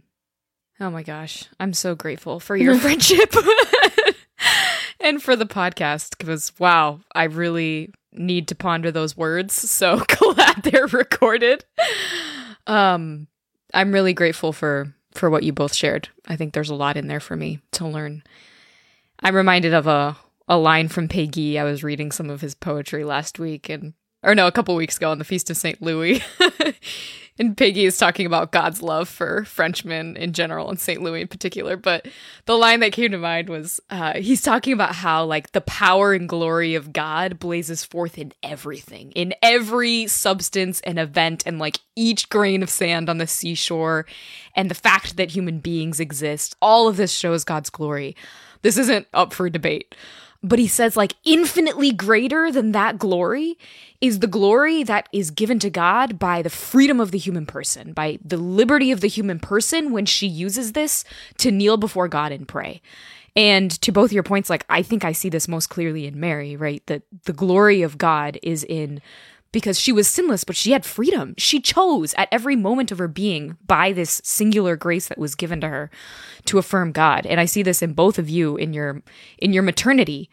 Oh 0.80 0.89
my 0.89 1.03
gosh. 1.03 1.45
I'm 1.59 1.74
so 1.74 1.95
grateful 1.95 2.39
for 2.39 2.55
your 2.57 2.78
friendship 2.78 3.34
and 4.99 5.21
for 5.21 5.36
the 5.36 5.45
podcast 5.45 6.17
because 6.17 6.51
wow, 6.59 7.01
I 7.13 7.26
really 7.26 7.93
need 8.14 8.47
to 8.49 8.55
ponder 8.55 8.91
those 8.91 9.18
words. 9.18 9.53
So 9.53 10.01
glad 10.20 10.64
they're 10.64 10.88
recorded. 10.88 11.66
Um, 12.68 13.28
I'm 13.74 13.91
really 13.91 14.14
grateful 14.14 14.53
for 14.53 14.93
for 15.14 15.30
what 15.30 15.43
you 15.43 15.53
both 15.53 15.74
shared. 15.74 16.09
I 16.28 16.36
think 16.36 16.53
there's 16.53 16.72
a 16.72 16.76
lot 16.76 16.97
in 16.97 17.07
there 17.07 17.20
for 17.20 17.36
me 17.36 17.59
to 17.74 17.88
learn. 17.88 18.24
I'm 19.20 19.36
reminded 19.36 19.74
of 19.74 19.88
a 19.88 20.18
a 20.47 20.57
line 20.57 20.88
from 20.88 21.07
Péguy. 21.07 21.57
I 21.57 21.64
was 21.64 21.84
reading 21.84 22.11
some 22.11 22.30
of 22.30 22.41
his 22.41 22.55
poetry 22.55 23.03
last 23.03 23.39
week 23.39 23.70
and 23.70 23.93
or 24.24 24.34
no, 24.34 24.47
a 24.47 24.51
couple 24.51 24.76
weeks 24.76 24.97
ago 24.97 25.11
on 25.11 25.20
the 25.20 25.26
Feast 25.26 25.49
of 25.49 25.57
St. 25.57 25.82
Louis. 25.82 26.22
and 27.39 27.57
Péguy 27.57 27.88
is 27.88 27.97
talking 27.97 28.25
about 28.25 28.51
God's 28.51 28.81
love 28.84 29.09
for 29.09 29.43
Frenchmen 29.45 30.15
in 30.17 30.34
general 30.34 30.69
and 30.69 30.79
St. 30.79 31.01
Louis 31.01 31.21
in 31.21 31.27
particular. 31.27 31.75
But 31.75 32.07
the 32.45 32.57
line 32.57 32.79
that 32.81 32.91
came 32.91 33.11
to 33.11 33.17
mind 33.17 33.49
was 33.49 33.79
uh, 33.89 34.13
he's 34.13 34.41
talking 34.41 34.71
about 34.71 34.93
how, 34.95 35.25
like, 35.25 35.51
the 35.51 35.61
power 35.61 36.13
and 36.13 36.29
glory 36.29 36.75
of 36.75 36.93
God 36.93 37.39
blazes 37.39 37.84
forth 37.84 38.19
in 38.19 38.34
everything, 38.43 39.11
in 39.13 39.34
every 39.41 40.05
substance 40.07 40.79
and 40.81 40.99
event, 40.99 41.43
and 41.47 41.57
like 41.57 41.79
each 41.95 42.29
grain 42.29 42.61
of 42.61 42.69
sand 42.69 43.09
on 43.09 43.17
the 43.17 43.27
seashore, 43.27 44.05
and 44.55 44.69
the 44.69 44.75
fact 44.75 45.17
that 45.17 45.31
human 45.31 45.59
beings 45.59 45.99
exist. 45.99 46.55
All 46.61 46.88
of 46.88 46.97
this 46.97 47.11
shows 47.11 47.43
God's 47.43 47.71
glory. 47.71 48.15
This 48.61 48.77
isn't 48.77 49.07
up 49.13 49.34
for 49.34 49.49
debate. 49.49 49.95
But 50.45 50.59
he 50.59 50.67
says, 50.67 50.97
like, 50.97 51.15
infinitely 51.23 51.93
greater 51.93 52.51
than 52.51 52.73
that 52.73 52.99
glory 52.99 53.57
is 54.01 54.19
the 54.19 54.27
glory 54.27 54.83
that 54.83 55.07
is 55.13 55.31
given 55.31 55.57
to 55.59 55.69
God 55.69 56.19
by 56.19 56.41
the 56.41 56.49
freedom 56.49 56.99
of 56.99 57.11
the 57.11 57.17
human 57.17 57.45
person, 57.45 57.93
by 57.93 58.19
the 58.23 58.35
liberty 58.35 58.91
of 58.91 58.99
the 58.99 59.07
human 59.07 59.39
person 59.39 59.93
when 59.93 60.05
she 60.05 60.27
uses 60.27 60.73
this 60.73 61.05
to 61.37 61.49
kneel 61.49 61.77
before 61.77 62.09
God 62.09 62.33
and 62.33 62.45
pray. 62.45 62.81
And 63.35 63.71
to 63.81 63.91
both 63.91 64.11
your 64.11 64.21
points, 64.21 64.49
like, 64.49 64.65
I 64.69 64.81
think 64.81 65.05
I 65.05 65.13
see 65.13 65.29
this 65.29 65.47
most 65.47 65.67
clearly 65.67 66.05
in 66.05 66.19
Mary, 66.19 66.55
right? 66.55 66.85
That 66.87 67.03
the 67.23 67.33
glory 67.33 67.81
of 67.81 67.97
God 67.97 68.37
is 68.43 68.63
in 68.65 69.01
because 69.53 69.79
she 69.79 69.93
was 69.93 70.09
sinless, 70.09 70.43
but 70.43 70.57
she 70.57 70.71
had 70.71 70.83
freedom. 70.83 71.35
She 71.37 71.61
chose 71.61 72.13
at 72.17 72.27
every 72.31 72.57
moment 72.57 72.91
of 72.91 72.97
her 72.97 73.07
being 73.07 73.55
by 73.65 73.93
this 73.93 74.19
singular 74.25 74.75
grace 74.75 75.07
that 75.07 75.17
was 75.17 75.35
given 75.35 75.61
to 75.61 75.69
her 75.69 75.91
to 76.45 76.57
affirm 76.57 76.91
God. 76.91 77.25
And 77.25 77.39
I 77.39 77.45
see 77.45 77.63
this 77.63 77.81
in 77.81 77.93
both 77.93 78.19
of 78.19 78.27
you 78.27 78.57
in 78.57 78.73
your 78.73 79.01
in 79.37 79.53
your 79.53 79.63
maternity, 79.63 80.29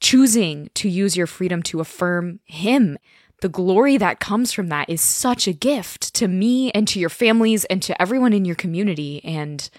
choosing 0.00 0.70
to 0.74 0.88
use 0.88 1.16
your 1.16 1.28
freedom 1.28 1.62
to 1.64 1.80
affirm 1.80 2.40
him. 2.46 2.98
The 3.42 3.50
glory 3.50 3.98
that 3.98 4.18
comes 4.18 4.52
from 4.52 4.68
that 4.70 4.88
is 4.88 5.02
such 5.02 5.46
a 5.46 5.52
gift 5.52 6.14
to 6.14 6.26
me 6.26 6.72
and 6.72 6.88
to 6.88 6.98
your 6.98 7.10
families 7.10 7.66
and 7.66 7.82
to 7.82 8.00
everyone 8.00 8.32
in 8.32 8.46
your 8.46 8.56
community 8.56 9.22
and 9.22 9.70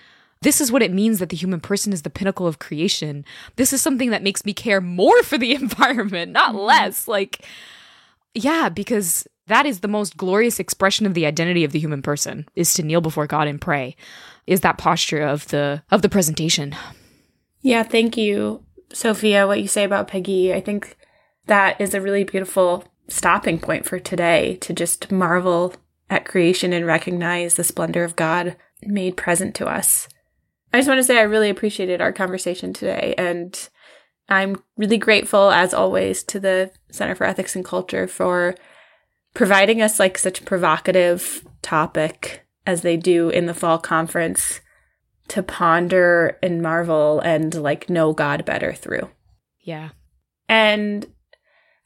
this 0.42 0.62
is 0.62 0.72
what 0.72 0.84
it 0.84 0.94
means 0.94 1.18
that 1.18 1.30
the 1.30 1.36
human 1.36 1.60
person 1.60 1.92
is 1.92 2.04
the 2.04 2.12
pinnacle 2.12 2.46
of 2.46 2.60
creation. 2.60 3.26
This 3.56 3.74
is 3.74 3.82
something 3.82 4.12
that 4.12 4.22
makes 4.22 4.46
me 4.46 4.54
care 4.54 4.80
more 4.80 5.24
for 5.24 5.36
the 5.36 5.56
environment, 5.56 6.32
not 6.32 6.50
mm-hmm. 6.50 6.60
less. 6.60 7.08
Like 7.08 7.44
yeah, 8.34 8.70
because 8.70 9.28
that 9.48 9.66
is 9.66 9.80
the 9.80 9.88
most 9.88 10.18
glorious 10.18 10.60
expression 10.60 11.06
of 11.06 11.14
the 11.14 11.26
identity 11.26 11.64
of 11.64 11.72
the 11.72 11.80
human 11.80 12.02
person 12.02 12.48
is 12.56 12.74
to 12.74 12.84
kneel 12.84 13.02
before 13.02 13.28
God 13.28 13.48
and 13.48 13.60
pray. 13.60 13.96
Is 14.46 14.62
that 14.62 14.78
posture 14.78 15.22
of 15.22 15.48
the 15.48 15.84
of 15.92 16.02
the 16.02 16.10
presentation. 16.10 16.76
Yeah, 17.62 17.84
thank 17.84 18.16
you, 18.16 18.64
Sofia, 18.94 19.48
what 19.48 19.62
you 19.62 19.68
say 19.68 19.84
about 19.84 20.08
Péguy. 20.08 20.54
I 20.54 20.62
think 20.62 20.96
that 21.48 21.80
is 21.82 21.94
a 21.94 22.02
really 22.02 22.24
beautiful 22.24 22.86
stopping 23.08 23.60
point 23.60 23.86
for 23.86 24.00
today 24.00 24.58
to 24.62 24.74
just 24.74 25.12
marvel 25.12 25.74
at 26.10 26.26
creation 26.26 26.72
and 26.74 26.86
recognize 26.86 27.56
the 27.56 27.64
splendor 27.64 28.04
of 28.04 28.16
God 28.16 28.56
made 28.84 29.18
present 29.18 29.56
to 29.56 29.68
us. 29.68 30.08
I 30.74 30.78
just 30.78 30.88
want 30.88 31.00
to 31.00 31.04
say 31.04 31.18
I 31.18 31.24
really 31.24 31.50
appreciated 31.50 32.02
our 32.02 32.14
conversation 32.14 32.74
today 32.74 33.16
and 33.18 33.70
I'm 34.30 34.62
really 34.76 34.98
grateful, 34.98 35.52
as 35.52 35.74
always, 35.74 36.24
to 36.24 36.40
the 36.40 36.72
Center 36.92 37.16
for 37.16 37.26
Ethics 37.26 37.56
and 37.56 37.64
Culture 37.64 38.08
for 38.08 38.56
providing 39.34 39.82
us 39.82 40.00
like 40.00 40.18
such 40.18 40.46
provocative 40.46 41.46
topic 41.62 42.46
as 42.66 42.82
they 42.82 42.98
do 42.98 43.30
in 43.30 43.46
the 43.46 43.54
fall 43.54 43.78
conference 43.78 44.62
to 45.30 45.44
ponder 45.44 46.38
and 46.42 46.62
marvel 46.62 47.20
and 47.20 47.54
like 47.56 47.90
know 47.90 48.14
God 48.14 48.46
better 48.46 48.74
through. 48.74 49.10
Yeah. 49.62 49.90
And 50.50 51.06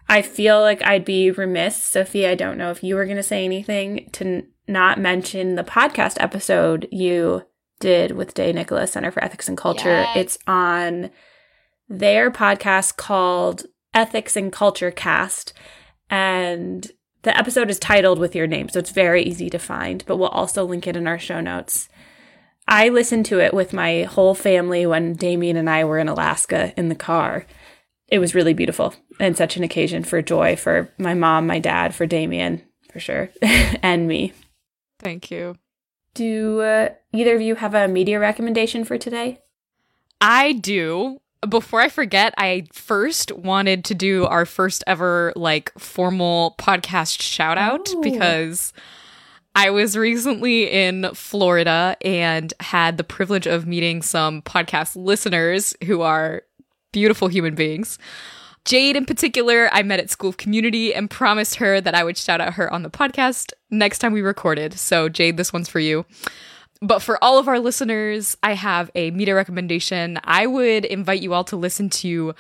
I 0.08 0.22
feel 0.22 0.60
like 0.62 0.84
I'd 0.84 1.06
be 1.06 1.32
remiss, 1.32 1.76
Sophie. 1.76 2.28
I 2.28 2.36
don't 2.36 2.58
know 2.58 2.72
if 2.72 2.84
you 2.84 2.96
were 2.96 3.06
going 3.06 3.18
to 3.18 3.24
say 3.24 3.46
anything 3.46 4.10
to 4.14 4.26
n- 4.26 4.48
not 4.68 5.00
mention 5.00 5.56
the 5.56 5.64
podcast 5.64 6.18
episode 6.20 6.88
you 6.92 7.44
did 7.80 8.12
with 8.12 8.34
de 8.34 8.54
Nicola 8.54 8.88
Center 8.88 9.12
for 9.12 9.24
Ethics 9.24 9.48
and 9.48 9.58
Culture. 9.58 9.90
Yes. 9.90 10.18
It's 10.18 10.38
on 10.48 11.10
their 11.92 12.32
podcast 12.32 12.96
called 12.96 13.66
Ethics 13.94 14.36
and 14.36 14.52
Culture 14.52 14.92
Cast. 14.92 15.54
And 16.10 16.90
the 17.24 17.38
episode 17.38 17.70
is 17.70 17.80
titled 17.80 18.18
with 18.18 18.34
your 18.34 18.48
name, 18.48 18.70
so 18.70 18.80
it's 18.80 18.92
very 18.92 19.24
easy 19.24 19.50
to 19.50 19.60
find, 19.60 20.04
but 20.08 20.18
we'll 20.18 20.30
also 20.30 20.64
link 20.66 20.88
it 20.88 20.96
in 20.96 21.08
our 21.08 21.20
show 21.20 21.42
notes. 21.42 21.90
I 22.68 22.90
listened 22.90 23.26
to 23.28 23.40
it 23.40 23.54
with 23.54 23.74
my 23.74 24.04
whole 24.04 24.34
family 24.34 24.86
when 24.86 25.14
Damien 25.14 25.58
and 25.58 25.70
I 25.70 25.84
were 25.84 26.00
in 26.00 26.08
Alaska 26.08 26.74
in 26.78 26.90
the 26.90 26.96
car. 26.96 27.46
It 28.08 28.20
was 28.20 28.36
really 28.36 28.54
beautiful 28.54 28.94
and 29.20 29.38
such 29.38 29.58
an 29.58 29.64
occasion 29.64 30.04
for 30.04 30.22
joy 30.22 30.56
for 30.56 30.94
my 30.98 31.14
mom, 31.14 31.48
my 31.48 31.60
dad, 31.60 31.94
for 31.94 32.06
Damien, 32.06 32.62
for 32.92 33.00
sure, 33.00 33.30
and 33.42 34.08
me. 34.08 34.34
Thank 35.00 35.32
you. 35.32 35.58
Do 36.14 36.62
uh, 36.62 36.90
either 37.14 37.36
of 37.36 37.42
you 37.42 37.56
have 37.56 37.74
a 37.74 37.88
media 37.88 38.20
recommendation 38.20 38.84
for 38.84 38.98
today? 38.98 39.40
I 40.20 40.54
do. 40.54 41.21
Before 41.50 41.82
I 41.82 41.90
forget, 41.90 42.34
I 42.38 42.68
first 42.72 43.32
wanted 43.32 43.84
to 43.86 43.96
do 43.96 44.26
our 44.26 44.46
first 44.46 44.84
ever 44.86 45.34
like 45.36 45.72
formal 45.78 46.56
podcast 46.60 47.20
shout 47.22 47.58
out 47.58 47.90
Oh. 47.92 48.02
because 48.02 48.74
I 49.56 49.72
was 49.72 49.98
recently 49.98 50.70
in 50.70 51.10
Florida 51.14 51.98
and 52.02 52.54
had 52.60 52.98
the 52.98 53.04
privilege 53.04 53.48
of 53.48 53.66
meeting 53.68 54.02
some 54.02 54.44
podcast 54.44 54.96
listeners 54.96 55.76
who 55.86 56.02
are 56.02 56.44
beautiful 56.94 57.28
human 57.28 57.56
beings. 57.56 57.98
Jade, 58.64 58.96
in 58.96 59.06
particular, 59.06 59.68
I 59.74 59.82
met 59.82 60.00
at 60.00 60.12
School 60.12 60.30
of 60.30 60.38
Community 60.38 60.94
and 60.94 61.10
promised 61.10 61.56
her 61.56 61.82
that 61.82 61.96
I 61.96 62.04
would 62.04 62.18
shout 62.18 62.40
out 62.40 62.54
her 62.54 62.72
on 62.72 62.84
the 62.84 62.92
podcast 62.92 63.54
next 63.72 63.98
time 64.00 64.14
we 64.14 64.22
recorded. 64.22 64.76
So, 64.76 65.10
Jade, 65.10 65.36
this 65.38 65.52
one's 65.52 65.68
for 65.68 65.80
you. 65.80 66.06
But 66.82 67.00
for 67.00 67.24
all 67.24 67.38
of 67.38 67.48
our 67.48 67.60
listeners, 67.60 68.36
I 68.42 68.54
have 68.54 68.90
a 68.96 69.12
media 69.12 69.36
recommendation. 69.36 70.20
I 70.24 70.48
would 70.48 70.84
invite 70.86 71.22
you 71.22 71.34
all 71.34 71.44
to 71.46 71.56
listen 71.56 71.90
to 71.92 72.34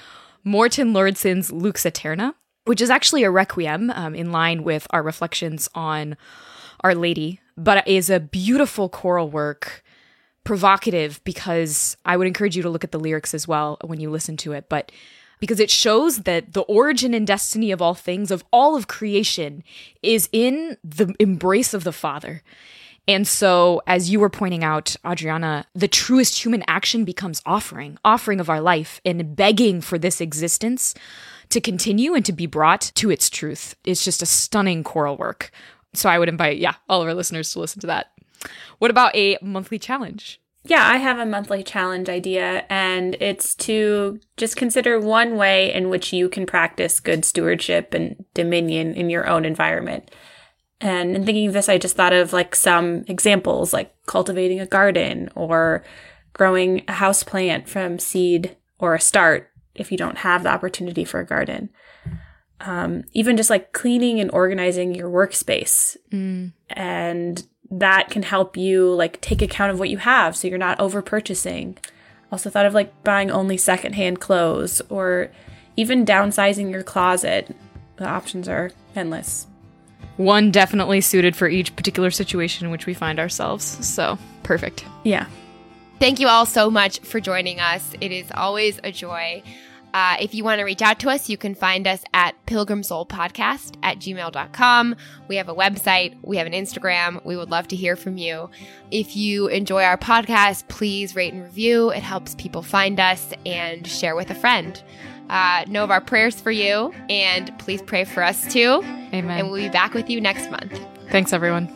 Morten 0.43 0.93
Lauridsen's 0.93 1.51
Lux 1.51 1.83
aeterna, 1.83 2.33
which 2.65 2.81
is 2.81 2.89
actually 2.89 3.23
a 3.23 3.29
requiem 3.29 3.91
um, 3.91 4.15
in 4.15 4.31
line 4.31 4.63
with 4.63 4.87
our 4.89 5.03
reflections 5.03 5.69
on 5.75 6.17
Our 6.83 6.95
Lady, 6.95 7.39
but 7.55 7.87
is 7.87 8.09
a 8.09 8.19
beautiful 8.19 8.89
choral 8.89 9.29
work, 9.29 9.83
provocative 10.43 11.23
because 11.23 11.95
I 12.03 12.17
would 12.17 12.25
encourage 12.25 12.57
you 12.57 12.63
to 12.63 12.69
look 12.69 12.83
at 12.83 12.91
the 12.91 12.99
lyrics 12.99 13.35
as 13.35 13.47
well 13.47 13.77
when 13.83 13.99
you 13.99 14.09
listen 14.09 14.37
to 14.37 14.53
it. 14.53 14.69
But 14.69 14.91
because 15.39 15.59
it 15.59 15.69
shows 15.69 16.19
that 16.19 16.53
the 16.53 16.61
origin 16.61 17.13
and 17.13 17.27
destiny 17.27 17.71
of 17.71 17.81
all 17.81 17.93
things, 17.93 18.31
of 18.31 18.43
all 18.51 18.75
of 18.75 18.87
creation, 18.87 19.63
is 20.01 20.29
in 20.31 20.77
the 20.83 21.13
embrace 21.19 21.75
of 21.75 21.83
the 21.83 21.91
Father. 21.91 22.41
And 23.11 23.27
so, 23.27 23.81
as 23.87 24.09
you 24.09 24.21
were 24.21 24.29
pointing 24.29 24.63
out, 24.63 24.95
Adrianna, 25.03 25.65
the 25.75 25.89
truest 25.89 26.45
human 26.45 26.63
action 26.65 27.03
becomes 27.03 27.41
offering, 27.45 27.97
offering 28.05 28.39
of 28.39 28.49
our 28.49 28.61
life 28.61 29.01
and 29.03 29.35
begging 29.35 29.81
for 29.81 29.97
this 29.97 30.21
existence 30.21 30.95
to 31.49 31.59
continue 31.59 32.13
and 32.13 32.23
to 32.25 32.31
be 32.31 32.45
brought 32.45 32.93
to 32.95 33.11
its 33.11 33.29
truth. 33.29 33.75
It's 33.83 34.05
just 34.05 34.21
a 34.21 34.25
stunning 34.25 34.85
choral 34.85 35.17
work. 35.17 35.51
So, 35.93 36.09
I 36.09 36.19
would 36.19 36.29
invite, 36.29 36.59
yeah, 36.59 36.75
all 36.87 37.01
of 37.01 37.07
our 37.09 37.13
listeners 37.13 37.51
to 37.51 37.59
listen 37.59 37.81
to 37.81 37.87
that. 37.87 38.13
What 38.79 38.91
about 38.91 39.13
a 39.13 39.37
monthly 39.41 39.77
challenge? 39.77 40.39
Yeah, 40.63 40.87
I 40.87 40.95
have 40.95 41.19
a 41.19 41.25
monthly 41.25 41.63
challenge 41.63 42.07
idea, 42.07 42.65
and 42.69 43.17
it's 43.19 43.55
to 43.55 44.21
just 44.37 44.55
consider 44.55 45.01
one 45.01 45.35
way 45.35 45.73
in 45.73 45.89
which 45.89 46.13
you 46.13 46.29
can 46.29 46.45
practice 46.45 47.01
good 47.01 47.25
stewardship 47.25 47.93
and 47.93 48.23
dominion 48.33 48.93
in 48.93 49.09
your 49.09 49.27
own 49.27 49.43
environment. 49.43 50.09
And 50.81 51.15
in 51.15 51.25
thinking 51.25 51.47
of 51.47 51.53
this, 51.53 51.69
I 51.69 51.77
just 51.77 51.95
thought 51.95 52.13
of 52.13 52.33
like 52.33 52.55
some 52.55 53.05
examples, 53.07 53.71
like 53.71 53.93
cultivating 54.07 54.59
a 54.59 54.65
garden 54.65 55.29
or 55.35 55.83
growing 56.33 56.83
a 56.87 56.93
house 56.93 57.23
plant 57.23 57.69
from 57.69 57.99
seed 57.99 58.57
or 58.79 58.95
a 58.95 58.99
start 58.99 59.49
if 59.75 59.91
you 59.91 59.97
don't 59.97 60.17
have 60.17 60.43
the 60.43 60.49
opportunity 60.49 61.05
for 61.05 61.19
a 61.19 61.25
garden. 61.25 61.69
Um, 62.59 63.03
even 63.13 63.37
just 63.37 63.49
like 63.49 63.73
cleaning 63.73 64.19
and 64.19 64.31
organizing 64.31 64.93
your 64.93 65.09
workspace. 65.09 65.97
And 66.69 67.47
that 67.69 68.09
can 68.09 68.23
help 68.23 68.57
you 68.57 68.91
like 68.93 69.21
take 69.21 69.41
account 69.41 69.71
of 69.71 69.79
what 69.79 69.89
you 69.89 69.97
have 69.97 70.35
so 70.35 70.47
you're 70.47 70.57
not 70.57 70.79
over 70.79 71.01
purchasing 71.01 71.77
also 72.31 72.49
thought 72.49 72.65
of 72.65 72.73
like 72.73 73.03
buying 73.03 73.29
only 73.29 73.57
secondhand 73.57 74.19
clothes 74.19 74.81
or 74.89 75.31
even 75.75 76.05
downsizing 76.05 76.71
your 76.71 76.83
closet. 76.83 77.55
The 77.97 78.07
options 78.07 78.47
are 78.47 78.71
endless 78.95 79.47
One 80.17 80.51
definitely 80.51 81.01
suited 81.01 81.35
for 81.35 81.47
each 81.47 81.75
particular 81.75 82.11
situation 82.11 82.65
in 82.65 82.71
which 82.71 82.85
we 82.85 82.93
find 82.93 83.19
ourselves. 83.19 83.63
So, 83.85 84.17
perfect. 84.43 84.85
yeah 85.03 85.27
Thank 86.01 86.19
you 86.19 86.27
all 86.27 86.47
so 86.47 86.71
much 86.71 86.99
for 87.01 87.19
joining 87.19 87.59
us. 87.59 87.93
It 88.01 88.11
is 88.11 88.25
always 88.33 88.79
a 88.83 88.91
joy. 88.91 89.43
Uh, 89.93 90.17
if 90.19 90.33
you 90.33 90.43
want 90.43 90.57
to 90.57 90.63
reach 90.63 90.81
out 90.81 90.97
to 91.01 91.11
us, 91.11 91.29
you 91.29 91.37
can 91.37 91.53
find 91.53 91.85
us 91.85 92.03
at 92.11 92.33
Pilgrim 92.47 92.81
Soul 92.81 93.05
Podcast 93.05 93.75
at 93.83 93.99
gmail.com. 93.99 94.95
We 95.27 95.35
have 95.35 95.47
a 95.47 95.53
website, 95.53 96.17
we 96.23 96.37
have 96.37 96.47
an 96.47 96.53
Instagram. 96.53 97.23
We 97.23 97.37
would 97.37 97.51
love 97.51 97.67
to 97.67 97.75
hear 97.75 97.95
from 97.95 98.17
you. 98.17 98.49
If 98.89 99.15
you 99.15 99.45
enjoy 99.49 99.83
our 99.83 99.95
podcast, 99.95 100.67
please 100.69 101.15
rate 101.15 101.33
and 101.33 101.43
review. 101.43 101.91
It 101.91 102.01
helps 102.01 102.33
people 102.33 102.63
find 102.63 102.99
us 102.99 103.31
and 103.45 103.85
share 103.85 104.15
with 104.15 104.31
a 104.31 104.35
friend. 104.35 104.81
Uh, 105.31 105.63
know 105.67 105.83
of 105.83 105.89
our 105.91 106.01
prayers 106.01 106.39
for 106.39 106.51
you, 106.51 106.93
and 107.09 107.57
please 107.57 107.81
pray 107.81 108.03
for 108.03 108.21
us 108.21 108.51
too. 108.51 108.81
Amen. 109.13 109.39
And 109.39 109.49
we'll 109.49 109.63
be 109.63 109.69
back 109.69 109.93
with 109.93 110.09
you 110.09 110.19
next 110.19 110.51
month. 110.51 110.77
Thanks, 111.09 111.33
everyone. 111.33 111.67